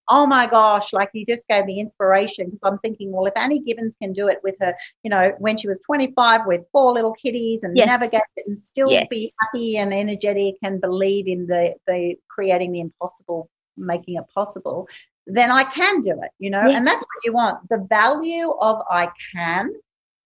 oh 0.09 0.25
my 0.25 0.47
gosh, 0.47 0.91
like 0.91 1.09
you 1.13 1.25
just 1.25 1.47
gave 1.47 1.65
me 1.65 1.79
inspiration 1.79 2.45
because 2.45 2.61
I'm 2.63 2.79
thinking, 2.79 3.11
well, 3.11 3.25
if 3.27 3.33
Annie 3.35 3.61
Gibbins 3.61 3.93
can 4.01 4.11
do 4.11 4.27
it 4.27 4.39
with 4.43 4.55
her, 4.59 4.73
you 5.03 5.09
know, 5.09 5.33
when 5.37 5.55
she 5.55 5.67
was 5.67 5.79
25 5.85 6.47
with 6.47 6.61
four 6.71 6.93
little 6.93 7.13
kitties 7.13 7.63
and 7.63 7.77
yes. 7.77 7.85
navigate 7.85 8.21
it 8.35 8.45
and 8.47 8.61
still 8.61 8.91
yes. 8.91 9.07
be 9.09 9.33
happy 9.39 9.77
and 9.77 9.93
energetic 9.93 10.55
and 10.63 10.81
believe 10.81 11.27
in 11.27 11.45
the, 11.45 11.75
the 11.87 12.15
creating 12.27 12.71
the 12.71 12.79
impossible, 12.79 13.49
making 13.77 14.15
it 14.15 14.25
possible, 14.33 14.87
then 15.27 15.51
I 15.51 15.63
can 15.63 16.01
do 16.01 16.19
it, 16.23 16.31
you 16.39 16.49
know, 16.49 16.65
yes. 16.65 16.77
and 16.77 16.87
that's 16.87 17.03
what 17.03 17.25
you 17.25 17.33
want. 17.33 17.69
The 17.69 17.85
value 17.89 18.51
of 18.59 18.81
I 18.89 19.09
can 19.35 19.71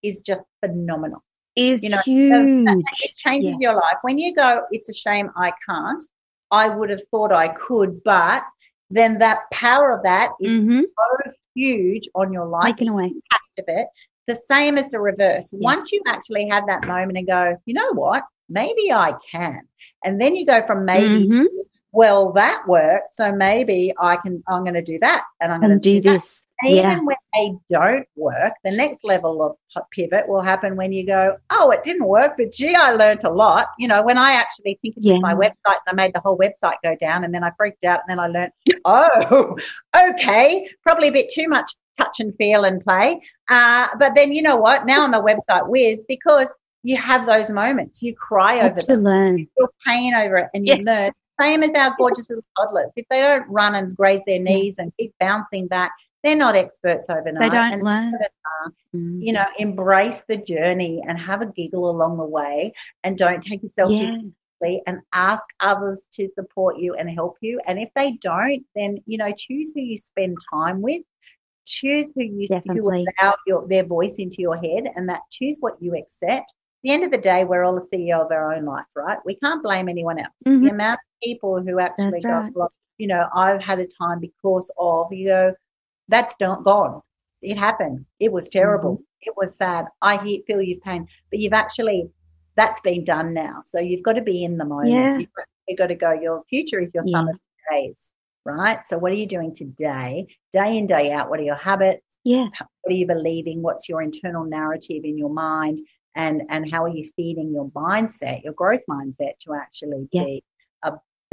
is 0.01 0.21
just 0.21 0.41
phenomenal. 0.61 1.23
Is 1.55 1.83
you 1.83 1.89
know, 1.89 1.99
huge. 2.03 2.67
It 3.03 3.15
changes 3.15 3.57
yeah. 3.59 3.69
your 3.69 3.73
life. 3.75 3.97
When 4.01 4.17
you 4.17 4.33
go, 4.33 4.63
it's 4.71 4.89
a 4.89 4.93
shame 4.93 5.29
I 5.35 5.51
can't. 5.67 6.03
I 6.49 6.69
would 6.69 6.89
have 6.89 7.01
thought 7.11 7.31
I 7.31 7.49
could, 7.49 8.03
but 8.03 8.43
then 8.95 9.19
that 9.19 9.39
power 9.51 9.91
of 9.91 10.03
that 10.03 10.31
is 10.41 10.59
mm-hmm. 10.59 10.81
so 10.81 11.31
huge 11.55 12.09
on 12.15 12.31
your 12.31 12.45
life. 12.47 12.75
Taken 12.75 12.89
away. 12.89 13.13
Of 13.57 13.65
it. 13.67 13.87
The 14.27 14.35
same 14.35 14.77
as 14.77 14.91
the 14.91 14.99
reverse. 14.99 15.51
Yeah. 15.51 15.59
Once 15.61 15.91
you 15.91 16.01
actually 16.07 16.47
have 16.49 16.65
that 16.67 16.87
moment 16.87 17.17
and 17.17 17.27
go, 17.27 17.57
you 17.65 17.73
know 17.73 17.91
what? 17.93 18.23
Maybe 18.49 18.91
I 18.91 19.13
can. 19.31 19.61
And 20.03 20.19
then 20.19 20.35
you 20.35 20.45
go 20.45 20.65
from 20.65 20.85
maybe 20.85 21.25
mm-hmm. 21.25 21.41
to, 21.41 21.65
well, 21.91 22.31
that 22.33 22.67
works. 22.67 23.15
So 23.15 23.31
maybe 23.31 23.93
I 23.99 24.15
can, 24.17 24.43
I'm 24.47 24.63
going 24.63 24.73
to 24.73 24.81
do 24.81 24.97
that 24.99 25.23
and 25.39 25.51
I'm 25.51 25.59
going 25.59 25.73
to 25.73 25.79
do, 25.79 25.95
do 25.95 26.01
this. 26.01 26.42
And 26.63 26.75
yeah. 26.75 26.93
even 26.93 27.05
when 27.05 27.17
they 27.33 27.53
don't 27.69 28.07
work, 28.15 28.53
the 28.63 28.71
next 28.71 29.03
level 29.03 29.43
of 29.75 29.83
pivot 29.91 30.29
will 30.29 30.41
happen 30.41 30.77
when 30.77 30.93
you 30.93 31.05
go, 31.05 31.37
oh, 31.49 31.71
it 31.71 31.83
didn't 31.83 32.05
work, 32.05 32.35
but 32.37 32.53
gee, 32.53 32.73
I 32.73 32.93
learned 32.93 33.25
a 33.25 33.29
lot. 33.29 33.67
You 33.77 33.89
know, 33.89 34.01
when 34.01 34.17
I 34.17 34.33
actually 34.33 34.79
think 34.81 34.95
of 34.95 35.03
yeah. 35.03 35.19
my 35.19 35.33
website 35.33 35.51
and 35.65 35.87
I 35.87 35.93
made 35.93 36.13
the 36.13 36.21
whole 36.21 36.37
website 36.37 36.75
go 36.83 36.95
down 36.99 37.25
and 37.25 37.33
then 37.33 37.43
I 37.43 37.51
freaked 37.57 37.83
out 37.83 37.99
and 38.07 38.17
then 38.17 38.19
I 38.19 38.27
learned, 38.27 38.51
oh, 38.85 39.57
okay, 40.11 40.69
probably 40.83 41.09
a 41.09 41.11
bit 41.11 41.29
too 41.29 41.49
much 41.49 41.71
touch 41.99 42.19
and 42.19 42.33
feel 42.37 42.63
and 42.63 42.83
play. 42.83 43.21
Uh, 43.49 43.89
but 43.99 44.15
then 44.15 44.31
you 44.31 44.41
know 44.41 44.55
what? 44.55 44.85
Now 44.85 45.03
I'm 45.03 45.13
a 45.13 45.21
website 45.21 45.67
whiz 45.67 46.05
because 46.07 46.53
you 46.83 46.97
have 46.97 47.25
those 47.25 47.49
moments. 47.49 48.01
You 48.01 48.15
cry 48.15 48.61
over 48.61 48.75
to 48.75 48.87
them. 48.87 49.03
learn. 49.03 49.37
You 49.37 49.47
feel 49.57 49.67
pain 49.85 50.15
over 50.15 50.37
it 50.37 50.49
and 50.53 50.67
you 50.67 50.75
yes. 50.75 50.85
learn. 50.85 51.11
Same 51.41 51.63
as 51.63 51.71
our 51.75 51.95
gorgeous 51.97 52.29
little 52.29 52.45
toddlers. 52.57 52.91
If 52.95 53.05
they 53.09 53.19
don't 53.19 53.49
run 53.49 53.75
and 53.75 53.95
graze 53.95 54.21
their 54.25 54.39
knees 54.39 54.75
and 54.77 54.93
keep 54.97 55.13
bouncing 55.19 55.67
back, 55.67 55.91
they're 56.23 56.35
not 56.35 56.55
experts 56.55 57.09
overnight. 57.09 57.51
They 57.51 57.57
don't 57.57 57.83
learn. 57.83 58.13
mm. 58.95 59.21
You 59.21 59.33
know, 59.33 59.45
embrace 59.59 60.23
the 60.27 60.37
journey 60.37 61.03
and 61.05 61.19
have 61.19 61.41
a 61.41 61.47
giggle 61.47 61.89
along 61.89 62.17
the 62.17 62.23
way 62.23 62.73
and 63.03 63.17
don't 63.17 63.43
take 63.43 63.61
yourself 63.61 63.91
yeah. 63.91 64.07
too 64.07 64.33
seriously 64.61 64.81
and 64.87 65.01
ask 65.11 65.43
others 65.59 66.07
to 66.13 66.29
support 66.35 66.77
you 66.77 66.95
and 66.95 67.09
help 67.09 67.37
you. 67.41 67.59
And 67.67 67.77
if 67.77 67.89
they 67.95 68.13
don't, 68.13 68.65
then, 68.75 68.99
you 69.05 69.17
know, 69.17 69.33
choose 69.37 69.73
who 69.75 69.81
you 69.81 69.97
spend 69.97 70.37
time 70.51 70.81
with. 70.81 71.01
Choose 71.65 72.07
who 72.15 72.23
you 72.23 72.47
who 72.65 72.89
allow 72.89 73.35
your, 73.47 73.65
their 73.67 73.85
voice 73.85 74.15
into 74.15 74.41
your 74.41 74.57
head 74.57 74.91
and 74.95 75.07
that 75.07 75.21
choose 75.31 75.57
what 75.59 75.81
you 75.81 75.95
accept. 75.95 76.51
At 76.51 76.83
the 76.83 76.91
end 76.91 77.03
of 77.05 77.11
the 77.11 77.17
day, 77.17 77.45
we're 77.45 77.63
all 77.63 77.75
the 77.75 77.87
CEO 77.93 78.25
of 78.25 78.31
our 78.31 78.53
own 78.53 78.65
life, 78.65 78.85
right? 78.95 79.17
We 79.25 79.35
can't 79.35 79.63
blame 79.63 79.87
anyone 79.87 80.19
else. 80.19 80.33
Mm-hmm. 80.45 80.65
The 80.65 80.71
amount 80.71 80.95
of 80.95 81.23
people 81.23 81.61
who 81.61 81.79
actually 81.79 82.19
That's 82.21 82.49
go, 82.51 82.61
right. 82.61 82.69
you 82.97 83.07
know, 83.07 83.27
I've 83.33 83.61
had 83.61 83.79
a 83.79 83.87
time 83.87 84.19
because 84.19 84.69
of, 84.77 85.13
you 85.13 85.27
go, 85.29 85.55
that's 86.07 86.35
not 86.39 86.63
gone. 86.63 87.01
It 87.41 87.57
happened. 87.57 88.05
It 88.19 88.31
was 88.31 88.49
terrible. 88.49 88.95
Mm-hmm. 88.95 89.03
It 89.21 89.33
was 89.37 89.57
sad. 89.57 89.85
I 90.01 90.17
feel 90.47 90.61
your 90.61 90.79
pain, 90.79 91.07
but 91.29 91.39
you've 91.39 91.53
actually 91.53 92.09
that's 92.55 92.81
been 92.81 93.03
done 93.03 93.33
now. 93.33 93.61
So 93.65 93.79
you've 93.79 94.03
got 94.03 94.13
to 94.13 94.21
be 94.21 94.43
in 94.43 94.57
the 94.57 94.65
moment. 94.65 94.91
Yeah. 94.91 95.17
You've, 95.17 95.33
got, 95.33 95.45
you've 95.67 95.77
got 95.77 95.87
to 95.87 95.95
go. 95.95 96.11
Your 96.11 96.43
future 96.49 96.79
is 96.79 96.89
your 96.93 97.03
yeah. 97.05 97.11
sum 97.11 97.29
of 97.29 97.39
days, 97.71 98.11
right? 98.45 98.85
So 98.85 98.97
what 98.97 99.11
are 99.11 99.15
you 99.15 99.27
doing 99.27 99.55
today, 99.55 100.27
day 100.51 100.77
in 100.77 100.87
day 100.87 101.11
out? 101.11 101.29
What 101.29 101.39
are 101.39 101.43
your 101.43 101.55
habits? 101.55 102.05
Yeah. 102.23 102.47
What 102.81 102.93
are 102.93 102.95
you 102.95 103.07
believing? 103.07 103.61
What's 103.61 103.89
your 103.89 104.01
internal 104.01 104.45
narrative 104.45 105.03
in 105.03 105.17
your 105.17 105.29
mind? 105.29 105.81
And 106.15 106.43
and 106.49 106.71
how 106.71 106.83
are 106.83 106.89
you 106.89 107.03
feeding 107.15 107.51
your 107.51 107.71
mindset, 107.71 108.43
your 108.43 108.53
growth 108.53 108.83
mindset, 108.87 109.39
to 109.41 109.53
actually 109.55 110.07
yeah. 110.11 110.23
be 110.23 110.43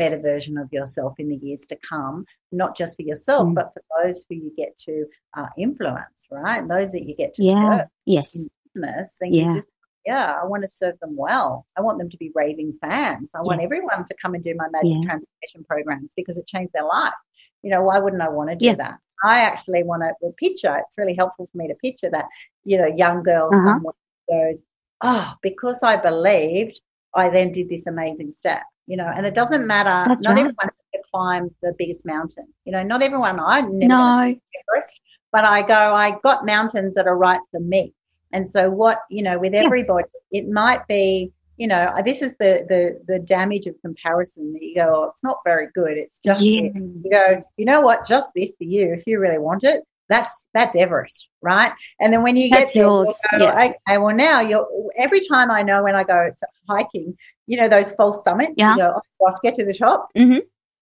better 0.00 0.18
version 0.18 0.56
of 0.56 0.72
yourself 0.72 1.12
in 1.18 1.28
the 1.28 1.36
years 1.36 1.66
to 1.66 1.76
come, 1.86 2.24
not 2.50 2.74
just 2.74 2.96
for 2.96 3.02
yourself, 3.02 3.46
mm. 3.46 3.54
but 3.54 3.70
for 3.74 3.82
those 3.98 4.24
who 4.26 4.34
you 4.34 4.50
get 4.56 4.72
to 4.78 5.04
uh, 5.36 5.50
influence, 5.58 6.20
right? 6.30 6.66
Those 6.66 6.92
that 6.92 7.04
you 7.06 7.14
get 7.14 7.34
to 7.34 7.44
yeah. 7.44 7.60
serve 7.60 7.88
yes. 8.06 8.34
in 8.34 8.48
business. 8.74 9.18
And 9.20 9.34
yeah. 9.34 9.42
you 9.44 9.54
just, 9.56 9.72
yeah, 10.06 10.34
I 10.42 10.46
want 10.46 10.62
to 10.62 10.68
serve 10.68 10.98
them 11.00 11.14
well. 11.16 11.66
I 11.76 11.82
want 11.82 11.98
them 11.98 12.08
to 12.08 12.16
be 12.16 12.32
raving 12.34 12.78
fans. 12.80 13.30
I 13.34 13.40
yeah. 13.40 13.42
want 13.44 13.60
everyone 13.60 14.06
to 14.08 14.14
come 14.22 14.34
and 14.34 14.42
do 14.42 14.54
my 14.56 14.68
magic 14.72 14.90
yeah. 14.90 15.04
transformation 15.04 15.64
programs 15.68 16.14
because 16.16 16.38
it 16.38 16.46
changed 16.46 16.72
their 16.72 16.86
life. 16.86 17.12
You 17.62 17.70
know, 17.70 17.82
why 17.82 17.98
wouldn't 17.98 18.22
I 18.22 18.30
want 18.30 18.48
to 18.48 18.56
do 18.56 18.66
yeah. 18.66 18.76
that? 18.76 18.98
I 19.22 19.40
actually 19.40 19.82
want 19.82 20.02
to 20.02 20.30
picture, 20.38 20.74
it's 20.78 20.96
really 20.96 21.14
helpful 21.14 21.46
for 21.52 21.58
me 21.58 21.68
to 21.68 21.74
picture 21.74 22.08
that, 22.08 22.24
you 22.64 22.78
know, 22.78 22.86
young 22.86 23.22
girl 23.22 23.50
uh-huh. 23.52 23.80
goes, 24.30 24.64
oh, 25.02 25.34
because 25.42 25.82
I 25.82 25.96
believed, 25.96 26.80
I 27.14 27.28
then 27.28 27.52
did 27.52 27.68
this 27.68 27.86
amazing 27.86 28.32
step 28.32 28.62
you 28.90 28.96
know, 28.96 29.06
and 29.06 29.24
it 29.24 29.34
doesn't 29.34 29.68
matter. 29.68 30.08
That's 30.08 30.24
not 30.24 30.30
right. 30.30 30.38
everyone 30.40 30.70
can 30.92 31.02
climb 31.12 31.54
the 31.62 31.72
biggest 31.78 32.04
mountain. 32.04 32.48
You 32.64 32.72
know, 32.72 32.82
not 32.82 33.04
everyone. 33.04 33.38
I 33.38 33.60
never 33.60 33.88
no. 33.88 34.20
Everest, 34.22 35.00
but 35.30 35.44
I 35.44 35.62
go. 35.62 35.94
I 35.94 36.18
got 36.24 36.44
mountains 36.44 36.96
that 36.96 37.06
are 37.06 37.16
right 37.16 37.40
for 37.52 37.60
me. 37.60 37.94
And 38.32 38.50
so, 38.50 38.68
what 38.68 39.02
you 39.08 39.22
know, 39.22 39.38
with 39.38 39.54
everybody, 39.54 40.08
yeah. 40.32 40.40
it 40.40 40.48
might 40.48 40.86
be. 40.88 41.32
You 41.56 41.68
know, 41.68 41.92
uh, 41.96 42.02
this 42.02 42.20
is 42.20 42.36
the 42.38 42.66
the 42.68 43.00
the 43.06 43.20
damage 43.20 43.66
of 43.66 43.76
comparison. 43.80 44.54
That 44.54 44.62
you 44.62 44.74
go, 44.74 44.92
oh, 44.92 45.10
it's 45.10 45.22
not 45.22 45.38
very 45.44 45.68
good. 45.72 45.96
It's 45.96 46.18
just 46.24 46.42
yeah. 46.42 46.62
you 46.74 47.04
go. 47.12 47.42
You 47.58 47.66
know 47.66 47.82
what? 47.82 48.08
Just 48.08 48.32
this 48.34 48.56
for 48.56 48.64
you. 48.64 48.92
If 48.92 49.06
you 49.06 49.20
really 49.20 49.38
want 49.38 49.62
it, 49.62 49.84
that's 50.08 50.46
that's 50.52 50.74
Everest, 50.74 51.28
right? 51.42 51.72
And 52.00 52.12
then 52.12 52.24
when 52.24 52.36
you 52.36 52.50
that's 52.50 52.74
get 52.74 52.80
yours, 52.80 53.16
go, 53.30 53.38
yeah. 53.38 53.72
okay, 53.88 53.98
well 53.98 54.16
now 54.16 54.40
you're 54.40 54.66
every 54.96 55.20
time 55.20 55.50
I 55.50 55.62
know 55.62 55.84
when 55.84 55.94
I 55.94 56.02
go 56.02 56.28
hiking, 56.68 57.16
you 57.50 57.60
know, 57.60 57.68
those 57.68 57.90
false 57.90 58.22
summits. 58.22 58.52
Yeah. 58.56 58.74
You 58.74 58.76
go, 58.76 58.94
oh 58.96 59.26
gosh, 59.26 59.40
get 59.42 59.56
to 59.56 59.64
the 59.64 59.74
top. 59.74 60.08
Mm-hmm. 60.16 60.38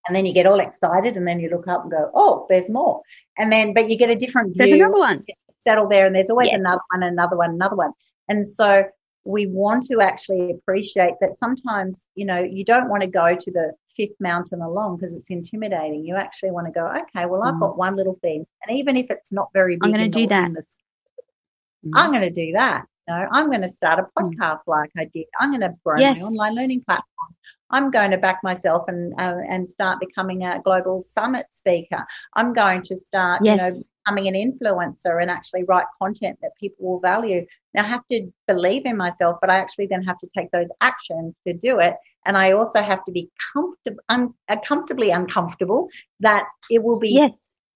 And 0.07 0.15
then 0.15 0.27
you 0.27 0.35
get 0.35 0.45
all 0.45 0.61
excited 0.61 1.17
and 1.17 1.27
then 1.27 1.41
you 1.41 1.49
look 1.49 1.67
up 1.67 1.83
and 1.83 1.91
go, 1.91 2.11
oh, 2.15 2.47
there's 2.51 2.69
more. 2.69 3.01
And 3.39 3.51
then, 3.51 3.73
but 3.73 3.89
you 3.89 3.97
get 3.97 4.11
a 4.11 4.17
different 4.17 4.53
view. 4.53 4.67
There's 4.67 4.81
another 4.81 5.01
one. 5.01 5.25
Settle 5.61 5.89
there 5.89 6.05
and 6.05 6.15
there's 6.15 6.29
always 6.29 6.49
yeah. 6.49 6.57
another 6.57 6.83
one, 6.93 7.03
another 7.03 7.37
one, 7.39 7.51
another 7.53 7.75
one. 7.75 7.93
And 8.29 8.47
so 8.47 8.85
we 9.25 9.47
want 9.47 9.85
to 9.85 10.03
actually 10.03 10.51
appreciate 10.51 11.15
that 11.23 11.39
sometimes, 11.39 12.05
you 12.15 12.27
know, 12.27 12.39
you 12.39 12.67
don't 12.67 12.91
want 12.91 13.03
to 13.03 13.09
go 13.09 13.35
to 13.35 13.51
the 13.51 13.73
fifth 13.97 14.21
mountain 14.21 14.61
along 14.61 14.99
because 14.99 15.15
it's 15.15 15.31
intimidating. 15.31 16.05
You 16.05 16.17
actually 16.17 16.51
want 16.51 16.67
to 16.67 16.73
go, 16.73 16.87
okay, 16.87 17.25
well, 17.25 17.43
I've 17.43 17.55
mm. 17.55 17.61
got 17.61 17.79
one 17.79 17.97
little 17.97 18.19
thing. 18.21 18.45
And 18.67 18.77
even 18.77 18.99
if 18.99 19.07
it's 19.09 19.33
not 19.33 19.49
very 19.55 19.77
big, 19.77 19.87
I'm 19.87 19.93
going 19.93 20.11
to 20.11 20.19
do 20.19 20.27
that. 20.27 20.51
mm. 20.51 21.93
I'm 21.95 22.11
going 22.11 22.23
to 22.23 22.31
do 22.31 22.53
that 22.53 22.85
know, 23.09 23.27
I'm 23.33 23.47
going 23.47 23.63
to 23.63 23.69
start 23.69 23.99
a 23.99 24.07
hmm. 24.17 24.29
podcast 24.29 24.61
like 24.67 24.91
I 24.97 25.07
did. 25.07 25.27
I'm 25.41 25.51
going 25.51 25.63
to 25.63 25.75
grow 25.85 25.99
yes. 25.99 26.21
my 26.21 26.27
online 26.27 26.55
learning 26.55 26.85
platform. 26.87 27.35
I'm 27.71 27.91
going 27.91 28.11
to 28.13 28.19
back 28.19 28.39
myself 28.43 28.85
and 28.89 29.13
uh, 29.19 29.37
and 29.49 29.69
start 29.69 30.01
becoming 30.01 30.43
a 30.43 30.61
global 30.63 31.03
summit 31.03 31.47
speaker. 31.51 32.07
I'm 32.35 32.55
going 32.55 32.83
to 32.85 32.97
start, 32.97 33.43
yes. 33.45 33.59
you 33.59 33.63
know, 33.63 33.83
becoming 34.05 34.29
an 34.29 34.35
influencer 34.35 35.21
and 35.21 35.31
actually 35.31 35.65
write 35.65 35.85
content 36.01 36.39
that 36.41 36.53
people 36.59 36.87
will 36.87 37.01
value. 37.01 37.45
Now, 37.75 37.83
I 37.83 37.87
have 37.87 38.05
to 38.11 38.33
believe 38.47 38.87
in 38.87 38.97
myself, 38.97 39.37
but 39.41 39.51
I 39.51 39.59
actually 39.59 39.87
then 39.87 40.03
have 40.05 40.19
to 40.21 40.29
take 40.37 40.51
those 40.51 40.69
actions 40.81 41.35
to 41.47 41.53
do 41.53 41.79
it. 41.79 41.97
And 42.25 42.39
I 42.39 42.53
also 42.53 42.83
have 42.83 43.05
to 43.05 43.13
be 43.13 43.31
comfortable, 43.53 44.01
un- 44.09 44.35
uh, 44.49 44.57
comfortably 44.65 45.11
uncomfortable 45.11 45.89
that 46.21 46.47
it 46.71 46.83
will 46.83 46.99
be. 46.99 47.11
Yes. 47.11 47.33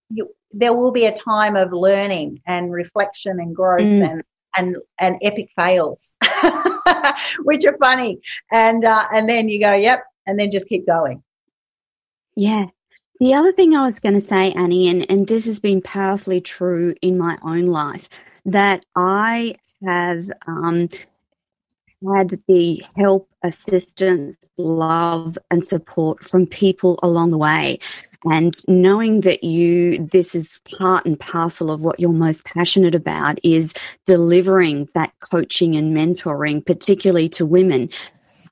You, 0.08 0.28
there 0.50 0.74
will 0.74 0.92
be 0.92 1.06
a 1.06 1.12
time 1.12 1.56
of 1.56 1.72
learning 1.72 2.42
and 2.46 2.70
reflection 2.70 3.40
and 3.40 3.56
growth 3.56 3.80
mm. 3.80 4.06
and 4.06 4.22
and 4.56 4.76
and 4.98 5.16
epic 5.22 5.50
fails, 5.56 6.16
which 7.40 7.64
are 7.64 7.76
funny. 7.78 8.20
And 8.50 8.84
uh, 8.84 9.06
and 9.12 9.28
then 9.28 9.48
you 9.48 9.60
go, 9.60 9.74
yep, 9.74 10.04
and 10.26 10.38
then 10.38 10.50
just 10.50 10.68
keep 10.68 10.86
going. 10.86 11.22
Yeah. 12.36 12.66
The 13.20 13.34
other 13.34 13.52
thing 13.52 13.76
I 13.76 13.84
was 13.84 14.00
going 14.00 14.16
to 14.16 14.20
say, 14.20 14.50
Annie, 14.52 14.88
and, 14.88 15.08
and 15.08 15.28
this 15.28 15.46
has 15.46 15.60
been 15.60 15.80
powerfully 15.80 16.40
true 16.40 16.92
in 17.02 17.16
my 17.16 17.38
own 17.44 17.66
life, 17.66 18.08
that 18.46 18.84
I 18.96 19.54
have 19.84 20.28
um, 20.48 20.88
had 22.04 22.40
the 22.48 22.82
help, 22.96 23.28
assistance, 23.44 24.50
love, 24.56 25.38
and 25.52 25.64
support 25.64 26.24
from 26.24 26.46
people 26.46 26.98
along 27.04 27.30
the 27.30 27.38
way 27.38 27.78
and 28.24 28.54
knowing 28.68 29.20
that 29.20 29.42
you 29.42 30.06
this 30.06 30.34
is 30.34 30.60
part 30.78 31.04
and 31.06 31.18
parcel 31.18 31.70
of 31.70 31.80
what 31.80 31.98
you're 31.98 32.12
most 32.12 32.44
passionate 32.44 32.94
about 32.94 33.38
is 33.42 33.74
delivering 34.06 34.88
that 34.94 35.12
coaching 35.20 35.76
and 35.76 35.94
mentoring 35.96 36.64
particularly 36.64 37.28
to 37.30 37.46
women. 37.46 37.88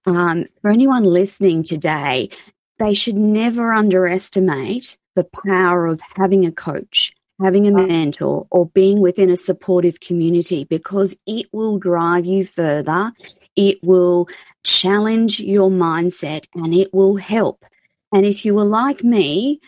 Um, 0.06 0.46
for 0.62 0.70
anyone 0.70 1.04
listening 1.04 1.62
today 1.62 2.30
they 2.78 2.94
should 2.94 3.16
never 3.16 3.72
underestimate 3.72 4.96
the 5.14 5.28
power 5.46 5.86
of 5.86 6.00
having 6.16 6.46
a 6.46 6.52
coach 6.52 7.12
having 7.42 7.66
a 7.66 7.70
mentor 7.70 8.46
or 8.50 8.66
being 8.66 9.00
within 9.00 9.30
a 9.30 9.36
supportive 9.36 10.00
community 10.00 10.64
because 10.64 11.16
it 11.26 11.46
will 11.52 11.78
drive 11.78 12.24
you 12.24 12.44
further 12.44 13.12
it 13.56 13.78
will 13.82 14.28
challenge 14.64 15.40
your 15.40 15.70
mindset 15.70 16.46
and 16.54 16.74
it 16.74 16.92
will 16.92 17.16
help 17.16 17.64
and 18.12 18.26
if 18.26 18.44
you 18.44 18.54
were 18.54 18.64
like 18.64 19.04
me, 19.04 19.60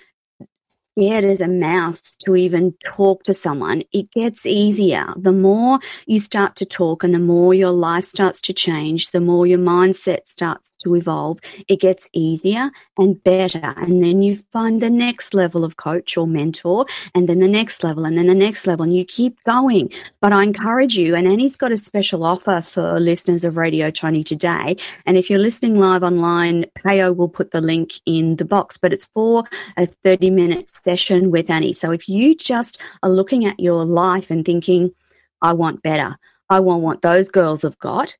scared 0.96 1.24
as 1.24 1.40
a 1.40 1.48
mouse 1.48 2.16
to 2.24 2.36
even 2.36 2.74
talk 2.84 3.22
to 3.24 3.34
someone, 3.34 3.82
it 3.92 4.10
gets 4.10 4.46
easier. 4.46 5.06
The 5.16 5.32
more 5.32 5.78
you 6.06 6.20
start 6.20 6.56
to 6.56 6.66
talk 6.66 7.04
and 7.04 7.14
the 7.14 7.18
more 7.18 7.54
your 7.54 7.70
life 7.70 8.04
starts 8.04 8.40
to 8.42 8.52
change, 8.52 9.10
the 9.10 9.20
more 9.20 9.46
your 9.46 9.58
mindset 9.58 10.26
starts 10.28 10.68
to 10.82 10.94
evolve, 10.94 11.38
it 11.68 11.80
gets 11.80 12.08
easier 12.12 12.70
and 12.98 13.22
better. 13.24 13.74
And 13.76 14.02
then 14.02 14.22
you 14.22 14.38
find 14.52 14.80
the 14.80 14.90
next 14.90 15.34
level 15.34 15.64
of 15.64 15.76
coach 15.76 16.16
or 16.16 16.26
mentor, 16.26 16.86
and 17.14 17.28
then 17.28 17.38
the 17.38 17.48
next 17.48 17.82
level, 17.82 18.04
and 18.04 18.16
then 18.16 18.26
the 18.26 18.34
next 18.34 18.66
level, 18.66 18.84
and 18.84 18.96
you 18.96 19.04
keep 19.04 19.42
going. 19.44 19.90
But 20.20 20.32
I 20.32 20.42
encourage 20.42 20.96
you, 20.96 21.14
and 21.14 21.30
Annie's 21.30 21.56
got 21.56 21.72
a 21.72 21.76
special 21.76 22.24
offer 22.24 22.62
for 22.62 22.98
listeners 22.98 23.44
of 23.44 23.56
Radio 23.56 23.90
Toni 23.90 24.24
today. 24.24 24.76
And 25.06 25.16
if 25.16 25.30
you're 25.30 25.38
listening 25.38 25.76
live 25.76 26.02
online, 26.02 26.66
Payo 26.78 27.16
will 27.16 27.28
put 27.28 27.52
the 27.52 27.60
link 27.60 27.92
in 28.06 28.36
the 28.36 28.44
box, 28.44 28.78
but 28.78 28.92
it's 28.92 29.06
for 29.06 29.44
a 29.76 29.86
30 29.86 30.30
minute 30.30 30.68
session 30.74 31.30
with 31.30 31.50
Annie. 31.50 31.74
So 31.74 31.90
if 31.90 32.08
you 32.08 32.34
just 32.34 32.80
are 33.02 33.10
looking 33.10 33.46
at 33.46 33.58
your 33.58 33.84
life 33.84 34.30
and 34.30 34.44
thinking, 34.44 34.92
I 35.40 35.52
want 35.52 35.82
better. 35.82 36.16
I 36.48 36.60
want 36.60 36.82
what 36.82 37.02
those 37.02 37.30
girls 37.30 37.62
have 37.62 37.78
got 37.78 38.16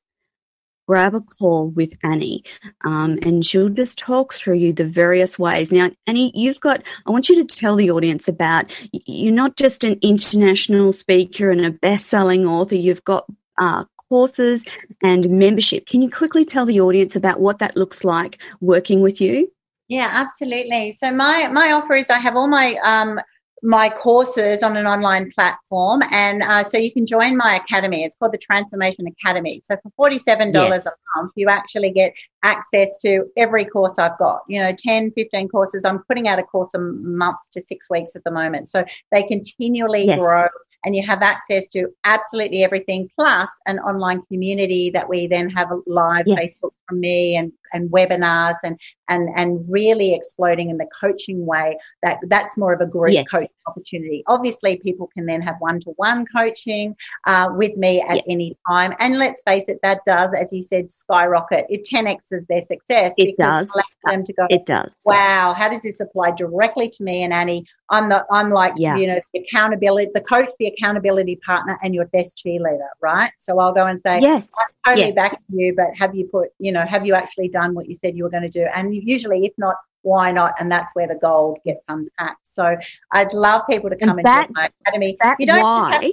grab 0.87 1.15
a 1.15 1.21
call 1.21 1.69
with 1.69 1.97
Annie 2.03 2.43
um, 2.83 3.17
and 3.21 3.45
she'll 3.45 3.69
just 3.69 3.97
talk 3.97 4.33
through 4.33 4.55
you 4.55 4.73
the 4.73 4.87
various 4.87 5.39
ways. 5.39 5.71
Now, 5.71 5.89
Annie, 6.07 6.31
you've 6.35 6.59
got, 6.59 6.83
I 7.05 7.11
want 7.11 7.29
you 7.29 7.35
to 7.35 7.55
tell 7.55 7.75
the 7.75 7.91
audience 7.91 8.27
about 8.27 8.75
you're 8.91 9.33
not 9.33 9.55
just 9.55 9.83
an 9.83 9.97
international 10.01 10.93
speaker 10.93 11.51
and 11.51 11.65
a 11.65 11.71
best 11.71 12.07
selling 12.07 12.45
author, 12.45 12.75
you've 12.75 13.03
got 13.03 13.25
uh, 13.59 13.85
courses 14.09 14.63
and 15.01 15.29
membership. 15.29 15.87
Can 15.87 16.01
you 16.01 16.09
quickly 16.09 16.45
tell 16.45 16.65
the 16.65 16.81
audience 16.81 17.15
about 17.15 17.39
what 17.39 17.59
that 17.59 17.77
looks 17.77 18.03
like 18.03 18.41
working 18.61 19.01
with 19.01 19.19
you? 19.21 19.51
Yeah, 19.87 20.09
absolutely. 20.11 20.91
So 20.93 21.11
my 21.11 21.49
my 21.49 21.71
offer 21.71 21.95
is 21.95 22.09
I 22.09 22.17
have 22.17 22.35
all 22.35 22.47
my 22.47 22.77
um, 22.83 23.19
my 23.63 23.89
courses 23.89 24.61
on 24.61 24.75
an 24.75 24.85
online 24.85 25.31
platform. 25.31 26.01
And 26.11 26.43
uh, 26.43 26.65
so 26.65 26.77
you 26.77 26.91
can 26.91 27.05
join 27.05 27.37
my 27.37 27.55
academy. 27.55 28.03
It's 28.03 28.15
called 28.15 28.33
the 28.33 28.37
Transformation 28.37 29.07
Academy. 29.07 29.61
So 29.61 29.77
for 29.95 30.09
$47 30.09 30.53
yes. 30.53 30.85
a 30.85 30.91
month, 31.15 31.31
you 31.35 31.47
actually 31.47 31.91
get 31.91 32.13
access 32.43 32.99
to 32.99 33.23
every 33.37 33.63
course 33.63 33.97
I've 33.97 34.17
got, 34.17 34.41
you 34.49 34.61
know, 34.61 34.75
10, 34.77 35.11
15 35.11 35.47
courses. 35.47 35.85
I'm 35.85 36.03
putting 36.09 36.27
out 36.27 36.39
a 36.39 36.43
course 36.43 36.73
a 36.75 36.79
month 36.79 37.37
to 37.53 37.61
six 37.61 37.89
weeks 37.89 38.17
at 38.17 38.25
the 38.25 38.31
moment. 38.31 38.67
So 38.67 38.83
they 39.13 39.23
continually 39.23 40.07
yes. 40.07 40.19
grow 40.19 40.47
and 40.83 40.95
you 40.95 41.05
have 41.05 41.21
access 41.21 41.69
to 41.69 41.87
absolutely 42.03 42.63
everything 42.63 43.09
plus 43.15 43.49
an 43.65 43.79
online 43.79 44.21
community 44.23 44.89
that 44.89 45.07
we 45.07 45.27
then 45.27 45.49
have 45.49 45.71
a 45.71 45.79
live 45.87 46.27
yeah. 46.27 46.35
Facebook 46.35 46.71
from 46.87 46.99
me 46.99 47.35
and, 47.35 47.51
and 47.71 47.89
webinars 47.89 48.55
and, 48.63 48.79
and, 49.09 49.29
and 49.35 49.65
really 49.69 50.13
exploding 50.13 50.69
in 50.69 50.77
the 50.77 50.87
coaching 50.99 51.45
way 51.45 51.77
that 52.01 52.19
that's 52.29 52.57
more 52.57 52.73
of 52.73 52.81
a 52.81 52.85
group 52.85 53.13
yes. 53.13 53.29
coach 53.29 53.49
opportunity. 53.67 54.23
Obviously 54.27 54.77
people 54.77 55.07
can 55.13 55.25
then 55.25 55.41
have 55.41 55.55
one-to-one 55.59 56.25
coaching 56.35 56.95
uh, 57.25 57.49
with 57.51 57.75
me 57.77 58.01
at 58.01 58.21
any 58.29 58.57
time. 58.69 58.93
And 58.99 59.17
let's 59.17 59.41
face 59.45 59.67
it, 59.67 59.79
that 59.83 60.01
does, 60.05 60.31
as 60.39 60.51
you 60.51 60.63
said, 60.63 60.91
skyrocket. 60.91 61.65
It 61.69 61.87
10x's 61.91 62.45
their 62.47 62.61
success. 62.61 63.13
It 63.17 63.35
does. 63.37 63.71
them 64.05 64.25
to 64.25 64.33
go, 64.33 64.47
it 64.49 64.65
does. 64.65 64.91
Wow, 65.03 65.53
how 65.57 65.69
does 65.69 65.83
this 65.83 65.99
apply 65.99 66.31
directly 66.31 66.89
to 66.89 67.03
me 67.03 67.23
and 67.23 67.33
Annie? 67.33 67.65
I'm 67.89 68.09
the 68.09 68.25
I'm 68.31 68.49
like 68.49 68.73
yeah. 68.77 68.95
you 68.95 69.05
know 69.05 69.19
the 69.33 69.41
accountability, 69.41 70.09
the 70.15 70.21
coach, 70.21 70.49
the 70.57 70.67
accountability 70.67 71.39
partner, 71.45 71.77
and 71.83 71.93
your 71.93 72.05
best 72.05 72.41
cheerleader, 72.43 72.87
right? 73.01 73.31
So 73.37 73.59
I'll 73.59 73.73
go 73.73 73.85
and 73.85 74.01
say, 74.01 74.19
yes, 74.21 74.43
I'm 74.57 74.93
totally 74.93 75.07
yes. 75.07 75.15
back 75.15 75.39
you, 75.53 75.73
but 75.75 75.87
have 75.95 76.15
you 76.15 76.27
put, 76.27 76.49
you 76.59 76.71
know, 76.71 76.85
have 76.85 77.05
you 77.05 77.13
actually 77.13 77.49
done 77.49 77.73
what 77.73 77.87
you 77.87 77.95
said 77.95 78.15
you 78.15 78.23
were 78.23 78.29
going 78.29 78.43
to 78.43 78.49
do? 78.49 78.67
And 78.73 78.92
usually, 79.01 79.45
if 79.45 79.53
not, 79.57 79.75
why 80.03 80.31
not? 80.31 80.53
And 80.59 80.71
that's 80.71 80.93
where 80.95 81.07
the 81.07 81.15
gold 81.15 81.59
gets 81.65 81.83
unpacked. 81.87 82.45
So 82.45 82.75
I'd 83.11 83.33
love 83.33 83.63
people 83.69 83.89
to 83.89 83.95
come 83.95 84.19
and 84.19 84.27
into 84.27 84.51
my 84.55 84.69
academy. 84.85 85.17
you 85.39 85.47
don't 85.47 85.61
why? 85.61 86.11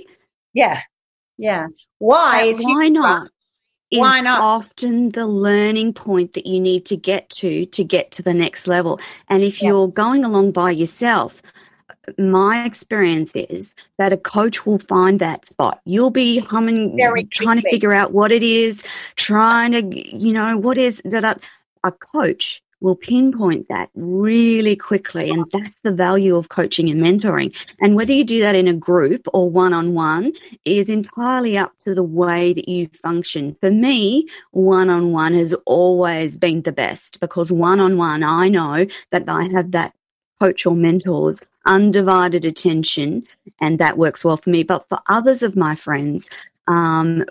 Yeah, 0.55 0.81
yeah. 1.37 1.67
Why 1.99 2.43
is 2.43 2.63
why 2.63 2.89
not? 2.89 3.31
Why 3.93 4.21
not? 4.21 4.43
Often 4.43 5.11
the 5.11 5.27
learning 5.27 5.95
point 5.95 6.35
that 6.35 6.47
you 6.47 6.61
need 6.61 6.87
to 6.87 6.97
get 6.97 7.29
to 7.31 7.67
to 7.67 7.85
get 7.85 8.13
to 8.13 8.23
the 8.23 8.35
next 8.35 8.67
level. 8.67 9.01
And 9.29 9.43
if 9.43 9.61
yeah. 9.61 9.69
you're 9.69 9.89
going 9.89 10.25
along 10.25 10.53
by 10.53 10.71
yourself, 10.71 11.43
my 12.17 12.65
experience 12.65 13.33
is 13.35 13.73
that 13.99 14.13
a 14.13 14.17
coach 14.17 14.65
will 14.65 14.79
find 14.79 15.19
that 15.19 15.47
spot. 15.47 15.81
You'll 15.85 16.11
be 16.11 16.39
humming, 16.39 16.97
Very 16.97 17.25
trying 17.25 17.61
to 17.61 17.69
figure 17.69 17.93
out 17.93 18.13
what 18.13 18.31
it 18.31 18.43
is, 18.43 18.85
trying 19.17 19.73
to, 19.73 20.17
you 20.17 20.33
know, 20.33 20.57
what 20.57 20.79
is 20.79 21.03
that. 21.05 21.43
A 21.83 21.91
coach 21.91 22.63
will 22.81 22.97
pinpoint 22.97 23.69
that 23.69 23.91
really 23.95 24.77
quickly. 24.77 25.31
And 25.31 25.45
that's 25.53 25.75
the 25.83 25.93
value 25.93 26.37
of 26.37 26.49
coaching 26.49 26.91
and 26.91 27.01
mentoring. 27.01 27.55
And 27.81 27.95
whether 27.95 28.13
you 28.13 28.25
do 28.25 28.41
that 28.41 28.55
in 28.55 28.69
a 28.69 28.75
group 28.75 29.27
or 29.33 29.51
one 29.51 29.73
on 29.75 29.95
one 29.95 30.33
is 30.65 30.89
entirely 30.89 31.59
up 31.59 31.73
to 31.85 31.95
the 31.95 32.03
way 32.03 32.53
that 32.53 32.69
you 32.69 32.89
function. 33.03 33.57
For 33.61 33.71
me, 33.71 34.29
one 34.53 34.91
on 34.91 35.13
one 35.13 35.35
has 35.35 35.53
always 35.67 36.33
been 36.33 36.63
the 36.63 36.73
best 36.73 37.21
because 37.21 37.53
one 37.53 37.81
on 37.81 37.97
one, 37.97 38.23
I 38.23 38.49
know 38.49 38.87
that 39.11 39.29
I 39.29 39.49
have 39.53 39.73
that 39.73 39.95
coach 40.41 40.65
or 40.65 40.75
mentors 40.75 41.41
undivided 41.67 42.45
attention, 42.45 43.23
and 43.61 43.79
that 43.79 43.99
works 43.99 44.25
well 44.25 44.39
for 44.39 44.51
me. 44.51 44.63
But 44.63 44.89
for 44.89 44.99
others 45.09 45.43
of 45.43 45.57
my 45.57 45.75
friends, 45.75 46.31
um, 46.71 47.25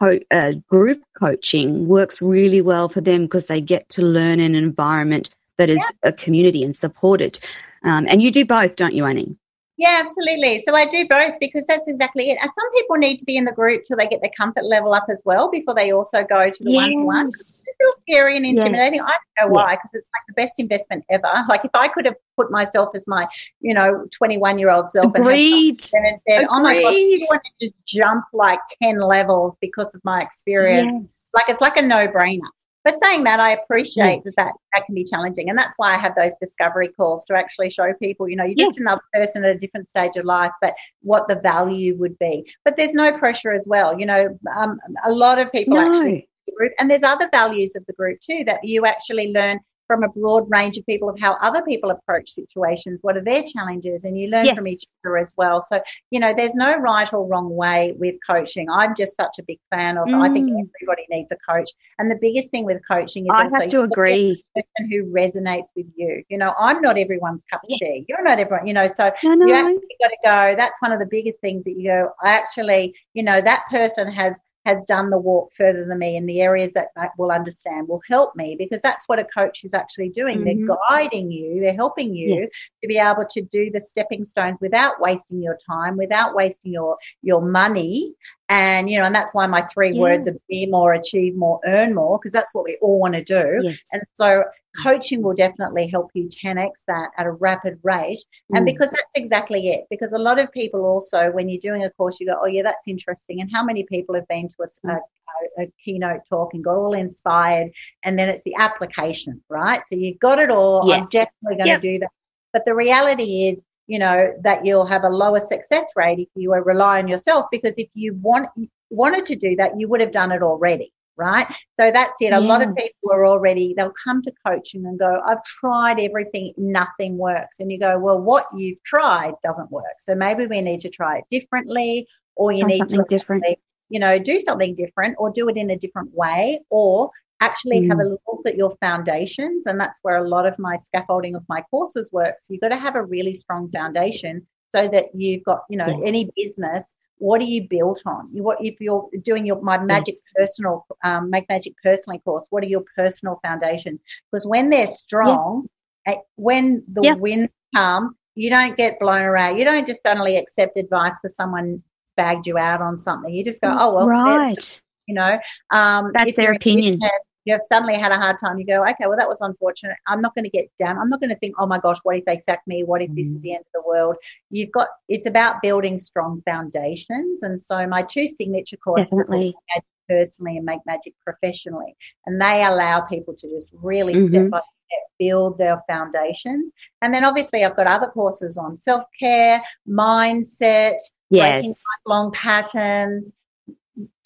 co- 0.00 0.20
uh, 0.30 0.52
group 0.68 1.02
coaching 1.18 1.88
works 1.88 2.22
really 2.22 2.62
well 2.62 2.88
for 2.88 3.00
them 3.00 3.22
because 3.22 3.46
they 3.46 3.60
get 3.60 3.88
to 3.90 4.02
learn 4.02 4.38
in 4.40 4.54
an 4.54 4.62
environment 4.62 5.34
that 5.58 5.68
is 5.68 5.78
yeah. 5.78 6.10
a 6.10 6.12
community 6.12 6.62
and 6.62 6.76
supported. 6.76 7.38
Um, 7.84 8.06
and 8.08 8.22
you 8.22 8.30
do 8.30 8.44
both, 8.44 8.76
don't 8.76 8.94
you, 8.94 9.04
Annie? 9.04 9.36
Yeah, 9.78 10.00
absolutely. 10.02 10.60
So 10.60 10.74
I 10.74 10.86
do 10.86 11.06
both 11.06 11.34
because 11.38 11.66
that's 11.66 11.86
exactly 11.86 12.30
it. 12.30 12.38
And 12.40 12.50
some 12.54 12.72
people 12.72 12.96
need 12.96 13.18
to 13.18 13.26
be 13.26 13.36
in 13.36 13.44
the 13.44 13.52
group 13.52 13.84
till 13.84 13.98
they 13.98 14.06
get 14.06 14.22
their 14.22 14.30
comfort 14.34 14.64
level 14.64 14.94
up 14.94 15.04
as 15.10 15.22
well 15.26 15.50
before 15.50 15.74
they 15.74 15.92
also 15.92 16.24
go 16.24 16.48
to 16.48 16.64
the 16.64 16.74
one 16.74 16.92
to 16.92 17.02
one. 17.02 17.28
It 17.28 17.74
feels 17.78 17.98
scary 17.98 18.38
and 18.38 18.46
intimidating. 18.46 19.00
Yes. 19.00 19.06
I 19.06 19.42
don't 19.42 19.48
know 19.48 19.54
why 19.54 19.76
because 19.76 19.90
it's 19.92 20.08
like 20.14 20.22
the 20.28 20.32
best 20.32 20.54
investment 20.58 21.04
ever. 21.10 21.28
Like 21.48 21.64
if 21.64 21.72
I 21.74 21.88
could 21.88 22.06
have 22.06 22.16
put 22.38 22.50
myself 22.50 22.90
as 22.94 23.06
my, 23.06 23.28
you 23.60 23.74
know, 23.74 24.06
21 24.12 24.58
year 24.58 24.70
old 24.70 24.88
self 24.88 25.14
Agreed. 25.14 25.80
and 25.92 26.20
said, 26.26 26.44
Agreed. 26.44 26.48
oh 26.50 26.60
my 26.60 26.74
gosh, 26.74 26.94
I 26.94 27.20
wanted 27.28 27.42
to 27.60 27.70
jump 27.86 28.24
like 28.32 28.60
10 28.82 28.98
levels 29.00 29.58
because 29.60 29.94
of 29.94 30.02
my 30.04 30.22
experience. 30.22 30.96
Yes. 30.98 31.26
Like 31.34 31.44
it's 31.50 31.60
like 31.60 31.76
a 31.76 31.82
no 31.82 32.08
brainer. 32.08 32.48
But 32.86 33.00
saying 33.02 33.24
that, 33.24 33.40
I 33.40 33.50
appreciate 33.50 34.22
that, 34.22 34.34
that 34.36 34.52
that 34.72 34.86
can 34.86 34.94
be 34.94 35.02
challenging. 35.02 35.50
And 35.50 35.58
that's 35.58 35.76
why 35.76 35.94
I 35.94 35.98
have 35.98 36.14
those 36.14 36.36
discovery 36.40 36.86
calls 36.88 37.24
to 37.26 37.34
actually 37.34 37.68
show 37.68 37.92
people, 38.00 38.28
you 38.28 38.36
know, 38.36 38.44
you're 38.44 38.54
just 38.54 38.78
another 38.78 39.02
person 39.12 39.44
at 39.44 39.56
a 39.56 39.58
different 39.58 39.88
stage 39.88 40.14
of 40.14 40.24
life, 40.24 40.52
but 40.62 40.72
what 41.02 41.26
the 41.28 41.40
value 41.40 41.96
would 41.98 42.16
be. 42.20 42.48
But 42.64 42.76
there's 42.76 42.94
no 42.94 43.18
pressure 43.18 43.50
as 43.50 43.66
well. 43.66 43.98
You 43.98 44.06
know, 44.06 44.38
um, 44.56 44.78
a 45.04 45.10
lot 45.10 45.40
of 45.40 45.50
people 45.50 45.76
no. 45.76 45.88
actually 45.88 46.28
group 46.56 46.72
and 46.78 46.90
there's 46.90 47.02
other 47.02 47.28
values 47.32 47.76
of 47.76 47.84
the 47.86 47.92
group 47.92 48.20
too 48.20 48.44
that 48.46 48.60
you 48.62 48.86
actually 48.86 49.32
learn 49.32 49.60
from 49.86 50.02
a 50.02 50.08
broad 50.08 50.44
range 50.48 50.78
of 50.78 50.86
people 50.86 51.08
of 51.08 51.18
how 51.20 51.34
other 51.40 51.62
people 51.62 51.90
approach 51.90 52.30
situations. 52.30 52.98
What 53.02 53.16
are 53.16 53.24
their 53.24 53.42
challenges? 53.42 54.04
And 54.04 54.18
you 54.18 54.28
learn 54.28 54.46
yes. 54.46 54.56
from 54.56 54.68
each 54.68 54.84
other 55.04 55.16
as 55.16 55.34
well. 55.36 55.62
So, 55.62 55.80
you 56.10 56.20
know, 56.20 56.34
there's 56.34 56.54
no 56.54 56.76
right 56.76 57.12
or 57.12 57.26
wrong 57.26 57.50
way 57.50 57.94
with 57.98 58.16
coaching. 58.26 58.68
I'm 58.70 58.94
just 58.96 59.16
such 59.16 59.38
a 59.38 59.42
big 59.42 59.58
fan 59.70 59.98
of, 59.98 60.08
mm. 60.08 60.20
I 60.20 60.32
think 60.32 60.50
mm. 60.50 60.68
everybody 60.80 61.06
needs 61.10 61.32
a 61.32 61.36
coach. 61.48 61.70
And 61.98 62.10
the 62.10 62.18
biggest 62.20 62.50
thing 62.50 62.64
with 62.64 62.80
coaching 62.90 63.24
is 63.24 63.30
I 63.32 63.48
have 63.52 63.68
to 63.68 63.80
agree. 63.82 64.42
person 64.54 64.90
who 64.90 65.04
resonates 65.12 65.68
with 65.74 65.86
you. 65.96 66.22
You 66.28 66.38
know, 66.38 66.54
I'm 66.58 66.80
not 66.80 66.98
everyone's 66.98 67.44
cup 67.50 67.62
of 67.62 67.78
tea. 67.78 68.04
You're 68.08 68.22
not 68.22 68.38
everyone, 68.38 68.66
you 68.66 68.74
know, 68.74 68.88
so 68.88 69.10
you 69.22 69.54
actually 69.54 69.96
got 70.00 70.08
to 70.08 70.18
go. 70.24 70.54
That's 70.56 70.80
one 70.80 70.92
of 70.92 71.00
the 71.00 71.06
biggest 71.06 71.40
things 71.40 71.64
that 71.64 71.76
you 71.76 71.88
go, 71.88 72.10
I 72.22 72.30
actually, 72.30 72.94
you 73.14 73.22
know, 73.22 73.40
that 73.40 73.64
person 73.70 74.10
has 74.12 74.38
has 74.66 74.84
done 74.84 75.10
the 75.10 75.18
walk 75.18 75.52
further 75.52 75.86
than 75.86 75.96
me 75.96 76.16
in 76.16 76.26
the 76.26 76.40
areas 76.40 76.72
that 76.72 76.88
I 76.96 77.08
will 77.16 77.30
understand 77.30 77.86
will 77.86 78.02
help 78.08 78.34
me 78.34 78.56
because 78.58 78.82
that's 78.82 79.08
what 79.08 79.20
a 79.20 79.24
coach 79.24 79.62
is 79.62 79.72
actually 79.72 80.08
doing. 80.08 80.38
Mm-hmm. 80.38 80.66
They're 80.66 80.76
guiding 80.90 81.30
you, 81.30 81.60
they're 81.60 81.72
helping 81.72 82.16
you 82.16 82.40
yeah. 82.40 82.46
to 82.82 82.88
be 82.88 82.98
able 82.98 83.26
to 83.30 83.42
do 83.42 83.70
the 83.70 83.80
stepping 83.80 84.24
stones 84.24 84.58
without 84.60 85.00
wasting 85.00 85.40
your 85.40 85.56
time, 85.64 85.96
without 85.96 86.34
wasting 86.34 86.72
your 86.72 86.96
your 87.22 87.40
money. 87.40 88.12
And 88.48 88.88
you 88.88 88.98
know, 89.00 89.06
and 89.06 89.14
that's 89.14 89.34
why 89.34 89.46
my 89.46 89.62
three 89.62 89.92
yeah. 89.92 90.00
words 90.00 90.28
are 90.28 90.36
be 90.48 90.66
more, 90.66 90.92
achieve 90.92 91.36
more, 91.36 91.60
earn 91.66 91.94
more, 91.94 92.18
because 92.18 92.32
that's 92.32 92.54
what 92.54 92.64
we 92.64 92.78
all 92.80 93.00
want 93.00 93.14
to 93.14 93.24
do. 93.24 93.60
Yes. 93.62 93.78
And 93.92 94.02
so 94.12 94.44
coaching 94.82 95.22
will 95.22 95.34
definitely 95.34 95.88
help 95.88 96.10
you 96.14 96.28
10x 96.28 96.84
that 96.86 97.10
at 97.16 97.26
a 97.26 97.30
rapid 97.30 97.78
rate. 97.82 98.24
And 98.54 98.64
mm. 98.64 98.72
because 98.72 98.90
that's 98.90 99.12
exactly 99.14 99.68
it, 99.68 99.86
because 99.90 100.12
a 100.12 100.18
lot 100.18 100.38
of 100.38 100.52
people 100.52 100.84
also, 100.84 101.30
when 101.30 101.48
you're 101.48 101.60
doing 101.60 101.84
a 101.84 101.90
course, 101.90 102.20
you 102.20 102.26
go, 102.26 102.38
oh, 102.40 102.46
yeah, 102.46 102.62
that's 102.62 102.86
interesting. 102.86 103.40
And 103.40 103.50
how 103.52 103.64
many 103.64 103.84
people 103.84 104.14
have 104.14 104.28
been 104.28 104.48
to 104.48 104.56
a, 104.62 104.92
a, 104.92 105.64
a 105.64 105.72
keynote 105.84 106.20
talk 106.28 106.54
and 106.54 106.62
got 106.62 106.76
all 106.76 106.92
inspired? 106.92 107.72
And 108.02 108.18
then 108.18 108.28
it's 108.28 108.44
the 108.44 108.54
application, 108.58 109.42
right? 109.48 109.80
So 109.88 109.96
you've 109.96 110.18
got 110.18 110.38
it 110.38 110.50
all. 110.50 110.88
Yeah. 110.88 110.96
I'm 110.96 111.08
definitely 111.08 111.56
going 111.56 111.80
to 111.80 111.80
do 111.80 111.98
that. 112.00 112.10
But 112.52 112.64
the 112.64 112.74
reality 112.74 113.48
is, 113.48 113.64
you 113.86 113.98
know, 113.98 114.32
that 114.42 114.64
you'll 114.64 114.86
have 114.86 115.04
a 115.04 115.08
lower 115.08 115.40
success 115.40 115.92
rate 115.96 116.18
if 116.18 116.28
you 116.34 116.52
rely 116.52 116.98
on 116.98 117.08
yourself 117.08 117.46
because 117.50 117.74
if 117.76 117.88
you 117.94 118.14
want 118.14 118.48
wanted 118.90 119.26
to 119.26 119.36
do 119.36 119.56
that, 119.56 119.78
you 119.78 119.88
would 119.88 120.00
have 120.00 120.12
done 120.12 120.32
it 120.32 120.42
already 120.42 120.92
right? 121.16 121.46
So 121.78 121.90
that's 121.90 122.20
it. 122.20 122.32
A 122.32 122.40
lot 122.40 122.62
of 122.62 122.76
people 122.76 123.10
are 123.10 123.26
already, 123.26 123.74
they'll 123.76 123.92
come 124.04 124.22
to 124.22 124.32
coaching 124.46 124.84
and 124.84 124.98
go, 124.98 125.20
I've 125.26 125.42
tried 125.44 125.98
everything, 125.98 126.52
nothing 126.56 127.16
works. 127.16 127.58
And 127.58 127.72
you 127.72 127.78
go, 127.78 127.98
well, 127.98 128.20
what 128.20 128.46
you've 128.54 128.82
tried 128.82 129.32
doesn't 129.42 129.70
work. 129.70 129.84
So 129.98 130.14
maybe 130.14 130.46
we 130.46 130.60
need 130.60 130.82
to 130.82 130.90
try 130.90 131.18
it 131.18 131.24
differently 131.30 132.06
or 132.34 132.52
you 132.52 132.66
need 132.66 132.88
to 132.90 133.04
different. 133.08 133.44
you 133.88 133.98
know, 133.98 134.18
do 134.18 134.38
something 134.40 134.74
different 134.74 135.16
or 135.18 135.30
do 135.30 135.48
it 135.48 135.56
in 135.56 135.70
a 135.70 135.78
different 135.78 136.14
way 136.14 136.60
or 136.70 137.10
actually 137.40 137.80
mm. 137.80 137.88
have 137.88 137.98
a 137.98 138.02
mm. 138.02 138.16
look 138.26 138.46
at 138.46 138.56
your 138.56 138.74
foundations. 138.82 139.66
And 139.66 139.78
that's 139.78 139.98
where 140.02 140.16
a 140.16 140.28
lot 140.28 140.46
of 140.46 140.58
my 140.58 140.76
scaffolding 140.76 141.34
of 141.34 141.44
my 141.48 141.62
courses 141.70 142.10
works. 142.12 142.46
You've 142.48 142.60
got 142.60 142.68
to 142.68 142.78
have 142.78 142.96
a 142.96 143.04
really 143.04 143.34
strong 143.34 143.70
foundation 143.70 144.46
so 144.74 144.88
that 144.88 145.06
you've 145.14 145.44
got, 145.44 145.62
you 145.70 145.78
know, 145.78 145.86
yeah. 145.86 146.06
any 146.06 146.30
business 146.36 146.94
what 147.18 147.40
are 147.40 147.44
you 147.44 147.66
built 147.66 148.02
on? 148.04 148.28
You, 148.30 148.42
what 148.42 148.58
if 148.60 148.78
you're 148.78 149.08
doing 149.22 149.46
your 149.46 149.60
my 149.62 149.78
magic 149.78 150.16
personal 150.36 150.84
um, 151.02 151.30
make 151.30 151.48
magic 151.48 151.72
personally 151.82 152.18
course? 152.18 152.46
What 152.50 152.62
are 152.62 152.66
your 152.66 152.84
personal 152.94 153.40
foundations? 153.42 154.00
Because 154.30 154.46
when 154.46 154.68
they're 154.68 154.86
strong, 154.86 155.64
yeah. 156.06 156.14
When 156.36 156.84
the 156.86 157.02
yeah. 157.02 157.14
wind 157.14 157.48
come, 157.74 158.16
you 158.34 158.50
don't 158.50 158.76
get 158.76 159.00
blown 159.00 159.22
around. 159.22 159.58
You 159.58 159.64
don't 159.64 159.86
just 159.86 160.02
suddenly 160.02 160.36
accept 160.36 160.76
advice 160.76 161.18
because 161.20 161.34
someone 161.34 161.82
bagged 162.16 162.46
you 162.46 162.58
out 162.58 162.80
on 162.80 162.98
something. 162.98 163.32
You 163.32 163.44
just 163.44 163.60
go, 163.60 163.74
That's 163.74 163.94
oh 163.94 164.04
well, 164.04 164.06
right. 164.06 164.82
You 165.06 165.14
know, 165.14 165.38
um, 165.70 166.10
that's 166.14 166.34
their 166.36 166.52
opinion. 166.52 167.00
You've 167.46 167.60
suddenly 167.68 167.96
had 167.96 168.10
a 168.10 168.16
hard 168.16 168.40
time, 168.40 168.58
you 168.58 168.66
go, 168.66 168.82
okay, 168.82 169.06
well, 169.06 169.16
that 169.16 169.28
was 169.28 169.40
unfortunate. 169.40 169.96
I'm 170.08 170.20
not 170.20 170.34
going 170.34 170.42
to 170.42 170.50
get 170.50 170.68
down. 170.80 170.98
I'm 170.98 171.08
not 171.08 171.20
going 171.20 171.30
to 171.30 171.38
think, 171.38 171.54
oh 171.60 171.66
my 171.66 171.78
gosh, 171.78 171.98
what 172.02 172.16
if 172.16 172.24
they 172.24 172.38
sack 172.38 172.62
me? 172.66 172.82
What 172.82 173.02
if 173.02 173.10
mm. 173.10 173.14
this 173.14 173.28
is 173.28 173.42
the 173.42 173.52
end 173.52 173.60
of 173.60 173.82
the 173.82 173.88
world? 173.88 174.16
You've 174.50 174.72
got, 174.72 174.88
it's 175.08 175.28
about 175.28 175.62
building 175.62 175.96
strong 176.00 176.42
foundations. 176.44 177.44
And 177.44 177.62
so 177.62 177.86
my 177.86 178.02
two 178.02 178.26
signature 178.26 178.76
courses 178.76 179.10
Definitely. 179.10 179.54
are 179.76 179.82
personally 180.08 180.56
and 180.56 180.66
make 180.66 180.80
magic 180.86 181.14
professionally. 181.22 181.94
And 182.26 182.42
they 182.42 182.64
allow 182.64 183.02
people 183.02 183.34
to 183.34 183.48
just 183.48 183.72
really 183.80 184.12
mm-hmm. 184.12 184.26
step 184.26 184.50
by 184.50 184.58
step 184.58 185.10
build 185.18 185.58
their 185.58 185.82
foundations. 185.88 186.72
And 187.02 187.14
then 187.14 187.24
obviously 187.24 187.64
I've 187.64 187.76
got 187.76 187.86
other 187.86 188.08
courses 188.08 188.58
on 188.58 188.76
self 188.76 189.04
care, 189.20 189.62
mindset, 189.88 190.96
yes. 191.30 191.52
breaking 191.52 191.74
lifelong 192.06 192.32
patterns, 192.32 193.32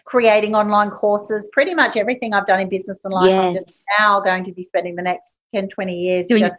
creating 0.05 0.55
online 0.55 0.91
courses, 0.91 1.49
pretty 1.53 1.75
much 1.75 1.97
everything 1.97 2.35
I've 2.35 2.47
done 2.47 2.61
in 2.61 2.69
business 2.69 3.05
and 3.05 3.15
life. 3.15 3.31
Yes. 3.31 3.45
I'm 3.45 3.55
just 3.55 3.85
now 3.99 4.21
going 4.21 4.45
to 4.45 4.53
be 4.53 4.63
spending 4.63 4.97
the 4.97 5.03
next 5.03 5.37
10, 5.55 5.69
20 5.69 5.95
years 5.95 6.27
Doing 6.27 6.43
just 6.43 6.57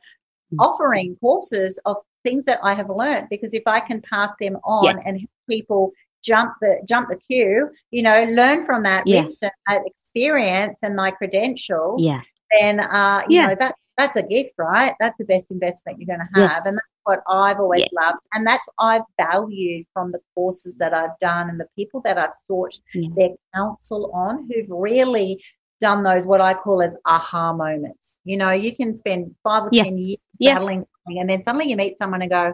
offering 0.59 1.15
courses 1.21 1.79
of 1.85 1.97
things 2.23 2.45
that 2.45 2.59
I 2.63 2.73
have 2.73 2.89
learned 2.89 3.27
because 3.29 3.53
if 3.53 3.63
I 3.65 3.79
can 3.79 4.01
pass 4.01 4.31
them 4.39 4.57
on 4.63 4.85
yeah. 4.85 5.03
and 5.05 5.27
people 5.49 5.91
jump 6.23 6.53
the 6.61 6.81
jump 6.87 7.09
the 7.09 7.17
queue, 7.17 7.69
you 7.89 8.03
know, 8.03 8.23
learn 8.25 8.65
from 8.65 8.83
that 8.83 9.07
yeah. 9.07 9.23
wisdom, 9.23 9.51
that 9.67 9.81
experience 9.85 10.79
and 10.83 10.95
my 10.95 11.11
credentials, 11.11 12.03
yeah. 12.03 12.21
then 12.59 12.79
uh, 12.79 13.21
you 13.27 13.39
yeah. 13.39 13.47
know, 13.47 13.55
that 13.59 13.75
that's 13.97 14.15
a 14.15 14.23
gift, 14.23 14.53
right? 14.57 14.93
That's 14.99 15.17
the 15.17 15.25
best 15.25 15.51
investment 15.51 15.99
you're 15.99 16.15
going 16.15 16.27
to 16.27 16.39
have. 16.39 16.51
Yes. 16.51 16.65
And 16.65 16.75
that's 16.77 16.87
what 17.03 17.23
I've 17.27 17.59
always 17.59 17.81
yeah. 17.81 18.01
loved. 18.01 18.19
And 18.33 18.45
that's 18.45 18.65
I've 18.79 19.03
valued 19.17 19.85
from 19.93 20.11
the 20.11 20.19
courses 20.35 20.77
that 20.77 20.93
I've 20.93 21.17
done 21.19 21.49
and 21.49 21.59
the 21.59 21.67
people 21.75 22.01
that 22.01 22.17
I've 22.17 22.33
sought 22.47 22.73
yeah. 22.93 23.09
their 23.15 23.29
counsel 23.53 24.11
on 24.13 24.49
who've 24.49 24.69
really 24.69 25.43
done 25.79 26.03
those 26.03 26.25
what 26.25 26.41
I 26.41 26.53
call 26.53 26.81
as 26.81 26.95
aha 27.05 27.53
moments. 27.53 28.19
You 28.23 28.37
know, 28.37 28.51
you 28.51 28.75
can 28.75 28.95
spend 28.95 29.35
five 29.43 29.63
or 29.63 29.69
yeah. 29.71 29.83
ten 29.83 29.97
years 29.97 30.19
battling 30.39 30.81
something 30.81 31.21
and 31.21 31.29
then 31.29 31.43
suddenly 31.43 31.69
you 31.69 31.75
meet 31.75 31.97
someone 31.97 32.21
and 32.21 32.31
go, 32.31 32.53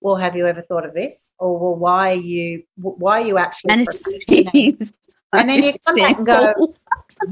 Well, 0.00 0.16
have 0.16 0.36
you 0.36 0.46
ever 0.46 0.62
thought 0.62 0.84
of 0.84 0.94
this? 0.94 1.32
Or 1.38 1.58
well, 1.58 1.76
why 1.76 2.12
are 2.12 2.14
you 2.14 2.64
why 2.76 3.22
are 3.22 3.26
you 3.26 3.38
actually 3.38 3.70
and, 3.70 3.82
it's, 3.82 4.04
and 5.32 5.48
then 5.48 5.62
you 5.62 5.74
come 5.84 5.96
back 5.96 6.18
and 6.18 6.26
go, 6.26 6.74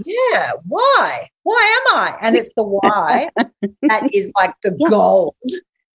yeah, 0.04 0.52
why? 0.66 1.28
Why 1.42 1.82
am 1.86 1.96
I? 1.98 2.18
And 2.22 2.36
it's 2.36 2.50
the 2.56 2.64
why 2.64 3.28
that 3.82 4.08
is 4.12 4.32
like 4.36 4.54
the 4.62 4.72
gold. 4.88 5.34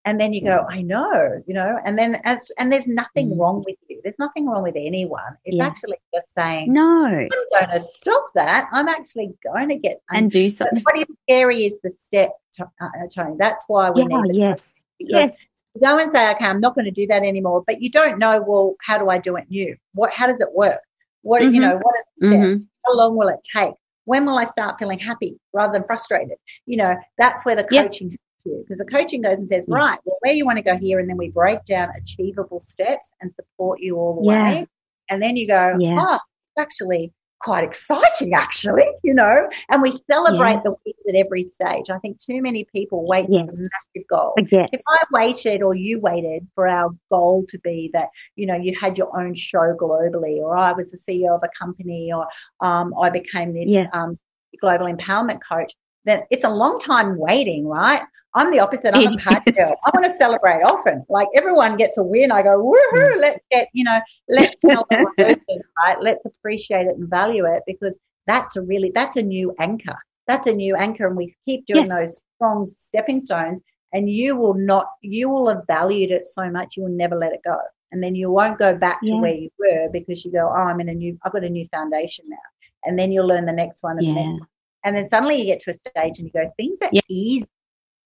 And 0.06 0.20
then 0.20 0.34
you 0.34 0.42
go, 0.44 0.66
I 0.70 0.82
know, 0.82 1.44
you 1.46 1.54
know, 1.54 1.78
and 1.84 2.00
then 2.00 2.22
as 2.24 2.52
and 2.58 2.72
there's 2.72 2.88
nothing 2.88 3.32
mm. 3.32 3.40
wrong 3.40 3.64
with 3.68 3.76
you. 3.90 4.00
There's 4.02 4.18
nothing 4.18 4.48
wrong 4.48 4.64
with 4.64 4.76
anyone. 4.78 5.38
It's 5.44 5.58
yeah. 5.58 5.66
actually 5.66 5.98
just 6.14 6.34
saying, 6.34 6.72
No, 6.72 7.06
I'm 7.06 7.28
going 7.28 7.70
to 7.74 7.82
stop 7.82 8.28
that. 8.36 8.70
I'm 8.72 8.88
actually 8.88 9.34
going 9.44 9.70
to 9.70 9.76
get 9.76 10.02
and 10.10 10.32
do 10.32 10.48
something. 10.48 10.82
What 10.84 10.98
is 10.98 11.16
scary 11.24 11.66
is 11.66 11.80
the 11.84 11.92
step, 11.92 12.32
uh, 12.60 12.88
Toni. 13.14 13.36
That's 13.38 13.66
why 13.68 13.90
we 13.92 14.04
yeah, 14.04 14.22
need 14.22 14.36
yes. 14.36 14.74
Yes. 15.00 15.32
You 15.76 15.82
go 15.82 16.00
and 16.00 16.12
say, 16.12 16.32
okay, 16.32 16.46
I'm 16.46 16.60
not 16.60 16.76
going 16.76 16.86
to 16.86 16.92
do 16.92 17.08
that 17.08 17.24
anymore, 17.24 17.64
but 17.66 17.82
you 17.82 17.92
don't 17.92 18.18
know, 18.18 18.42
well, 18.42 18.76
how 18.82 18.98
do 18.98 19.10
I 19.10 19.18
do 19.18 19.36
it 19.36 19.46
new? 19.50 19.76
What, 19.94 20.12
how 20.12 20.28
does 20.28 20.40
it 20.40 20.50
work? 20.54 20.80
What, 21.22 21.42
mm-hmm. 21.42 21.54
you 21.54 21.62
know, 21.62 21.76
what 21.76 21.96
are 21.96 22.04
the 22.18 22.28
steps? 22.28 22.48
Mm-hmm. 22.48 22.64
How 22.86 22.96
long 22.96 23.16
will 23.16 23.28
it 23.28 23.40
take? 23.56 23.76
When 24.06 24.26
will 24.26 24.38
I 24.38 24.46
start 24.46 24.78
feeling 24.80 24.98
happy 24.98 25.40
rather 25.54 25.74
than 25.74 25.84
frustrated? 25.84 26.38
You 26.66 26.78
know, 26.78 26.96
that's 27.18 27.46
where 27.46 27.56
the 27.56 27.64
coaching 27.64 28.12
yeah. 28.12 28.18
Because 28.64 28.80
the 28.80 28.86
coaching 28.86 29.22
goes 29.22 29.38
and 29.38 29.48
says, 29.50 29.64
yeah. 29.68 29.76
right, 29.76 30.00
well, 30.06 30.18
where 30.22 30.34
you 30.34 30.46
want 30.46 30.58
to 30.58 30.64
go 30.64 30.78
here, 30.78 31.00
and 31.00 31.10
then 31.10 31.18
we 31.18 31.30
break 31.30 31.64
down 31.66 31.90
achievable 31.98 32.60
steps 32.60 33.12
and 33.22 33.34
support 33.34 33.80
you 33.80 33.98
all 33.98 34.22
the 34.22 34.32
yeah. 34.32 34.44
way. 34.44 34.68
And 35.10 35.22
then 35.22 35.38
you 35.38 35.48
go, 35.48 35.76
yeah. 35.80 35.98
oh, 36.00 36.20
actually, 36.58 37.14
quite 37.40 37.64
exciting, 37.64 38.34
actually, 38.36 38.86
you 39.04 39.14
know, 39.14 39.50
and 39.70 39.82
we 39.82 39.92
celebrate 39.92 40.52
yeah. 40.52 40.62
the 40.64 40.76
wins 40.86 40.98
at 41.08 41.16
every 41.16 41.50
stage. 41.50 41.90
I 41.90 41.98
think 42.00 42.20
too 42.20 42.42
many 42.42 42.66
people 42.74 43.06
wait 43.08 43.26
yeah. 43.30 43.46
for 43.46 43.52
a 43.52 43.56
massive 43.56 44.08
goal. 44.10 44.34
If 44.72 44.82
I 44.88 45.04
waited 45.12 45.62
or 45.62 45.76
you 45.76 46.00
waited 46.00 46.48
for 46.56 46.68
our 46.68 46.90
goal 47.10 47.46
to 47.50 47.58
be 47.60 47.90
that, 47.94 48.10
you 48.36 48.46
know, 48.46 48.56
you 48.56 48.78
had 48.78 48.98
your 48.98 49.18
own 49.20 49.34
show 49.34 49.76
globally, 49.80 50.38
or 50.38 50.56
I 50.56 50.74
was 50.74 50.92
the 50.92 50.98
CEO 50.98 51.36
of 51.36 51.42
a 51.44 51.50
company, 51.58 52.12
or 52.14 52.28
um, 52.60 52.94
I 53.02 53.10
became 53.10 53.54
this 53.54 53.68
yeah. 53.68 53.88
um, 53.94 54.18
global 54.60 54.86
empowerment 54.86 55.40
coach, 55.48 55.74
then 56.06 56.24
it's 56.30 56.44
a 56.44 56.50
long 56.50 56.80
time 56.80 57.18
waiting, 57.18 57.68
right? 57.68 58.02
I'm 58.36 58.52
the 58.52 58.60
opposite. 58.60 58.96
I'm 58.96 59.14
a 59.14 59.18
party 59.18 59.52
girl. 59.52 59.76
I 59.86 59.92
want 59.94 60.12
to 60.12 60.18
celebrate 60.18 60.62
often. 60.64 61.06
Like 61.10 61.28
everyone 61.36 61.78
gets 61.78 61.98
a 61.98 62.04
win. 62.04 62.32
I 62.32 62.44
go, 62.44 62.62
woohoo, 62.62 63.16
mm. 63.16 63.20
let's 63.20 63.40
get, 63.52 63.70
you 63.74 63.84
know, 63.84 64.00
let's 64.28 64.62
the 64.62 64.86
right? 65.86 65.98
Let's 66.00 66.26
appreciate 66.26 66.86
it 66.86 66.96
and 66.98 67.10
value 67.10 67.46
it 67.46 67.64
because 67.66 68.00
that's 68.28 68.56
a 68.56 68.62
really, 68.62 68.92
that's 68.94 69.18
a 69.18 69.24
new 69.24 69.56
anchor. 69.60 69.98
That's 70.28 70.46
a 70.46 70.54
new 70.54 70.76
anchor. 70.76 71.08
And 71.08 71.18
we 71.18 71.36
keep 71.46 71.66
doing 71.66 71.88
yes. 71.88 72.00
those 72.00 72.22
strong 72.36 72.66
stepping 72.68 73.26
stones 73.26 73.62
and 73.94 74.10
you 74.10 74.36
will 74.36 74.54
not, 74.54 74.86
you 75.02 75.30
will 75.30 75.50
have 75.50 75.64
valued 75.66 76.12
it 76.12 76.28
so 76.28 76.50
much, 76.52 76.78
you 76.78 76.84
will 76.84 76.92
never 76.92 77.16
let 77.16 77.34
it 77.34 77.42
go. 77.44 77.58
And 77.92 78.04
then 78.04 78.14
you 78.14 78.30
won't 78.30 78.60
go 78.60 78.76
back 78.76 79.02
to 79.02 79.14
yeah. 79.14 79.20
where 79.20 79.34
you 79.34 79.50
were 79.58 79.90
because 79.92 80.24
you 80.24 80.32
go, 80.32 80.48
oh, 80.48 80.54
I'm 80.54 80.80
in 80.80 80.90
a 80.90 80.94
new, 80.94 81.18
I've 81.24 81.34
got 81.34 81.44
a 81.44 81.50
new 81.50 81.68
foundation 81.70 82.26
now. 82.30 82.38
And 82.86 83.00
then 83.00 83.12
you'll 83.12 83.28
learn 83.28 83.48
the 83.48 83.52
next 83.52 83.82
one 83.82 83.98
and 83.98 84.06
yeah. 84.06 84.14
the 84.14 84.20
next 84.22 84.40
one. 84.40 84.50
And 84.86 84.96
then 84.96 85.10
suddenly 85.10 85.38
you 85.38 85.46
get 85.46 85.62
to 85.64 85.72
a 85.72 85.74
stage 85.74 86.20
and 86.20 86.28
you 86.28 86.32
go, 86.32 86.54
things 86.56 86.78
are 86.84 86.90
yeah. 86.94 87.02
easy 87.10 87.48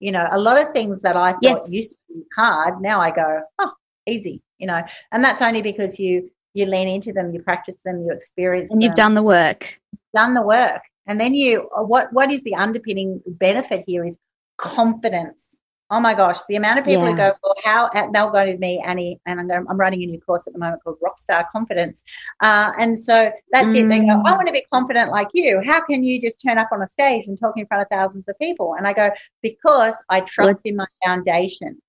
you 0.04 0.12
know, 0.12 0.28
a 0.30 0.38
lot 0.38 0.62
of 0.62 0.74
things 0.74 1.02
that 1.04 1.16
I 1.16 1.32
thought 1.32 1.42
yeah. 1.42 1.66
used 1.70 1.92
to 1.92 1.96
be 2.14 2.24
hard, 2.36 2.82
now 2.82 3.00
I 3.00 3.10
go, 3.12 3.42
oh, 3.58 3.72
easy, 4.06 4.42
you 4.58 4.68
know, 4.68 4.84
and 5.14 5.24
that's 5.24 5.42
only 5.42 5.62
because 5.62 5.98
you 5.98 6.30
you 6.54 6.66
lean 6.66 6.90
into 6.90 7.14
them, 7.14 7.34
you 7.34 7.42
practice 7.42 7.82
them, 7.84 8.04
you 8.06 8.12
experience 8.12 8.70
and 8.70 8.82
them. 8.82 8.88
you've 8.88 8.98
done 8.98 9.14
the 9.14 9.24
work. 9.24 9.80
Done 10.14 10.34
the 10.34 10.42
work. 10.42 10.82
And 11.08 11.22
then 11.22 11.34
you 11.34 11.70
what 11.94 12.12
what 12.12 12.32
is 12.32 12.44
the 12.44 12.56
underpinning 12.56 13.22
benefit 13.26 13.86
here 13.88 14.04
is 14.04 14.20
confidence 14.58 15.62
oh 15.90 16.00
my 16.00 16.14
gosh, 16.14 16.38
the 16.50 16.56
amount 16.56 16.80
of 16.80 16.86
people 16.86 17.04
yeah. 17.04 17.12
who 17.12 17.18
go, 17.18 17.34
well, 17.44 17.56
how, 17.64 17.90
they'll 18.14 18.32
go 18.32 18.46
to 18.46 18.58
me, 18.58 18.82
Annie, 18.86 19.20
and 19.26 19.40
I'm, 19.40 19.48
going, 19.48 19.66
I'm 19.70 19.78
running 19.78 20.02
a 20.04 20.06
new 20.06 20.20
course 20.22 20.48
at 20.48 20.54
the 20.54 20.60
moment 20.60 20.84
called 20.84 20.98
Rockstar 21.04 21.46
Confidence. 21.52 22.04
Uh, 22.40 22.72
and 22.80 22.98
so 22.98 23.32
that's 23.52 23.68
mm. 23.68 23.86
it. 23.86 23.90
They 23.90 24.00
go, 24.00 24.14
I 24.26 24.32
mm. 24.32 24.36
want 24.36 24.48
to 24.48 24.54
be 24.54 24.66
confident 24.72 25.12
like 25.12 25.30
you. 25.34 25.62
How 25.66 25.82
can 25.86 26.04
you 26.04 26.22
just 26.22 26.42
turn 26.42 26.58
up 26.58 26.70
on 26.72 26.82
a 26.82 26.88
stage 26.88 27.28
and 27.28 27.40
talk 27.40 27.58
in 27.58 27.68
front 27.68 27.84
of 27.84 27.90
thousands 27.92 28.26
of 28.28 28.38
people? 28.40 28.76
And 28.78 28.88
I 28.88 28.94
go, 28.94 29.12
because 29.42 30.04
I 30.10 30.22
trust 30.22 30.62
in 30.66 30.76
my 30.76 30.88
foundations. 31.06 31.80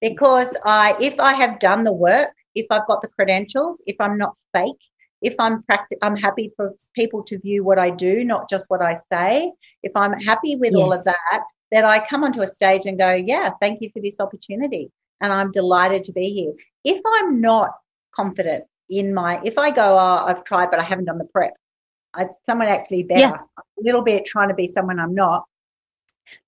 Because 0.00 0.56
I, 0.64 0.96
if 1.00 1.18
I 1.18 1.32
have 1.34 1.60
done 1.60 1.84
the 1.84 1.92
work, 1.92 2.30
if 2.54 2.66
I've 2.70 2.86
got 2.86 3.02
the 3.02 3.08
credentials, 3.08 3.82
if 3.86 3.96
I'm 4.00 4.18
not 4.18 4.34
fake, 4.52 4.76
if 5.22 5.34
I'm 5.38 5.62
practi- 5.62 5.98
I'm 6.02 6.16
happy 6.16 6.52
for 6.56 6.74
people 6.94 7.22
to 7.24 7.38
view 7.38 7.64
what 7.64 7.78
I 7.78 7.90
do, 7.90 8.24
not 8.24 8.50
just 8.50 8.66
what 8.68 8.82
I 8.82 8.96
say. 9.10 9.50
If 9.82 9.92
I'm 9.94 10.12
happy 10.12 10.56
with 10.56 10.72
yes. 10.72 10.80
all 10.80 10.92
of 10.92 11.04
that, 11.04 11.42
that 11.74 11.84
I 11.84 11.98
come 12.06 12.22
onto 12.22 12.40
a 12.40 12.46
stage 12.46 12.86
and 12.86 12.96
go, 12.96 13.12
yeah, 13.12 13.50
thank 13.60 13.82
you 13.82 13.90
for 13.92 14.00
this 14.00 14.20
opportunity. 14.20 14.92
And 15.20 15.32
I'm 15.32 15.50
delighted 15.50 16.04
to 16.04 16.12
be 16.12 16.32
here. 16.32 16.52
If 16.84 17.02
I'm 17.04 17.40
not 17.40 17.72
confident 18.14 18.64
in 18.88 19.12
my, 19.12 19.40
if 19.44 19.58
I 19.58 19.72
go, 19.72 19.98
oh, 19.98 20.24
I've 20.24 20.44
tried, 20.44 20.70
but 20.70 20.78
I 20.78 20.84
haven't 20.84 21.06
done 21.06 21.18
the 21.18 21.24
prep, 21.24 21.54
I, 22.14 22.26
someone 22.48 22.68
actually 22.68 23.02
better, 23.02 23.20
yeah. 23.20 23.38
a 23.58 23.62
little 23.78 24.02
bit 24.02 24.24
trying 24.24 24.50
to 24.50 24.54
be 24.54 24.68
someone 24.68 25.00
I'm 25.00 25.16
not, 25.16 25.46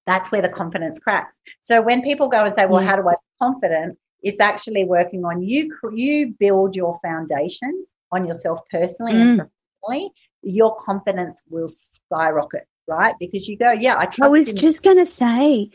that's 0.06 0.30
where 0.30 0.42
the 0.42 0.48
confidence 0.48 1.00
cracks. 1.00 1.40
So 1.60 1.82
when 1.82 2.02
people 2.02 2.28
go 2.28 2.44
and 2.44 2.54
say, 2.54 2.66
well, 2.66 2.80
yeah. 2.80 2.90
how 2.90 2.96
do 2.96 3.08
I 3.08 3.14
be 3.14 3.18
confident? 3.42 3.98
It's 4.22 4.38
actually 4.38 4.84
working 4.84 5.24
on 5.24 5.42
you. 5.42 5.76
You 5.92 6.36
build 6.38 6.76
your 6.76 6.96
foundations 7.02 7.94
on 8.12 8.28
yourself 8.28 8.60
personally 8.70 9.14
mm. 9.14 9.20
and 9.20 9.50
professionally. 9.82 10.12
Your 10.42 10.76
confidence 10.76 11.42
will 11.50 11.68
skyrocket 11.68 12.68
right? 12.88 13.14
Because 13.18 13.48
you 13.48 13.56
go, 13.56 13.72
yeah, 13.72 13.96
I. 13.96 14.08
I 14.22 14.28
was 14.28 14.54
just 14.54 14.82
going 14.82 14.98
to 14.98 15.06
say, 15.06 15.70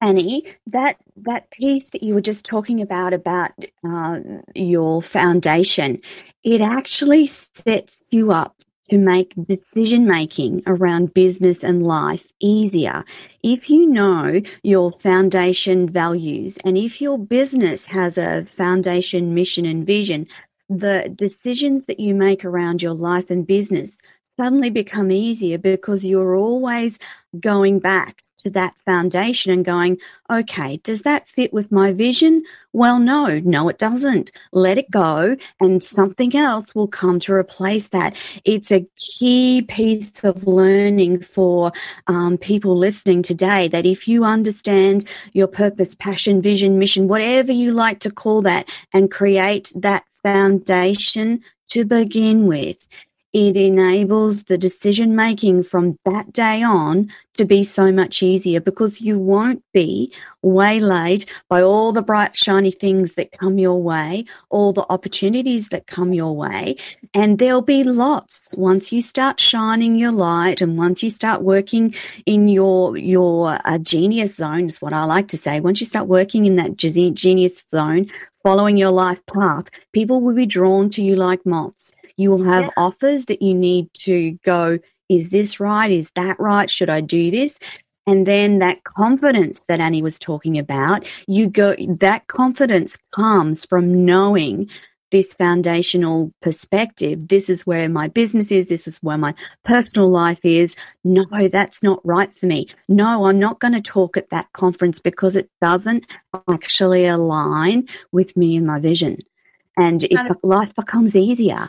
Annie, 0.00 0.44
that 0.68 0.96
that 1.16 1.50
piece 1.50 1.90
that 1.90 2.02
you 2.02 2.14
were 2.14 2.20
just 2.20 2.44
talking 2.44 2.80
about 2.80 3.12
about 3.12 3.50
uh, 3.84 4.20
your 4.54 5.02
foundation, 5.02 6.00
it 6.44 6.60
actually 6.60 7.26
sets 7.26 7.96
you 8.10 8.32
up 8.32 8.54
to 8.90 8.98
make 8.98 9.34
decision 9.44 10.06
making 10.06 10.62
around 10.66 11.12
business 11.12 11.58
and 11.62 11.86
life 11.86 12.26
easier. 12.40 13.04
If 13.42 13.68
you 13.68 13.86
know 13.86 14.40
your 14.62 14.92
foundation 15.00 15.90
values 15.90 16.58
and 16.64 16.78
if 16.78 17.00
your 17.00 17.18
business 17.18 17.86
has 17.86 18.16
a 18.16 18.46
foundation 18.56 19.34
mission 19.34 19.66
and 19.66 19.84
vision, 19.84 20.26
the 20.68 21.12
decisions 21.14 21.84
that 21.86 22.00
you 22.00 22.14
make 22.14 22.44
around 22.44 22.82
your 22.82 22.94
life 22.94 23.30
and 23.30 23.46
business 23.46 23.96
suddenly 24.38 24.70
become 24.70 25.10
easier 25.10 25.58
because 25.58 26.04
you're 26.04 26.36
always 26.36 26.96
going 27.40 27.80
back 27.80 28.22
to 28.38 28.50
that 28.50 28.72
foundation 28.86 29.52
and 29.52 29.64
going, 29.64 29.98
okay, 30.30 30.78
does 30.78 31.02
that 31.02 31.28
fit 31.28 31.52
with 31.52 31.72
my 31.72 31.92
vision? 31.92 32.44
Well, 32.72 33.00
no, 33.00 33.40
no, 33.40 33.68
it 33.68 33.78
doesn't. 33.78 34.30
Let 34.52 34.78
it 34.78 34.90
go 34.90 35.36
and 35.60 35.82
something 35.82 36.36
else 36.36 36.72
will 36.72 36.86
come 36.86 37.18
to 37.20 37.32
replace 37.32 37.88
that. 37.88 38.16
It's 38.44 38.70
a 38.70 38.86
key 38.96 39.62
piece 39.62 40.22
of 40.22 40.46
learning 40.46 41.22
for 41.22 41.72
um, 42.06 42.38
people 42.38 42.76
listening 42.76 43.22
today 43.22 43.66
that 43.68 43.84
if 43.84 44.06
you 44.06 44.24
understand 44.24 45.08
your 45.32 45.48
purpose, 45.48 45.96
passion, 45.96 46.40
vision, 46.40 46.78
mission, 46.78 47.08
whatever 47.08 47.52
you 47.52 47.72
like 47.72 47.98
to 48.00 48.10
call 48.10 48.42
that, 48.42 48.70
and 48.94 49.10
create 49.10 49.72
that 49.74 50.04
foundation 50.22 51.42
to 51.68 51.84
begin 51.84 52.46
with, 52.46 52.86
it 53.32 53.56
enables 53.56 54.44
the 54.44 54.56
decision 54.56 55.14
making 55.14 55.62
from 55.62 55.98
that 56.06 56.32
day 56.32 56.62
on 56.62 57.10
to 57.34 57.44
be 57.44 57.62
so 57.62 57.92
much 57.92 58.22
easier 58.22 58.58
because 58.58 59.02
you 59.02 59.18
won't 59.18 59.62
be 59.74 60.12
waylaid 60.42 61.26
by 61.48 61.60
all 61.60 61.92
the 61.92 62.02
bright, 62.02 62.34
shiny 62.34 62.70
things 62.70 63.14
that 63.14 63.32
come 63.32 63.58
your 63.58 63.82
way, 63.82 64.24
all 64.48 64.72
the 64.72 64.86
opportunities 64.88 65.68
that 65.68 65.86
come 65.86 66.14
your 66.14 66.34
way. 66.34 66.76
And 67.12 67.38
there'll 67.38 67.60
be 67.60 67.84
lots 67.84 68.40
once 68.54 68.92
you 68.92 69.02
start 69.02 69.38
shining 69.38 69.96
your 69.96 70.12
light 70.12 70.62
and 70.62 70.78
once 70.78 71.02
you 71.02 71.10
start 71.10 71.42
working 71.42 71.94
in 72.24 72.48
your, 72.48 72.96
your 72.96 73.58
uh, 73.64 73.78
genius 73.78 74.36
zone 74.36 74.66
is 74.66 74.80
what 74.80 74.94
I 74.94 75.04
like 75.04 75.28
to 75.28 75.38
say. 75.38 75.60
Once 75.60 75.80
you 75.80 75.86
start 75.86 76.06
working 76.06 76.46
in 76.46 76.56
that 76.56 76.76
genius 76.76 77.62
zone, 77.70 78.10
following 78.42 78.78
your 78.78 78.90
life 78.90 79.20
path, 79.26 79.66
people 79.92 80.22
will 80.22 80.34
be 80.34 80.46
drawn 80.46 80.88
to 80.90 81.02
you 81.02 81.14
like 81.14 81.44
moths 81.44 81.87
you 82.18 82.30
will 82.30 82.44
have 82.44 82.64
yeah. 82.64 82.70
offers 82.76 83.24
that 83.26 83.40
you 83.40 83.54
need 83.54 83.88
to 83.94 84.32
go, 84.44 84.78
is 85.08 85.30
this 85.30 85.58
right? 85.58 85.90
Is 85.90 86.10
that 86.16 86.38
right? 86.38 86.68
Should 86.68 86.90
I 86.90 87.00
do 87.00 87.30
this? 87.30 87.58
And 88.06 88.26
then 88.26 88.58
that 88.58 88.84
confidence 88.84 89.64
that 89.68 89.80
Annie 89.80 90.02
was 90.02 90.18
talking 90.18 90.58
about, 90.58 91.10
you 91.26 91.48
go, 91.48 91.74
that 92.00 92.26
confidence 92.26 92.96
comes 93.14 93.64
from 93.64 94.04
knowing 94.04 94.68
this 95.10 95.32
foundational 95.34 96.32
perspective. 96.42 97.28
This 97.28 97.48
is 97.48 97.66
where 97.66 97.88
my 97.88 98.08
business 98.08 98.46
is. 98.46 98.66
This 98.66 98.86
is 98.88 98.98
where 98.98 99.16
my 99.16 99.34
personal 99.64 100.10
life 100.10 100.40
is. 100.42 100.74
No, 101.04 101.24
that's 101.48 101.82
not 101.82 102.00
right 102.04 102.34
for 102.34 102.46
me. 102.46 102.68
No, 102.88 103.26
I'm 103.26 103.38
not 103.38 103.60
going 103.60 103.74
to 103.74 103.80
talk 103.80 104.16
at 104.16 104.30
that 104.30 104.52
conference 104.52 105.00
because 105.00 105.36
it 105.36 105.50
doesn't 105.62 106.04
actually 106.50 107.06
align 107.06 107.88
with 108.12 108.36
me 108.36 108.56
and 108.56 108.66
my 108.66 108.80
vision. 108.80 109.18
And 109.76 110.04
if 110.04 110.36
life 110.42 110.74
becomes 110.74 111.14
easier, 111.14 111.68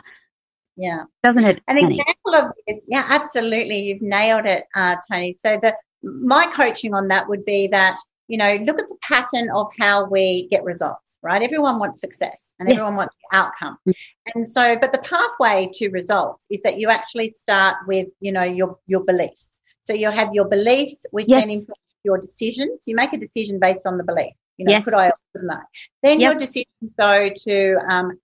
yeah. 0.80 1.04
Doesn't 1.22 1.44
it? 1.44 1.60
An 1.68 1.76
example 1.76 2.34
of 2.34 2.52
this, 2.66 2.84
yeah, 2.88 3.04
absolutely. 3.08 3.80
You've 3.80 4.02
nailed 4.02 4.46
it, 4.46 4.64
uh, 4.74 4.96
Toni. 5.10 5.34
So 5.34 5.58
the 5.60 5.76
my 6.02 6.46
coaching 6.46 6.94
on 6.94 7.08
that 7.08 7.28
would 7.28 7.44
be 7.44 7.66
that 7.66 7.96
you 8.28 8.38
know 8.38 8.54
look 8.64 8.78
at 8.78 8.88
the 8.88 8.96
pattern 9.02 9.50
of 9.50 9.66
how 9.78 10.06
we 10.06 10.48
get 10.48 10.64
results 10.64 11.18
right 11.22 11.42
everyone 11.42 11.78
wants 11.78 12.00
success 12.00 12.54
and 12.58 12.68
yes. 12.68 12.78
everyone 12.78 12.96
wants 12.96 13.14
the 13.14 13.36
outcome 13.36 13.76
mm. 13.86 13.92
and 14.34 14.46
so 14.46 14.76
but 14.80 14.92
the 14.92 15.00
pathway 15.00 15.68
to 15.74 15.90
results 15.90 16.46
is 16.48 16.62
that 16.62 16.78
you 16.78 16.88
actually 16.88 17.28
start 17.28 17.76
with 17.86 18.06
you 18.20 18.32
know 18.32 18.42
your 18.42 18.78
your 18.86 19.04
beliefs 19.04 19.60
so 19.84 19.92
you'll 19.92 20.12
have 20.12 20.32
your 20.32 20.48
beliefs 20.48 21.04
which 21.10 21.26
yes. 21.28 21.42
then 21.42 21.50
influence 21.50 21.80
your 22.02 22.18
decisions 22.18 22.84
you 22.86 22.96
make 22.96 23.12
a 23.12 23.18
decision 23.18 23.58
based 23.58 23.84
on 23.84 23.98
the 23.98 24.04
belief 24.04 24.32
you 24.56 24.64
know 24.64 24.72
yes. 24.72 24.84
could 24.84 24.94
i 24.94 25.08
or 25.08 25.12
couldn't 25.32 25.50
i 25.50 25.60
then 26.02 26.18
yep. 26.18 26.30
your 26.30 26.38
decisions 26.38 26.90
go 26.98 27.28
to 27.36 27.76
um, 27.90 28.18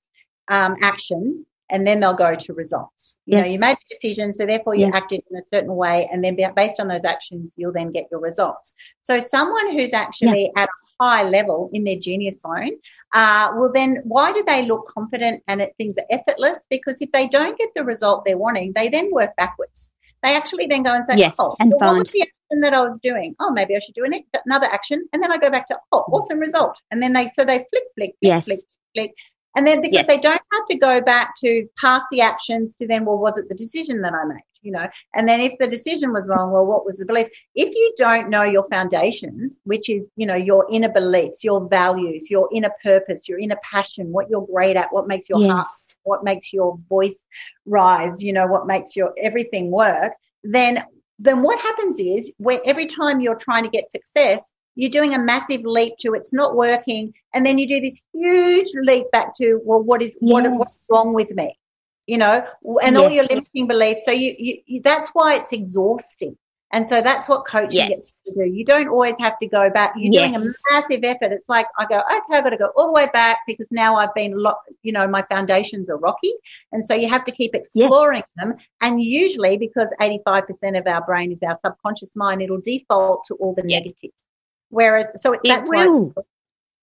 um, 0.49 0.75
action 0.83 1.45
and 1.71 1.87
then 1.87 2.01
they'll 2.01 2.15
go 2.15 2.35
to 2.35 2.53
results. 2.53 3.17
You 3.27 3.37
yes. 3.37 3.47
know, 3.47 3.53
you 3.53 3.59
made 3.59 3.77
a 3.77 3.95
decision, 3.95 4.33
so 4.33 4.47
therefore 4.47 4.75
you 4.75 4.87
yes. 4.87 4.95
acted 4.95 5.23
in 5.31 5.37
a 5.37 5.43
certain 5.43 5.75
way, 5.75 6.09
and 6.13 6.23
then 6.23 6.37
based 6.55 6.81
on 6.81 6.89
those 6.89 7.05
actions, 7.05 7.53
you'll 7.57 7.73
then 7.73 7.91
get 7.91 8.07
your 8.11 8.21
results. 8.21 8.75
So 9.03 9.21
someone 9.21 9.73
who's 9.77 9.93
actually 9.93 10.53
at 10.57 10.69
a 10.69 11.05
high 11.05 11.29
level 11.29 11.71
in 11.73 11.85
their 11.85 11.97
genius 11.97 12.41
zone, 12.41 12.73
uh, 13.13 13.53
will 13.55 13.73
then 13.73 13.99
why 14.05 14.33
do 14.33 14.45
they 14.47 14.65
look 14.67 14.89
confident 14.89 15.43
and 15.49 15.61
it, 15.61 15.75
things 15.77 15.97
are 15.99 16.07
effortless? 16.11 16.65
Because 16.71 17.01
if 17.01 17.11
they 17.13 17.29
don't 17.29 17.59
get 17.59 17.71
the 17.75 17.85
result 17.85 18.25
they're 18.25 18.39
wanting, 18.39 18.73
they 18.75 18.89
then 18.89 19.11
work 19.11 19.35
backwards. 19.37 19.93
They 20.23 20.35
actually 20.35 20.67
then 20.67 20.83
go 20.83 20.95
and 20.95 21.07
say, 21.07 21.17
yes, 21.17 21.35
"Oh, 21.39 21.57
and 21.61 21.73
well, 21.79 21.91
what 21.91 21.99
was 21.99 22.11
the 22.11 22.23
action 22.23 22.61
that 22.61 22.75
I 22.75 22.81
was 22.81 22.99
doing? 23.01 23.35
Oh, 23.39 23.51
maybe 23.51 23.77
I 23.77 23.81
should 23.81 23.95
do 23.95 24.05
an, 24.05 24.15
another 24.45 24.67
action," 24.67 25.07
and 25.13 25.23
then 25.23 25.33
I 25.33 25.39
go 25.39 25.51
back 25.51 25.67
to, 25.69 25.79
"Oh, 25.93 26.05
awesome 26.13 26.39
result," 26.39 26.81
and 26.91 27.03
then 27.03 27.13
they 27.13 27.31
so 27.35 27.45
they 27.45 27.59
flick, 27.59 27.69
flick, 27.71 27.85
flick, 27.97 28.15
yes. 28.21 28.45
flick, 28.45 28.61
flick 28.95 29.15
and 29.57 29.67
then 29.67 29.81
because 29.81 29.97
yes. 29.97 30.07
they 30.07 30.19
don't 30.19 30.41
have 30.53 30.67
to 30.71 30.77
go 30.77 31.01
back 31.01 31.35
to 31.39 31.67
pass 31.81 32.03
the 32.11 32.21
actions 32.21 32.75
to 32.77 32.87
then, 32.87 33.07
well, 33.07 33.17
was 33.17 33.39
it 33.39 33.49
the 33.49 33.55
decision 33.55 34.03
that 34.03 34.13
I 34.13 34.25
made? 34.27 34.43
You 34.63 34.73
know, 34.73 34.87
and 35.15 35.29
then 35.29 35.41
if 35.41 35.53
the 35.59 35.67
decision 35.67 36.13
was 36.13 36.25
wrong, 36.27 36.51
well, 36.51 36.67
what 36.67 36.85
was 36.85 36.99
the 36.99 37.07
belief? 37.07 37.29
If 37.55 37.75
you 37.75 37.95
don't 37.97 38.29
know 38.29 38.43
your 38.43 38.69
foundations, 38.69 39.59
which 39.65 39.89
is, 39.89 40.05
you 40.17 40.27
know, 40.27 40.35
your 40.35 40.67
inner 40.71 40.89
beliefs, 40.89 41.43
your 41.43 41.67
values, 41.69 42.31
your 42.31 42.49
inner 42.53 42.73
purpose, 42.85 43.29
your 43.29 43.39
inner 43.39 43.59
passion, 43.63 44.13
what 44.13 44.29
you're 44.29 44.47
great 44.47 44.77
at, 44.77 44.93
what 44.93 45.09
makes 45.09 45.29
your 45.29 45.41
yes. 45.41 45.51
heart, 45.51 45.67
what 46.03 46.25
makes 46.25 46.53
your 46.53 46.79
voice 46.89 47.23
rise, 47.65 48.23
you 48.23 48.33
know, 48.33 48.47
what 48.47 48.67
makes 48.67 48.95
your 48.95 49.15
everything 49.23 49.71
work, 49.71 50.13
then 50.45 50.85
then 51.19 51.43
what 51.43 51.59
happens 51.61 51.99
is 51.99 52.33
where 52.37 52.61
every 52.67 52.87
time 52.87 53.21
you're 53.21 53.37
trying 53.37 53.65
to 53.65 53.71
get 53.71 53.91
success, 53.91 54.53
you're 54.77 54.91
doing 54.91 55.15
a 55.15 55.19
massive 55.19 55.63
leap 55.65 55.95
to 55.99 56.15
it's 56.15 56.33
not 56.33 56.55
working. 56.55 57.13
And 57.35 57.45
then 57.45 57.59
you 57.59 57.67
do 57.67 57.81
this 57.81 58.01
huge 58.13 58.69
leap 58.83 59.11
back 59.11 59.35
to 59.37 59.61
well 59.65 59.83
what 59.83 60.03
is 60.03 60.17
yes. 60.21 60.33
what, 60.33 60.51
what's 60.53 60.87
wrong 60.89 61.13
with 61.13 61.31
me? 61.31 61.59
You 62.07 62.19
know 62.19 62.47
and 62.83 62.95
yes. 62.95 62.97
all 62.97 63.11
your 63.11 63.25
limiting 63.25 63.67
beliefs. 63.67 64.05
So 64.05 64.13
you, 64.13 64.37
you, 64.39 64.59
you, 64.67 64.83
that's 64.83 65.11
why 65.11 65.35
it's 65.35 65.53
exhausting. 65.53 66.37
And 66.73 66.87
so 66.87 67.01
that's 67.01 67.29
what 67.29 67.47
coaching 67.47 67.79
yes. 67.79 67.89
gets 67.89 68.13
to 68.27 68.35
do. 68.35 68.45
You 68.45 68.65
don't 68.65 68.89
always 68.89 69.17
have 69.19 69.39
to 69.39 69.47
go 69.47 69.71
back. 69.71 69.95
You're 69.97 70.13
doing 70.13 70.37
a 70.37 70.41
massive 70.73 71.05
effort. 71.05 71.33
It's 71.33 71.49
like 71.49 71.67
i 71.79 71.87
go 71.87 71.99
okay 71.99 72.37
i've 72.37 72.45
got 72.45 72.51
to 72.51 72.57
go 72.57 72.71
all 72.77 72.89
the 72.89 72.93
way 72.93 73.09
back 73.13 73.39
because 73.47 73.69
now 73.71 73.97
i've 73.97 74.13
been 74.15 74.37
lo- 74.37 74.57
you 74.83 74.93
know 74.93 75.07
my 75.09 75.23
foundations 75.31 75.89
are 75.89 75.97
rocky. 75.97 76.33
And 76.73 76.85
so 76.85 76.95
you 76.95 77.09
have 77.09 77.25
to 77.25 77.33
keep 77.33 77.55
exploring 77.55 78.25
them. 78.37 78.55
And 78.81 79.03
usually 79.03 79.57
because 79.57 79.93
85% 80.01 80.79
of 80.79 80.87
our 80.87 81.05
brain 81.05 81.33
is 81.33 81.43
our 81.43 81.57
subconscious 81.57 82.15
mind 82.15 82.43
it'll 82.43 82.61
default 82.61 83.25
to 83.27 83.35
all 83.37 83.55
the 83.55 83.63
negatives 83.63 84.25
Whereas, 84.71 85.11
so 85.17 85.33
it 85.33 85.41
that's 85.45 85.69
will. 85.71 86.11
Why 86.15 86.23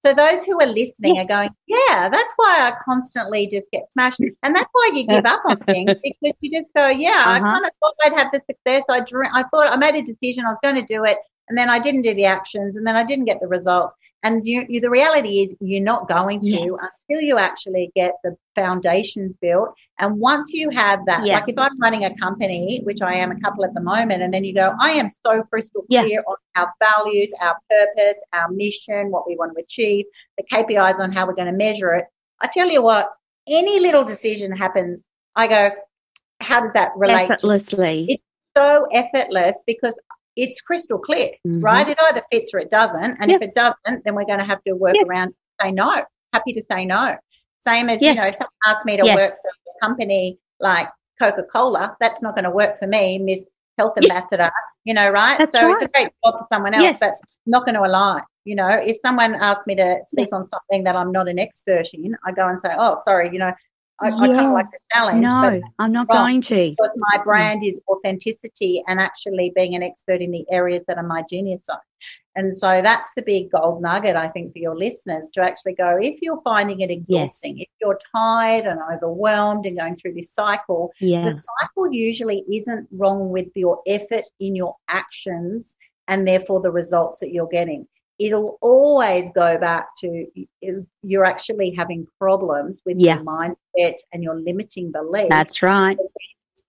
so 0.06 0.14
those 0.14 0.44
who 0.44 0.60
are 0.60 0.68
listening 0.68 1.16
yes. 1.16 1.24
are 1.24 1.28
going, 1.28 1.50
yeah, 1.66 2.10
that's 2.10 2.34
why 2.36 2.58
I 2.60 2.74
constantly 2.84 3.48
just 3.48 3.72
get 3.72 3.92
smashed. 3.94 4.20
And 4.20 4.54
that's 4.54 4.70
why 4.74 4.92
you 4.94 5.08
give 5.08 5.26
up 5.26 5.42
on 5.48 5.58
things 5.60 5.94
because 6.04 6.34
you 6.42 6.52
just 6.52 6.74
go, 6.74 6.90
yeah, 6.90 7.24
uh-huh. 7.26 7.32
I 7.32 7.40
kind 7.40 7.66
of 7.66 7.72
thought 7.80 7.96
I'd 8.04 8.20
have 8.20 8.32
the 8.34 8.42
success. 8.42 8.84
I 8.90 9.00
drew, 9.00 9.26
I 9.34 9.44
thought 9.44 9.72
I 9.72 9.78
made 9.78 9.96
a 9.96 10.02
decision. 10.02 10.44
I 10.46 10.50
was 10.50 10.60
going 10.62 10.76
to 10.76 10.86
do 10.86 11.06
it. 11.06 11.18
And 11.50 11.58
then 11.58 11.70
I 11.70 11.80
didn't 11.80 12.04
do 12.04 12.14
the 12.14 12.26
actions 12.26 12.78
and 12.78 12.88
then 12.88 12.96
I 12.96 13.04
didn't 13.04 13.26
get 13.26 13.39
the 13.41 13.48
results. 13.48 13.96
And 14.26 14.46
you, 14.46 14.66
you, 14.70 14.80
the 14.80 14.89
reality 14.89 15.41
is 15.41 15.54
you're 15.60 15.84
not 15.84 16.08
going 16.08 16.41
to 16.44 16.50
yes. 16.50 16.70
until 16.70 17.22
you 17.22 17.38
actually 17.38 17.91
get 17.94 18.14
the 18.24 18.38
foundations 18.56 19.36
built. 19.41 19.74
And 20.00 20.18
once 20.18 20.54
you 20.54 20.70
have 20.70 21.06
that, 21.08 21.26
yeah. 21.26 21.36
like 21.36 21.50
if 21.50 21.58
I'm 21.58 21.78
running 21.78 22.06
a 22.06 22.16
company, 22.16 22.80
which 22.84 23.02
I 23.02 23.16
am 23.16 23.32
a 23.32 23.39
couple 23.41 23.66
at 23.66 23.74
the 23.74 23.82
moment, 23.82 24.24
and 24.24 24.34
then 24.34 24.46
you 24.46 24.56
go, 24.56 24.74
I 24.80 24.91
am 24.91 25.10
so 25.10 25.44
crystal 25.44 25.84
clear 25.91 26.08
yeah. 26.08 26.20
on 26.20 26.36
our 26.56 26.74
values, 26.82 27.34
our 27.41 27.58
purpose, 27.70 28.18
our 28.32 28.50
mission, 28.50 29.12
what 29.12 29.28
we 29.28 29.36
want 29.36 29.58
to 29.58 29.62
achieve, 29.62 30.06
the 30.38 30.46
KPIs 30.50 31.00
on 31.00 31.12
how 31.12 31.28
we're 31.28 31.36
going 31.36 31.52
to 31.52 31.58
measure 31.58 31.94
it. 31.94 32.06
I 32.39 32.48
tell 32.48 32.70
you 32.70 32.82
what, 32.82 33.12
any 33.46 33.82
little 33.82 34.06
decision 34.06 34.56
happens, 34.56 35.06
I 35.36 35.48
go, 35.48 35.72
how 36.39 36.62
does 36.62 36.74
that 36.74 36.91
relate? 36.96 37.30
Effortlessly. 37.30 38.06
It's 38.08 38.24
so 38.56 38.88
effortless 38.94 39.64
because 39.68 40.00
it's 40.36 40.62
crystal 40.62 41.00
clear, 41.00 41.32
mm-hmm. 41.48 41.60
right? 41.60 41.88
It 41.88 41.98
either 42.10 42.24
fits 42.32 42.54
or 42.54 42.60
it 42.60 42.72
doesn't. 42.72 43.18
And 43.20 43.32
if 43.32 43.42
it 43.42 43.56
doesn't, 43.56 44.04
then 44.04 44.16
we're 44.16 44.26
going 44.26 44.40
to 44.40 44.46
have 44.46 44.64
to 44.64 44.74
work 44.74 44.96
around 45.06 45.34
say 45.62 45.72
no. 45.72 46.04
Happy 46.32 46.54
to 46.54 46.62
say 46.62 46.86
no. 46.86 47.16
Same 47.60 47.90
as, 47.90 48.02
yes. 48.02 48.16
you 48.16 48.22
know, 48.22 48.28
if 48.28 48.36
someone 48.36 48.52
asks 48.66 48.86
me 48.86 48.98
to 48.98 49.06
yes. 49.06 49.16
work 49.16 49.32
for 49.42 49.50
a 49.50 49.86
company 49.86 50.40
like 50.60 50.90
Coca 51.20 51.44
Cola, 51.44 51.96
that's 52.00 52.22
not 52.22 52.36
going 52.36 52.44
to 52.44 52.52
work 52.52 52.80
for 52.80 52.88
me, 52.88 53.20
Miss 53.20 53.48
Health 53.78 53.98
Ambassador, 53.98 54.52
you 54.84 54.94
know, 54.94 55.10
right? 55.10 55.38
That's 55.38 55.52
so 55.52 55.66
right. 55.66 55.74
it's 55.74 55.84
a 55.84 55.88
great 55.88 56.10
job 56.26 56.36
for 56.40 56.48
someone 56.52 56.74
else, 56.74 56.98
but 57.00 57.16
not 57.46 57.66
going 57.66 57.76
to 57.76 57.82
align. 57.82 58.24
You 58.46 58.56
know, 58.56 58.68
if 58.68 58.98
someone 58.98 59.36
asks 59.36 59.66
me 59.66 59.76
to 59.76 60.00
speak 60.06 60.30
on 60.34 60.46
something 60.46 60.84
that 60.84 60.96
I'm 60.96 61.12
not 61.12 61.30
an 61.30 61.40
expert 61.40 61.86
in, 61.94 62.16
I 62.26 62.34
go 62.34 62.48
and 62.48 62.60
say, 62.60 62.70
oh, 62.78 63.00
sorry, 63.06 63.30
you 63.32 63.40
know, 63.40 63.54
I, 64.04 64.08
I 64.08 64.28
kind 64.28 64.47
of 64.47 64.54
like 64.54 64.66
the 64.72 64.80
challenge. 64.93 65.22
No, 65.22 65.62
I'm 65.80 65.91
not 65.91 66.08
going 66.08 66.41
to. 66.41 66.76
Because 66.78 66.91
my 66.95 67.18
mm. 67.18 67.24
brand 67.24 67.64
is 67.64 67.82
authenticity 67.88 68.84
and 68.88 68.99
actually 68.99 69.51
being 69.56 69.76
an 69.76 69.84
expert 69.84 70.22
in 70.22 70.32
the 70.32 70.45
areas 70.51 70.84
that 70.88 70.97
are 70.97 71.04
my 71.04 71.24
genius 71.30 71.66
zone. 71.66 71.78
And 72.36 72.56
so 72.56 72.82
that's 72.82 73.14
the 73.16 73.22
big 73.22 73.51
gold 73.51 73.82
nugget, 73.82 74.16
I 74.16 74.28
think, 74.28 74.54
for 74.54 74.60
your 74.60 74.76
listeners 74.76 75.30
to 75.36 75.41
actually 75.41 75.76
go, 75.76 75.99
if 76.01 76.20
you're 76.22 76.41
finding 76.41 76.82
it 76.82 76.89
exhausting, 76.89 77.58
yes. 77.60 77.68
if 77.68 77.74
you're 77.80 77.99
tired 78.16 78.66
and 78.66 78.80
overwhelmed 78.91 79.66
and 79.66 79.80
going 79.80 79.95
through 79.95 80.16
this 80.16 80.32
cycle, 80.32 80.91
yeah. 80.99 81.26
the 81.26 81.32
cycle 81.32 81.93
usually 81.93 82.43
isn't 82.51 82.88
wrong 82.91 83.30
with 83.30 83.47
your 83.56 83.82
effort 83.86 84.24
in 84.39 84.56
your 84.56 84.76
actions 84.88 85.76
and 86.08 86.28
therefore 86.28 86.62
the 86.62 86.72
results 86.72 87.20
that 87.20 87.32
you're 87.32 87.47
getting. 87.47 87.88
It'll 88.20 88.57
always 88.61 89.30
go 89.34 89.57
back 89.57 89.88
to 89.99 90.26
you're 91.01 91.26
actually 91.26 91.72
having 91.72 92.07
problems 92.20 92.82
with 92.86 92.97
yeah. 92.99 93.16
your 93.16 93.24
mindset 93.24 93.95
and 94.11 94.24
your 94.24 94.36
limiting 94.36 94.91
beliefs. 94.91 95.30
That's 95.30 95.64
right. 95.64 95.97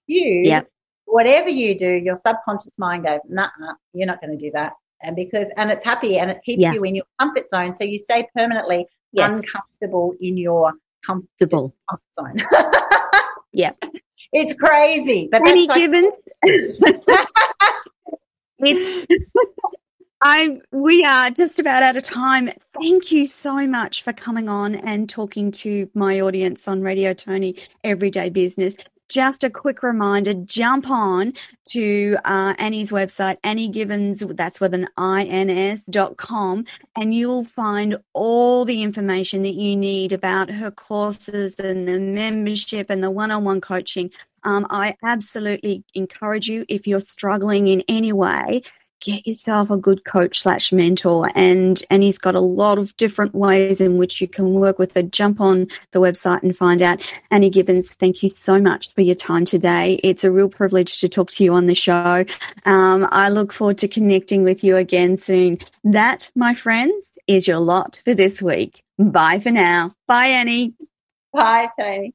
You, 0.07 0.63
whatever 1.05 1.49
you 1.49 1.79
do, 1.79 1.91
your 1.91 2.17
subconscious 2.17 2.79
mind 2.79 3.05
goes, 3.05 3.21
nah, 3.29 3.49
nah 3.59 3.75
you're 3.93 4.07
not 4.07 4.21
going 4.21 4.37
to 4.37 4.43
do 4.43 4.51
that 4.53 4.73
and 5.05 5.15
because 5.15 5.49
and 5.57 5.71
it's 5.71 5.85
happy 5.85 6.19
and 6.19 6.31
it 6.31 6.41
keeps 6.45 6.61
yeah. 6.63 6.73
you 6.73 6.81
in 6.81 6.95
your 6.95 7.05
comfort 7.19 7.49
zone 7.49 7.77
so 7.77 7.85
you 7.85 7.99
stay 7.99 8.27
permanently 8.37 8.87
yes. 9.13 9.35
uncomfortable 9.35 10.15
in 10.21 10.37
your 10.37 10.73
comfortable 11.07 11.75
comfort 11.89 12.15
zone 12.15 12.41
yeah 13.53 13.71
it's 14.33 14.55
crazy 14.55 15.29
but 15.31 15.45
Penny 15.45 15.67
that's 15.67 15.79
Gibbins 15.79 16.13
it's 18.59 19.25
I 20.21 20.61
we 20.73 21.05
are 21.05 21.31
just 21.31 21.59
about 21.59 21.83
out 21.83 21.97
of 21.97 22.03
time. 22.03 22.51
Thank 22.81 23.13
you 23.13 23.27
so 23.27 23.67
much 23.67 24.03
for 24.03 24.13
coming 24.13 24.49
on 24.49 24.75
and 24.75 25.09
talking 25.09 25.53
to 25.53 25.91
my 25.95 26.21
audience 26.21 26.67
on 26.67 26.83
Radio 26.83 27.13
Toni 27.13 27.57
Everyday 27.83 28.31
Business 28.31 28.77
just 29.09 29.45
a 29.45 29.51
quick 29.51 29.83
reminder 29.83 30.35
jump 30.35 30.91
on 30.91 31.33
to 31.67 32.17
uh, 32.25 32.55
Annie's 32.59 32.91
website, 32.91 33.37
Annie 33.45 33.71
Gibbins, 33.71 34.37
that's 34.37 34.61
with 34.61 34.75
an 34.75 34.89
ins 34.99 35.81
dot 35.91 36.17
com, 36.17 36.65
and 36.97 37.15
you'll 37.15 37.45
find 37.45 37.97
all 38.13 38.65
the 38.65 38.83
information 38.83 39.43
that 39.43 39.55
you 39.55 39.77
need 39.77 40.13
about 40.13 40.51
her 40.51 40.71
courses 40.71 41.55
and 41.59 41.87
the 41.87 41.99
membership 41.99 42.91
and 42.91 43.03
the 43.03 43.11
one 43.11 43.31
on 43.31 43.45
one 43.45 43.61
coaching. 43.61 44.11
Um, 44.43 44.67
I 44.69 44.97
absolutely 45.03 45.85
encourage 45.95 46.49
you 46.49 46.65
if 46.69 46.87
you're 46.87 47.01
struggling 47.01 47.69
in 47.69 47.83
any 47.89 48.13
way 48.13 48.63
get 49.05 49.27
yourself 49.27 49.71
a 49.71 49.77
good 49.77 50.05
coach 50.05 50.41
slash 50.41 50.73
mentor 50.73 51.29
and 51.35 51.85
and 51.91 52.03
he's 52.03 52.19
got 52.19 52.35
a 52.35 52.41
lot 52.41 52.79
of 52.79 52.97
different 52.97 53.35
ways 53.35 53.81
in 53.81 53.99
which 53.99 54.21
you 54.21 54.27
can 54.27 54.55
work 54.55 54.79
with 54.79 54.97
it. 54.97 55.13
Jump 55.13 55.41
on 55.41 55.69
the 55.93 56.01
website 56.01 56.43
and 56.43 56.57
find 56.57 56.81
out. 56.81 57.01
Annie 57.31 57.51
Gibbins 57.51 57.95
thank 57.95 58.23
you 58.23 58.31
so 58.41 58.59
much 58.59 58.93
for 58.95 59.03
your 59.03 59.15
time 59.15 59.45
today. 59.45 60.01
It's 60.03 60.25
a 60.25 60.33
real 60.33 60.49
privilege 60.49 60.99
to 61.01 61.09
talk 61.09 61.31
to 61.33 61.45
you 61.45 61.53
on 61.53 61.67
the 61.67 61.75
show. 61.75 62.25
Um, 62.65 63.07
i 63.13 63.29
look 63.29 63.53
forward 63.53 63.79
to 63.79 63.89
connecting 63.89 64.43
with 64.43 64.65
you 64.65 64.77
again 64.77 65.19
soon. 65.19 65.59
That 65.85 66.31
my 66.35 66.55
friends 66.55 67.11
is 67.27 67.47
your 67.47 67.61
lot 67.61 68.01
for 68.05 68.15
this 68.15 68.41
week. 68.41 68.83
Bye 68.99 69.39
for 69.39 69.51
now. 69.51 69.95
Bye 70.09 70.27
annie. 70.27 70.75
Bye 71.33 71.69
Toni 71.79 72.15